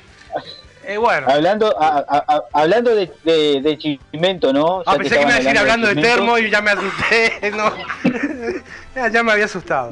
[0.86, 1.28] Eh, bueno.
[1.30, 4.82] Hablando, a- a- a- hablando de, de, de Chimento, ¿no?
[4.86, 7.52] Ah, Ya pensé que me iba a decir hablando de termo y ya me asusté.
[7.56, 7.72] No.
[8.96, 9.90] Ya- ya me había asustado.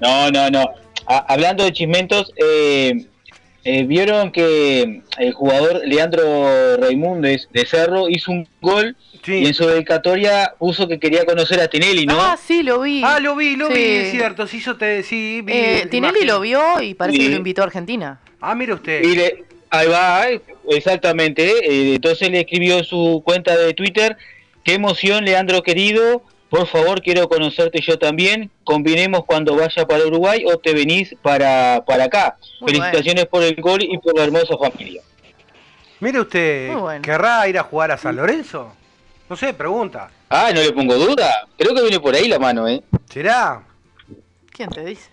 [0.00, 0.70] No, no, no.
[1.06, 3.06] A- hablando de Chismentos, eh,
[3.64, 8.96] eh, vieron que el jugador Leandro Raimundes de Cerro hizo un gol
[9.26, 12.14] y en su dedicatoria puso que quería conocer a Tinelli, ¿no?
[12.20, 13.02] Ah, sí, lo vi.
[13.04, 13.74] Ah, lo vi, lo Sí.
[13.74, 14.46] vi, es cierto.
[14.46, 15.02] Sí, yo te.
[15.02, 15.52] Sí, vi.
[15.52, 16.28] Eh, Tinelli imagen.
[16.28, 17.24] lo vio y parece Sí.
[17.24, 18.20] que lo invitó a Argentina.
[18.40, 19.02] Ah, mire usted.
[19.02, 19.44] Y le-
[19.78, 20.26] ahí va,
[20.68, 21.44] exactamente.
[21.44, 24.16] eh, entonces le escribió en su cuenta de Twitter,
[24.64, 30.44] qué emoción, Leandro querido, por favor quiero conocerte yo también, combinemos cuando vaya para Uruguay
[30.46, 32.36] o te venís para, para acá.
[32.60, 35.02] Muy Felicitaciones por el gol y por la hermosa familia.
[36.00, 37.02] Mire usted, bueno.
[37.02, 38.72] ¿querrá ir a jugar a San Lorenzo?
[39.28, 40.10] No sé, pregunta.
[40.28, 42.82] Ah, no le pongo duda, creo que viene por ahí la mano, ¿eh?
[43.10, 43.62] ¿Será?
[44.52, 45.10] ¿Quién te dice?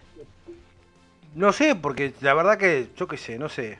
[1.36, 3.80] No sé, porque la verdad que yo qué sé, no sé.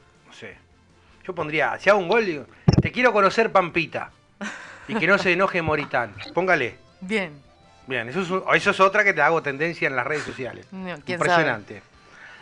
[1.26, 2.46] Yo pondría, si hago un gol, digo,
[2.82, 4.12] te quiero conocer Pampita.
[4.88, 6.14] Y que no se enoje Moritán.
[6.34, 6.76] Póngale.
[7.00, 7.32] Bien.
[7.88, 10.66] Bien, eso es, un- eso es otra que te hago tendencia en las redes sociales.
[10.72, 11.82] No, ¿quién Impresionante.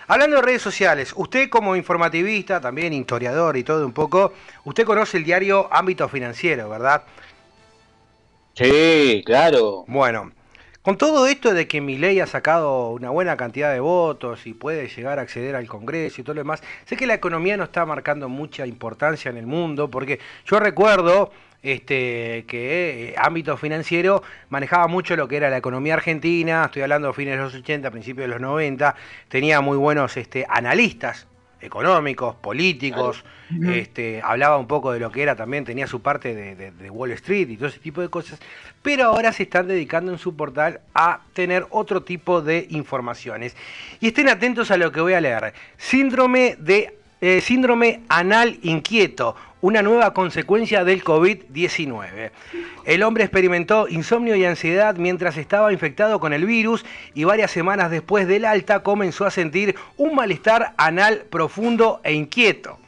[0.08, 4.34] Hablando de redes sociales, usted como informativista, también historiador y todo un poco,
[4.66, 7.04] usted conoce el diario Ámbito Financiero, ¿verdad?
[8.56, 9.86] Sí, claro.
[9.88, 10.32] Bueno,
[10.82, 14.88] con todo esto de que Milei ha sacado una buena cantidad de votos y puede
[14.88, 17.86] llegar a acceder al Congreso y todo lo demás, sé que la economía no está
[17.86, 21.32] marcando mucha importancia en el mundo, porque yo recuerdo
[21.62, 27.10] este, que eh, ámbito financiero manejaba mucho lo que era la economía argentina, estoy hablando
[27.10, 28.96] de fines de los 80, principios de los 90,
[29.28, 31.28] tenía muy buenos este, analistas
[31.62, 33.24] económicos, políticos,
[33.74, 36.90] este, hablaba un poco de lo que era también, tenía su parte de, de- de
[36.90, 38.40] Wall Street y todo ese tipo de cosas,
[38.82, 43.56] pero ahora se están dedicando en su portal a tener otro tipo de informaciones.
[44.00, 45.54] Y estén atentos a lo que voy a leer.
[45.78, 52.32] Síndrome de eh, síndrome anal inquieto, una nueva consecuencia del COVID-19.
[52.84, 56.84] El hombre experimentó insomnio y ansiedad mientras estaba infectado con el virus
[57.14, 62.81] y varias semanas después del alta comenzó a sentir un malestar anal profundo e inquieto.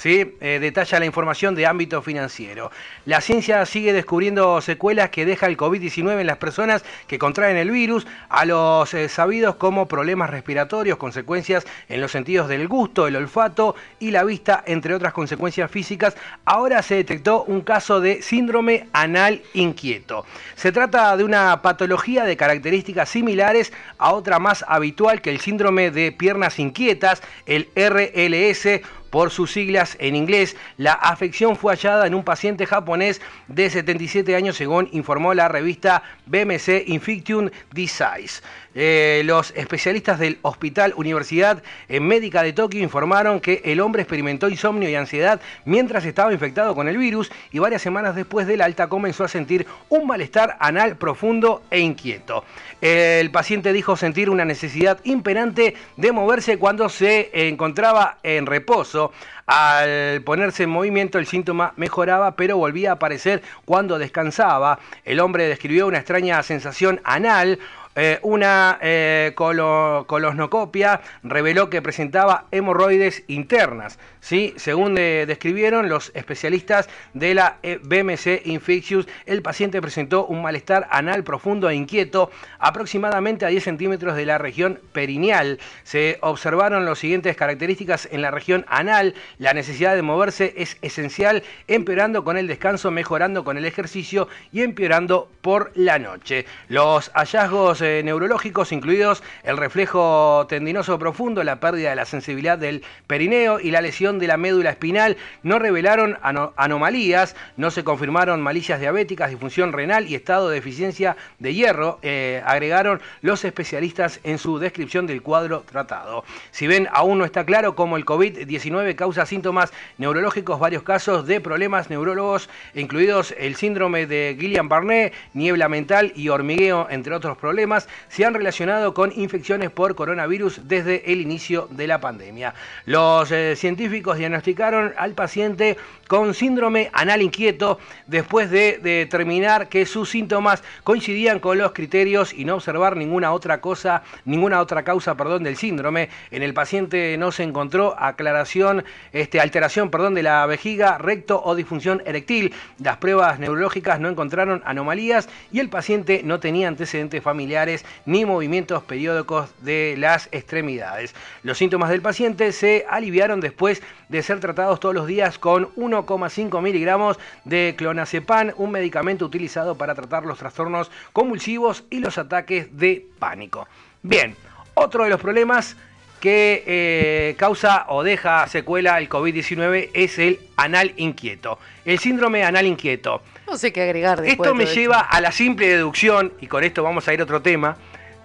[0.00, 0.34] ¿Sí?
[0.40, 2.70] Eh, detalla la información de ámbito financiero.
[3.04, 7.70] La ciencia sigue descubriendo secuelas que deja el COVID-19 en las personas que contraen el
[7.70, 13.16] virus, a los eh, sabidos como problemas respiratorios, consecuencias en los sentidos del gusto, el
[13.16, 16.16] olfato y la vista, entre otras consecuencias físicas.
[16.46, 20.24] Ahora se detectó un caso de síndrome anal inquieto.
[20.54, 25.90] Se trata de una patología de características similares a otra más habitual que el síndrome
[25.90, 30.56] de piernas inquietas, el RLS por sus siglas en inglés.
[30.76, 36.02] La afección fue hallada en un paciente japonés de 77 años, según informó la revista
[36.26, 38.42] BMC Infection Disease.
[38.74, 44.48] Eh, los especialistas del Hospital Universidad en Médica de Tokio informaron que el hombre experimentó
[44.48, 48.88] insomnio y ansiedad mientras estaba infectado con el virus y varias semanas después del alta
[48.88, 52.44] comenzó a sentir un malestar anal profundo e inquieto.
[52.80, 59.12] El paciente dijo sentir una necesidad imperante de moverse cuando se encontraba en reposo.
[59.46, 64.78] Al ponerse en movimiento el síntoma mejoraba, pero volvía a aparecer cuando descansaba.
[65.04, 67.58] El hombre describió una extraña sensación anal
[67.96, 73.98] eh, una eh, colo- colosnocopia reveló que presentaba hemorroides internas.
[74.20, 74.54] ¿Sí?
[74.56, 80.88] Según de- describieron los especialistas de la eh, BMC Infectious, el paciente presentó un malestar
[80.90, 85.58] anal profundo e inquieto, aproximadamente a 10 centímetros de la región perineal.
[85.82, 89.14] Se observaron las siguientes características en la región anal.
[89.38, 94.62] La necesidad de moverse es esencial, empeorando con el descanso, mejorando con el ejercicio y
[94.62, 96.44] empeorando por la noche.
[96.68, 102.82] Los hallazgos eh, neurológicos, incluidos el reflejo tendinoso profundo, la pérdida de la sensibilidad del
[103.06, 108.42] perineo y la lesión de la médula espinal, no revelaron ano- anomalías, no se confirmaron
[108.42, 114.38] malicias diabéticas, disfunción renal y estado de deficiencia de hierro, eh, agregaron los especialistas en
[114.38, 116.24] su descripción del cuadro tratado.
[116.50, 121.40] Si ven, aún no está claro cómo el COVID-19 causa síntomas neurológicos, varios casos de
[121.40, 128.24] problemas neurólogos, incluidos el síndrome de Guillain-Barré, niebla mental y hormigueo, entre otros problemas, se
[128.24, 132.54] han relacionado con infecciones por coronavirus desde el inicio de la pandemia.
[132.86, 135.76] Los eh, científicos diagnosticaron al paciente
[136.08, 142.44] con síndrome anal inquieto después de determinar que sus síntomas coincidían con los criterios y
[142.44, 146.08] no observar ninguna otra cosa, ninguna otra causa, perdón, del síndrome.
[146.30, 151.54] En el paciente no se encontró aclaración, este, alteración, perdón, de la vejiga, recto o
[151.54, 152.52] disfunción eréctil.
[152.82, 158.82] Las pruebas neurológicas no encontraron anomalías y el paciente no tenía antecedentes familiares ni movimientos
[158.82, 161.14] periódicos de las extremidades.
[161.42, 166.60] Los síntomas del paciente se aliviaron después de ser tratados todos los días con 1,5
[166.62, 173.06] miligramos de clonazepam, un medicamento utilizado para tratar los trastornos convulsivos y los ataques de
[173.18, 173.68] pánico.
[174.02, 174.36] Bien,
[174.74, 175.76] otro de los problemas
[176.20, 182.66] que eh, causa o deja secuela el COVID-19 es el anal inquieto, el síndrome anal
[182.66, 183.22] inquieto.
[183.46, 186.82] No sé qué agregar después Esto me lleva a la simple deducción, y con esto
[186.82, 187.76] vamos a ir a otro tema,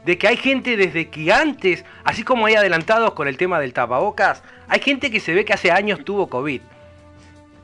[0.06, 3.74] de que hay gente desde que antes, así como hay adelantados con el tema del
[3.74, 6.62] tapabocas, hay gente que se ve que hace años tuvo COVID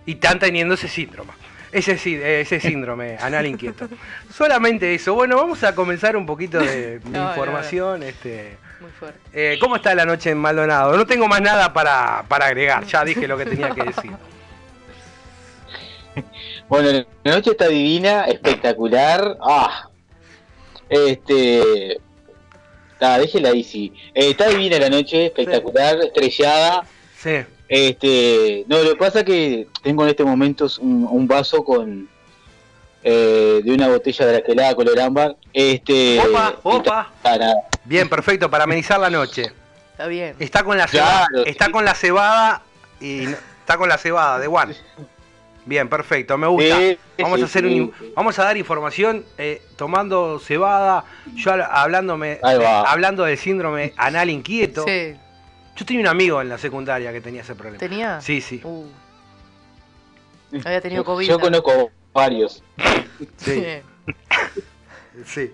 [0.06, 1.32] y están teniendo ese síndrome.
[1.72, 3.88] Ese, sí- ese síndrome anal inquieto.
[4.34, 5.14] Solamente eso.
[5.14, 8.04] Bueno, vamos a comenzar un poquito de, de No, no, información.
[8.04, 9.20] Este, Muy fuerte.
[9.32, 10.98] eh, ¿Cómo está la noche en Maldonado?
[10.98, 14.12] No tengo más nada para, para agregar, ya dije lo que tenía que decir.
[16.68, 19.38] Bueno, la noche está divina, espectacular.
[19.42, 19.90] Ah,
[20.90, 22.00] este.
[23.02, 23.92] Ah, déjela ahí, sí.
[24.14, 26.84] Eh, está divina la noche, espectacular, estrellada.
[27.18, 27.38] Sí.
[27.68, 32.08] Este, no, lo que pasa es que tengo en este momento un, un vaso con
[33.04, 35.36] eh, de una botella de la que helada color ámbar.
[35.52, 37.12] Este, Opa, opa.
[37.24, 37.54] para-
[37.86, 39.52] Bien, perfecto, para amenizar la noche.
[39.94, 40.36] Está bien.
[40.40, 42.62] Está con la cebada, Claro, está con la cebada
[43.00, 44.76] y está con la cebada de Juan.
[45.66, 46.78] Bien, perfecto, me gusta.
[46.78, 47.80] Sí, Vamos sí, a hacer sí.
[47.80, 51.06] un, vamos a dar información eh, tomando cebada,
[51.36, 54.84] yo habl- hablándome hablando del síndrome anal inquieto.
[54.88, 55.14] Sí.
[55.76, 57.78] Yo tenía un amigo en la secundaria que tenía ese problema.
[57.78, 58.20] ¿Tenía?
[58.22, 58.60] Sí, sí.
[58.64, 58.86] Uh.
[60.66, 61.28] Había tenido COVID.
[61.28, 62.64] yo conozco varios.
[63.38, 63.64] Sí.
[65.26, 65.52] Sí.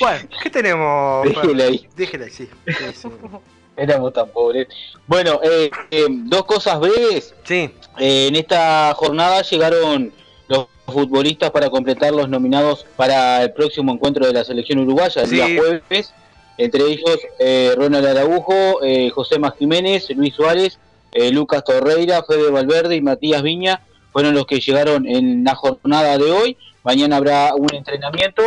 [0.00, 1.24] Bueno, ¿qué tenemos?
[1.28, 1.88] Déjela ahí.
[1.94, 2.48] Déjela ahí, sí.
[3.78, 4.66] Éramos tan pobres.
[5.06, 7.34] Bueno, eh, eh, dos cosas breves.
[7.44, 7.70] Sí.
[7.98, 10.12] Eh, en esta jornada llegaron
[10.48, 15.28] los futbolistas para completar los nominados para el próximo encuentro de la selección uruguaya, el
[15.28, 15.34] Sí.
[15.36, 16.12] día jueves.
[16.56, 20.78] Entre ellos eh, Ronald Araujo, eh, José Más Jiménez, Luis Suárez,
[21.12, 23.80] eh, Lucas Torreira, Fede Valverde y Matías Viña
[24.12, 26.56] fueron los que llegaron en la jornada de hoy.
[26.82, 28.42] Mañana habrá un entrenamiento,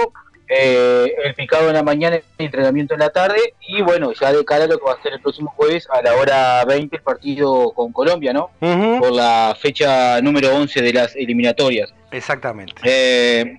[0.53, 4.43] eh, el picado en la mañana, el entrenamiento en la tarde y bueno, ya de
[4.43, 7.01] cara a lo que va a ser el próximo jueves a la hora 20 el
[7.01, 8.49] partido con Colombia, ¿no?
[8.59, 11.93] Por la fecha número 11 de las eliminatorias.
[12.11, 12.73] Exactamente.
[12.83, 13.57] Eh,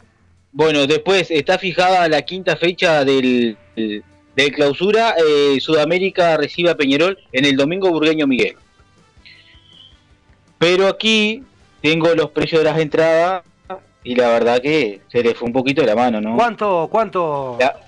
[0.52, 5.14] bueno, después está fijada la quinta fecha del, del clausura.
[5.16, 8.56] eh, Sudamérica recibe a Peñarol en el domingo burgueño Miguel.
[10.58, 11.42] Pero aquí
[11.80, 13.42] tengo los precios de las entradas
[14.04, 16.36] y la verdad que se le fue un poquito de la mano, ¿no?
[16.36, 17.56] ¿Cuánto, cuánto?
[17.60, 17.80] La,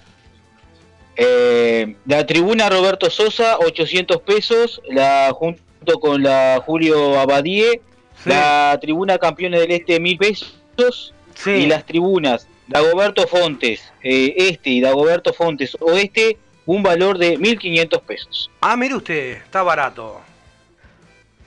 [1.16, 7.80] eh, la tribuna Roberto Sosa, 800 pesos, la junto con la Julio Abadie,
[8.24, 11.14] la tribuna Campeones del Este, 1000 pesos,
[11.46, 18.00] y las tribunas Dagoberto Fontes eh, Este y Dagoberto Fontes Oeste, un valor de 1500
[18.02, 18.50] pesos.
[18.60, 20.20] Ah, mire usted, está barato.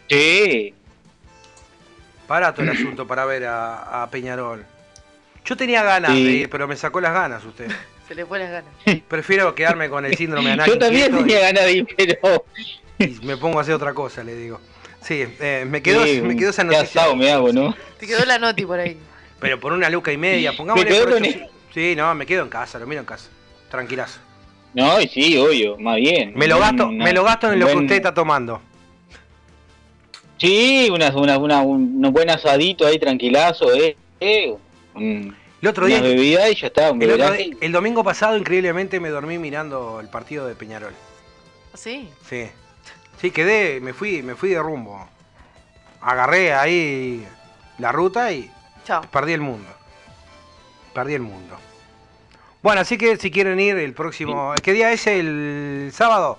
[0.10, 0.74] Sí,
[2.28, 4.66] Barato el asunto para ver a, a Peñarol.
[5.46, 6.24] Yo tenía ganas Sí.
[6.26, 7.72] de ir, pero me sacó las ganas usted.
[8.08, 8.72] Se le fue las ganas.
[9.08, 12.46] Prefiero quedarme con el síndrome anal yo también tenía ganas de ir, pero
[13.00, 14.62] y, me pongo a hacer otra cosa, le digo.
[15.02, 17.02] Sí, eh, me, quedó, Sí, me quedó esa qué noticia.
[17.02, 17.76] asado me hago, ¿no?
[18.00, 18.98] Te quedó la noti por ahí.
[19.40, 20.90] Pero por una luca y media, pongámosle.
[20.90, 21.40] Me quedo por ocho-
[21.74, 23.30] Sí, no, me quedo en casa, lo miro en casa.
[23.70, 24.20] Tranquilazo.
[24.74, 26.34] No, y sí, obvio, más bien.
[26.36, 28.62] Me lo gasto, Una- me lo gasto en lo que usted está tomando.
[30.38, 33.98] Sí, una, una, una- un, un buen asadito ahí tranquilazo, eh.
[34.20, 34.56] eh,
[34.96, 37.36] un- El otro una día, bebida y ya está, un el, otro
[37.72, 40.94] domingo pasado, increíblemente, me dormí mirando el partido de Peñarol.
[41.74, 42.10] Sí.
[42.30, 42.48] Sí.
[43.20, 45.08] Sí, quedé, me fui, me fui de rumbo.
[46.02, 47.26] Agarré ahí
[47.80, 48.52] la ruta y
[48.86, 49.02] Chao.
[49.12, 49.68] perdí el mundo.
[50.94, 51.58] Perdí el mundo.
[52.62, 54.54] Bueno, así que si quieren ir el próximo.
[54.62, 56.38] ¿Qué día es el sábado?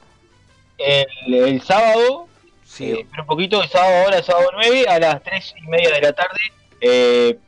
[0.78, 2.27] El, el sábado,
[2.68, 2.90] Sí.
[2.90, 6.00] eh, pero un poquito, el sábado ahora, sábado 9, a las 3 y media de
[6.02, 6.38] la tarde,
[6.82, 7.38] eh,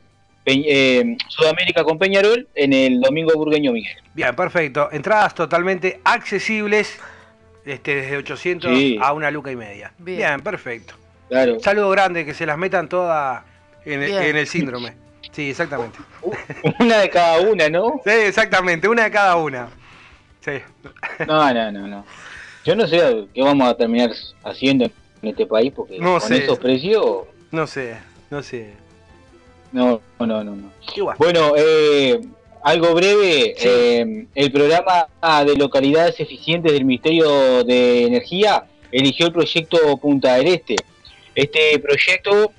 [0.45, 3.95] eh, Sudamérica con Peñarol, en el domingo Burgueño Miguel.
[4.15, 4.89] Bien, perfecto.
[4.91, 6.99] Entradas totalmente accesibles.
[7.63, 8.97] Este, desde 800 Sí.
[8.99, 9.93] a una luca y media.
[9.99, 10.41] Bien, Bien.
[10.41, 10.95] perfecto.
[11.29, 11.59] Claro.
[11.59, 13.43] Saludo grande, que se las metan todas
[13.85, 14.95] en, en el síndrome.
[15.31, 15.99] Sí, exactamente.
[16.79, 18.01] Una de cada una, ¿no?
[18.03, 19.69] Sí, exactamente, una de cada una.
[20.43, 20.53] Sí.
[21.27, 22.05] No, no, no, no.
[22.65, 24.09] Yo no sé qué vamos a terminar
[24.43, 24.89] haciendo
[25.21, 26.37] en este país, porque No con sé.
[26.43, 27.05] esos precios,
[27.51, 27.97] No sé,
[28.29, 28.71] no sé.
[29.71, 30.71] no, no, no, no.
[31.17, 32.19] Bueno, eh,
[32.63, 35.07] algo breve, eh, el programa
[35.45, 40.75] de localidades eficientes del Ministerio de Energía eligió el proyecto Punta del Este.
[41.33, 42.51] Este proyecto,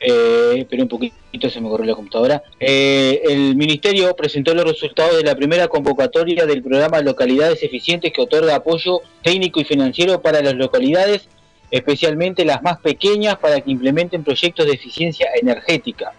[0.00, 5.16] eh, pero un poquito se me corrió la computadora, Eh, el Ministerio presentó los resultados
[5.16, 10.40] de la primera convocatoria del programa Localidades Eficientes que otorga apoyo técnico y financiero para
[10.42, 11.28] las localidades,
[11.70, 16.12] especialmente las más pequeñas, para que implementen proyectos de eficiencia energética.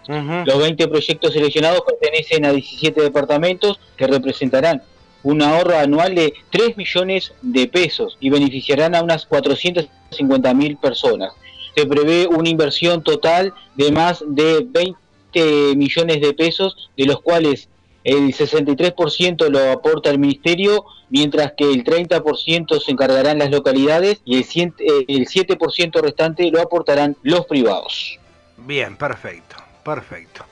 [0.46, 4.82] Los 20 proyectos seleccionados pertenecen a 17 departamentos que representarán
[5.22, 11.32] un ahorro anual de 3 millones de pesos y beneficiarán a unas 450 mil personas.
[11.80, 17.70] Se prevé una inversión total de más de 20 millones de pesos, de los cuales
[18.04, 24.36] el 63% lo aporta el Ministerio, mientras que el 30% se encargarán las localidades y
[24.36, 28.18] el 100 eh, el 7% restante lo aportarán los privados.
[28.58, 30.44] Bien, perfecto, perfecto.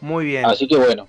[0.00, 0.44] Muy bien.
[0.44, 1.08] Así que bueno,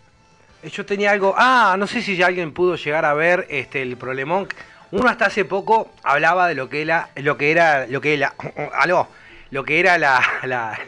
[0.74, 1.36] Yo tenía algo.
[1.38, 4.48] Ah, no sé si ya alguien pudo llegar a ver este el problemón.
[4.90, 8.34] Uno hasta hace poco hablaba de lo que era, lo que era, lo que era,
[8.74, 9.08] aló,
[9.52, 10.80] lo que era la, la-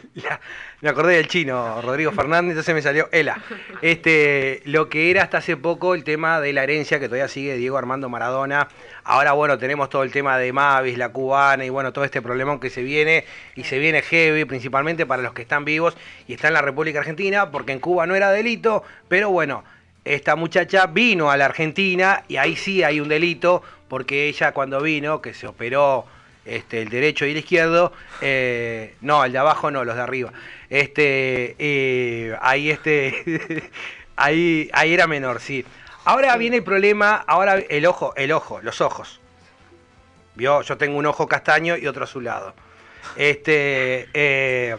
[0.80, 3.38] me acordé del chino, Rodrigo Fernández, entonces me salió Ela.
[3.80, 7.56] Este, lo que era hasta hace poco el tema de la herencia que todavía sigue
[7.56, 8.68] Diego Armando Maradona.
[9.02, 12.60] Ahora, bueno, tenemos todo el tema de Mavis, la cubana y bueno, todo este problemón
[12.60, 13.24] que se viene
[13.54, 15.96] y se viene heavy, principalmente para los que están vivos
[16.28, 19.64] y están en la República Argentina, porque en Cuba no era delito, pero bueno,
[20.04, 24.82] esta muchacha vino a la Argentina y ahí sí hay un delito, porque ella cuando
[24.82, 26.04] vino, que se operó
[26.44, 30.32] este, el derecho y el izquierdo, eh, no, el de abajo no, los de arriba.
[30.68, 33.70] Este, eh, ahí este,
[34.16, 35.64] ahí, ahí era menor, sí.
[36.04, 39.20] Ahora viene el problema, ahora el ojo, el ojo, los ojos.
[40.34, 42.54] Vio, yo tengo un ojo castaño y otro azulado.
[43.16, 44.76] Este, eh,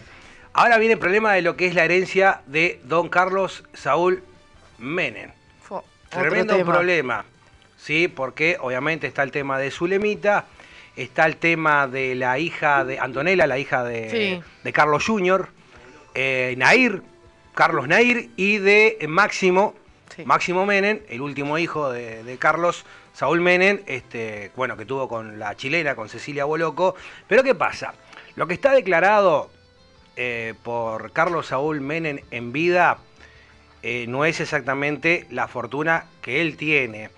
[0.53, 4.23] ahora viene el problema de lo que es la herencia de don Carlos Saúl
[4.77, 5.31] Menem.
[5.61, 7.25] Fue Tremendo problema,
[7.77, 8.07] ¿sí?
[8.07, 10.45] Porque obviamente está el tema de Zulemita,
[10.95, 14.43] está el tema de la hija de Antonella, la hija de, Sí.
[14.63, 15.49] de Carlos Jr.,
[16.13, 17.01] eh, Nair,
[17.53, 19.75] Carlos Nair, y de Máximo,
[20.23, 25.39] Máximo Menem, el último hijo de, de Carlos Saúl Menem, este, bueno, que tuvo con
[25.39, 26.95] la chilena, con Cecilia Boloco.
[27.27, 27.93] Pero ¿qué pasa?
[28.35, 29.49] Lo que está declarado
[30.17, 32.97] eh, por Carlos Saúl Menem en vida
[33.83, 37.09] eh, no es exactamente la fortuna que él tiene,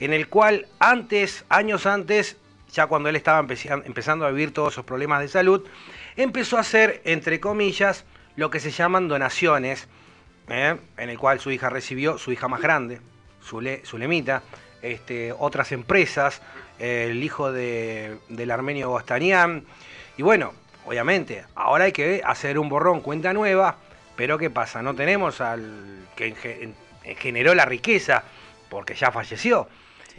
[0.00, 2.36] en el cual antes, años antes,
[2.72, 5.66] ya cuando él estaba empezan- empezando a vivir todos esos problemas de salud,
[6.16, 8.04] empezó a hacer, entre comillas,
[8.36, 9.88] lo que se llaman donaciones,
[10.48, 10.76] ¿eh?
[10.96, 13.00] en el cual su hija recibió, su hija más grande,
[13.84, 14.42] Zulemita,
[14.82, 16.42] este, otras empresas,
[16.78, 19.64] el hijo de- del armenio Bostanian,
[20.16, 20.52] y bueno,
[20.86, 23.76] obviamente, ahora hay que hacer un borrón, cuenta nueva,
[24.16, 24.82] pero ¿qué pasa?
[24.82, 26.74] No tenemos al que en-
[27.04, 28.22] en- generó la riqueza,
[28.68, 29.68] porque ya falleció.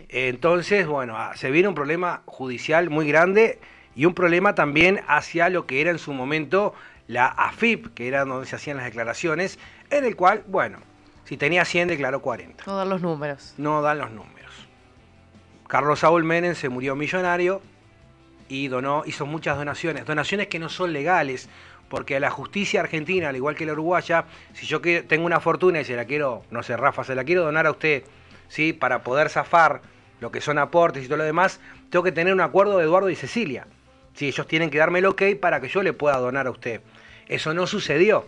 [0.10, 3.60] Entonces, bueno, ah, se viene un problema judicial muy grande
[3.96, 6.74] y un problema también hacia lo que era en su momento
[7.08, 9.60] la AFIP, que era donde se hacían las declaraciones,
[9.90, 10.78] en el cual, bueno,
[11.26, 12.64] si tenía 100 declaró 40.
[12.66, 13.56] No dan los números.
[13.58, 14.68] No dan los números.
[15.68, 17.62] Carlos Saúl Menem se murió millonario
[18.48, 21.50] y donó, hizo muchas donaciones, donaciones que no son legales,
[21.90, 25.82] porque a la justicia argentina, al igual que la uruguaya, si yo tengo una fortuna
[25.82, 28.04] y se la quiero, no sé, Rafa, se la quiero donar a usted,
[28.48, 28.74] ¿sí?
[28.74, 29.82] Para poder zafar
[30.20, 31.60] lo que son aportes y todo lo demás,
[31.90, 33.68] tengo que tener un acuerdo de Eduardo y Cecilia.
[34.14, 36.82] Sí, ellos tienen que darme el ok para que yo le pueda donar a usted.
[37.28, 38.26] Eso no sucedió.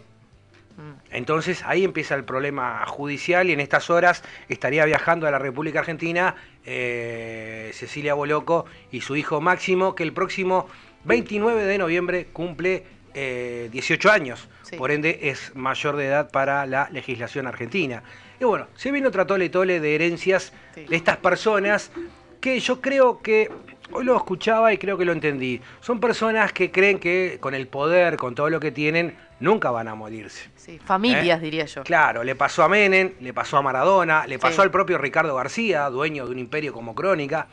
[1.12, 5.80] Entonces ahí empieza el problema judicial y en estas horas estaría viajando a la República
[5.80, 6.36] Argentina
[6.66, 10.68] eh, Cecilia Boloco y su hijo Máximo, que el próximo
[11.04, 14.48] 29 de noviembre cumple eh, 18 años.
[14.78, 18.04] Por ende es mayor de edad para la legislación argentina.
[18.42, 21.92] Y bueno, se viene otra tole tole de herencias de estas personas
[22.40, 23.52] que yo creo que
[23.92, 25.62] hoy lo escuchaba y creo que lo entendí.
[25.80, 29.88] Son personas que creen que con el poder, con todo lo que tienen, nunca van
[29.88, 30.50] a morirse.
[30.56, 31.44] Sí, familias, ¿Eh?
[31.44, 31.84] diría yo.
[31.84, 35.88] Claro, le pasó a Menem, le pasó a Maradona, le pasó al propio Ricardo García,
[35.92, 37.48] dueño de un imperio como Crónica,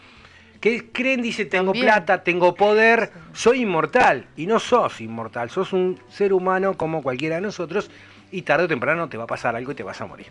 [0.59, 4.25] que creen, dice, tengo plata, tengo poder, soy inmortal.
[4.39, 7.91] Y no sos inmortal, sos un ser humano como cualquiera de nosotros
[8.31, 10.29] y tarde o temprano te va a pasar algo y te vas a morir.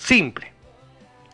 [0.00, 0.50] Simple.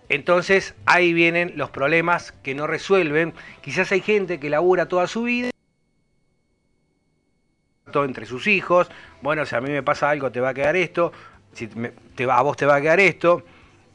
[0.08, 3.32] Entonces ahí vienen los problemas que no resuelven.
[3.60, 5.50] Quizás hay gente que labura toda su vida
[7.94, 8.90] entre sus hijos.
[9.22, 11.12] Bueno, si a mí me pasa algo, te va a quedar esto.
[11.52, 13.44] Si te va, a vos te va a quedar esto.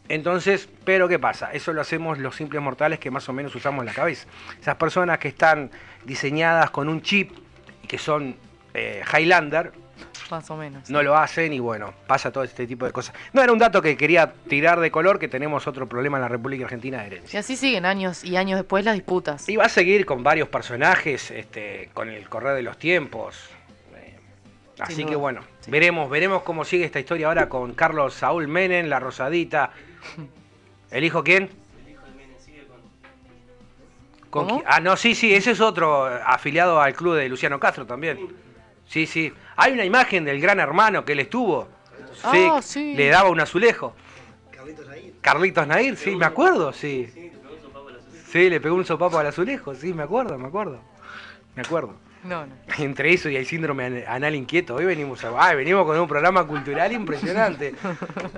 [0.08, 1.52] Entonces, pero ¿qué pasa?
[1.52, 4.26] Eso lo hacemos los simples mortales que más o menos usamos la cabeza.
[4.60, 5.70] Esas personas que están
[6.06, 7.32] diseñadas con un chip
[7.84, 8.36] y que son
[8.74, 9.72] eh, Highlander,
[10.32, 10.90] Más o menos.
[10.90, 13.14] no lo hacen y bueno, pasa todo este tipo de cosas.
[13.34, 16.28] No era un dato que quería tirar de color, que tenemos otro problema en la
[16.30, 17.38] República Argentina de herencia.
[17.38, 19.48] Y así siguen años y años después las disputas.
[19.50, 23.38] Y va a seguir con varios personajes, este, con el correr de los tiempos.
[23.96, 24.16] Eh,
[24.80, 28.48] Así Sin que duda, bueno, veremos, veremos cómo sigue esta historia ahora con Carlos Saúl
[28.48, 29.72] Menem, la Rosadita.
[30.92, 31.50] ¿El hijo quién?
[34.30, 34.62] ¿Con ¿Cómo?
[34.62, 37.86] qui- Ah, no, sí, sí, ese es otro eh, afiliado al club de Luciano Castro
[37.86, 38.18] también.
[38.88, 39.34] Sí, sí.
[39.62, 41.68] Hay una imagen del gran hermano que él estuvo.
[42.32, 42.94] Sí, Ah, sí.
[42.96, 43.96] le daba un azulejo.
[45.22, 47.08] Carlitos Nair, sí, me acuerdo, sí.
[48.32, 50.80] Sí, le pegó un sopapo al azulejo, sí, me acuerdo, me acuerdo.
[51.56, 51.96] Me acuerdo.
[52.24, 52.54] No, no.
[52.80, 56.08] Entre eso y el síndrome an- anal inquieto, hoy venimos a, ay, venimos con un
[56.08, 57.74] programa cultural impresionante.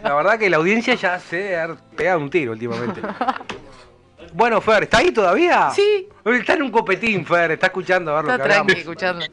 [0.01, 3.01] La verdad que la audiencia ya se ha pegado un tiro últimamente.
[4.35, 5.69] Bueno, Fer, ¿está ahí todavía?
[5.69, 6.07] Sí.
[6.25, 8.79] Está en un copetín, Fer, está escuchando a ver lo Está que tranqui hablamos.
[8.79, 9.25] escuchando.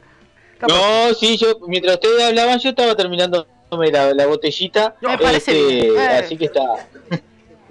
[0.67, 4.95] No, sí, yo, mientras ustedes hablaban, yo estaba terminando la, la botellita.
[5.01, 5.97] Me parece este, bien.
[5.97, 6.07] Eh.
[6.23, 6.61] Así que está.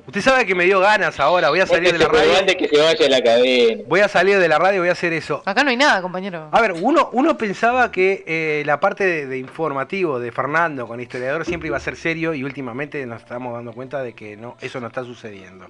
[0.07, 2.31] Usted sabe que me dio ganas ahora, voy a salir de la radio.
[2.31, 3.83] delante que se vaya la cadena.
[3.87, 5.41] Voy a salir de la radio y voy a hacer eso.
[5.45, 6.49] Acá no hay nada, compañero.
[6.51, 11.01] A ver, uno, uno pensaba que eh, la parte de, de informativo de Fernando con
[11.01, 14.57] historiador siempre iba a ser serio y últimamente nos estamos dando cuenta de que no,
[14.61, 15.67] eso no está sucediendo.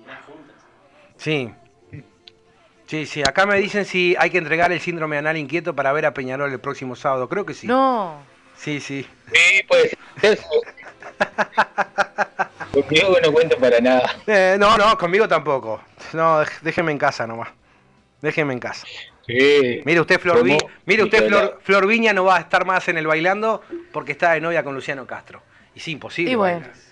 [1.19, 1.51] Sí.
[2.91, 6.07] Sí, sí, acá me dicen si hay que entregar el síndrome anal inquieto para ver
[6.07, 7.29] a Peñarol el próximo sábado.
[7.29, 7.69] Creo que sí.
[7.69, 8.17] No.
[8.57, 9.07] Sí, sí.
[9.33, 10.39] Sí, puede ser.
[12.73, 14.17] Conmigo no cuento para nada.
[14.27, 15.81] Eh, no, no, conmigo tampoco.
[16.12, 17.51] No, déjeme en casa nomás.
[18.21, 18.85] Déjeme en casa.
[19.25, 19.83] Sí.
[19.85, 20.71] Mire usted, Flor, Vi- ¿Cómo?
[20.85, 21.43] mire usted Nicolás.
[21.43, 23.62] Flor, Flor Viña no va a estar más en el bailando
[23.93, 25.41] porque está de novia con Luciano Castro.
[25.77, 26.33] Y sí, imposible.
[26.33, 26.59] Y bueno.
[26.61, 26.90] bailar.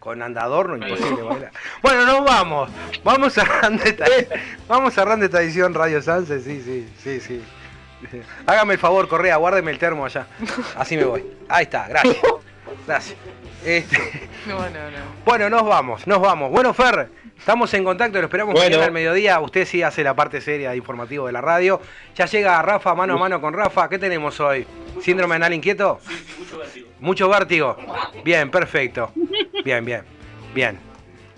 [0.00, 1.52] Con andador no imposible bailar.
[1.82, 2.70] Bueno, nos vamos.
[3.04, 4.06] Vamos cerrando esta,
[4.66, 7.42] vamos cerrando esta edición Radio Sanse, sí, sí, sí, sí.
[8.46, 10.26] Hágame el favor, Correa, guárdeme el termo allá.
[10.76, 11.24] Así me voy.
[11.50, 12.16] Ahí está, gracias.
[12.86, 13.16] Gracias.
[13.64, 13.98] Este,
[14.46, 14.98] No, no, no.
[15.26, 16.50] bueno, nos vamos, nos vamos.
[16.50, 18.68] Bueno, Fer, estamos en contacto, lo esperamos Bueno.
[18.70, 19.38] mañana al mediodía.
[19.40, 21.78] Usted sí hace la parte seria de informativo de la radio.
[22.16, 23.86] Ya llega Rafa, mano a mano con Rafa.
[23.90, 24.66] ¿Qué tenemos hoy?
[25.02, 26.00] ¿Síndrome anal inquieto?
[27.00, 27.76] Mucho vértigo.
[28.24, 29.12] Bien, perfecto.
[29.64, 30.02] Bien, bien,
[30.54, 30.78] bien.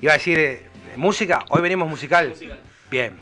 [0.01, 0.63] Iba a decir, eh,
[0.97, 1.45] ¿música?
[1.49, 2.35] Hoy venimos musical.
[2.91, 3.13] Bien.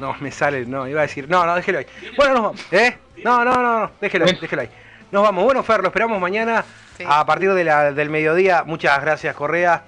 [0.00, 1.86] No, me sale, no, iba a decir, no, no, déjelo ahí.
[2.16, 2.98] Bueno, nos vamos, ¿eh?
[3.24, 4.68] No, no, no, no, déjelo ahí, déjelo ahí.
[5.12, 5.44] Nos vamos.
[5.44, 6.64] Bueno, Fer, lo esperamos mañana
[7.06, 8.64] a partir de la- del mediodía.
[8.64, 9.84] Muchas gracias, Correa.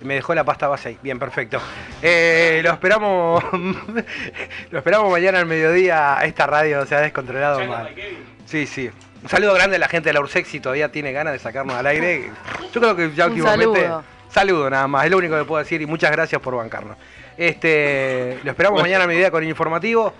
[0.00, 0.98] Me dejó la pasta base ahí.
[1.02, 1.60] Bien, perfecto.
[2.00, 3.44] Eh, lo esperamos.
[4.70, 6.18] lo esperamos mañana al mediodía.
[6.24, 7.94] Esta radio se ha descontrolado mal.
[8.46, 8.90] Sí, sí.
[9.22, 11.74] Un saludo grande a la gente de la Ursex si todavía tiene ganas de sacarnos
[11.76, 12.30] al aire.
[12.72, 13.80] Yo creo que ya Un últimamente.
[13.82, 14.04] saludo.
[14.30, 16.96] Saludo nada más, es lo único que puedo decir y muchas gracias por bancarnos.
[17.36, 20.12] Este, lo esperamos mañana a mediodía con el informativo.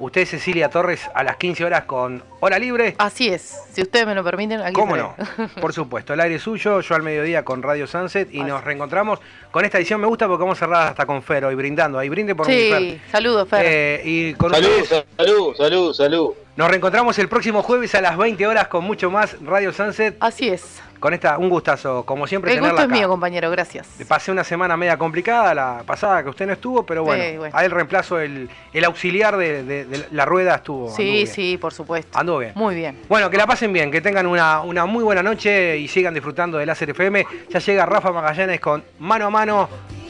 [0.00, 2.94] Usted, Cecilia Torres, a las 15 horas con Hora Libre.
[2.98, 3.58] Así es.
[3.72, 5.24] Si ustedes me lo permiten, aquí ¿Cómo estaré.
[5.38, 5.48] no?
[5.60, 9.18] Por supuesto, el aire es suyo, yo al mediodía con Radio Sunset y nos reencontramos
[9.50, 10.00] con esta edición.
[10.00, 11.98] Me gusta porque vamos a cerrar hasta con Fer hoy brindando.
[11.98, 12.78] Ahí brinde por mi Fer.
[12.80, 13.64] Sí, saludos, Fer.
[13.66, 16.30] Eh, y con Salud, ustedes salud, salud, salud.
[16.58, 20.16] Nos reencontramos el próximo jueves a las 20 horas con mucho más Radio Sunset.
[20.18, 20.82] Así es.
[20.98, 22.98] Con esta, un gustazo, como siempre, El tenerla gusto es acá.
[22.98, 23.86] mío, compañero, gracias.
[24.08, 27.56] Pasé una semana media complicada, la pasada que usted no estuvo, pero bueno, Sí, bueno.
[27.56, 30.90] a él reemplazo el, el auxiliar de, de- de la rueda estuvo.
[30.96, 32.18] Sí, sí, por supuesto.
[32.18, 32.50] Anduvo bien.
[32.56, 32.98] Muy bien.
[33.08, 36.58] Bueno, que la pasen bien, que tengan una, una muy buena noche y sigan disfrutando
[36.58, 37.24] del Láser FM.
[37.50, 39.68] Ya llega Rafa Magallanes con mano a mano,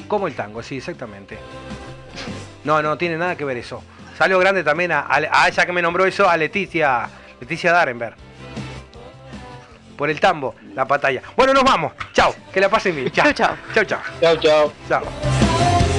[0.09, 1.37] como el tango, sí, exactamente.
[2.65, 3.83] No, no tiene nada que ver eso.
[4.19, 7.09] Saludo grande también a, a- a ella que me nombró eso, a Leticia,
[7.40, 8.16] Leticia Darenberg.
[9.97, 11.23] Por el tambo, la pantalla.
[11.36, 11.93] Bueno, nos vamos.
[12.12, 13.11] Chao, que la pasen bien.
[13.12, 13.57] Chao, chao.
[13.74, 14.01] Chao, chao.
[14.20, 14.73] Chao, chao.
[14.89, 15.48] Chao.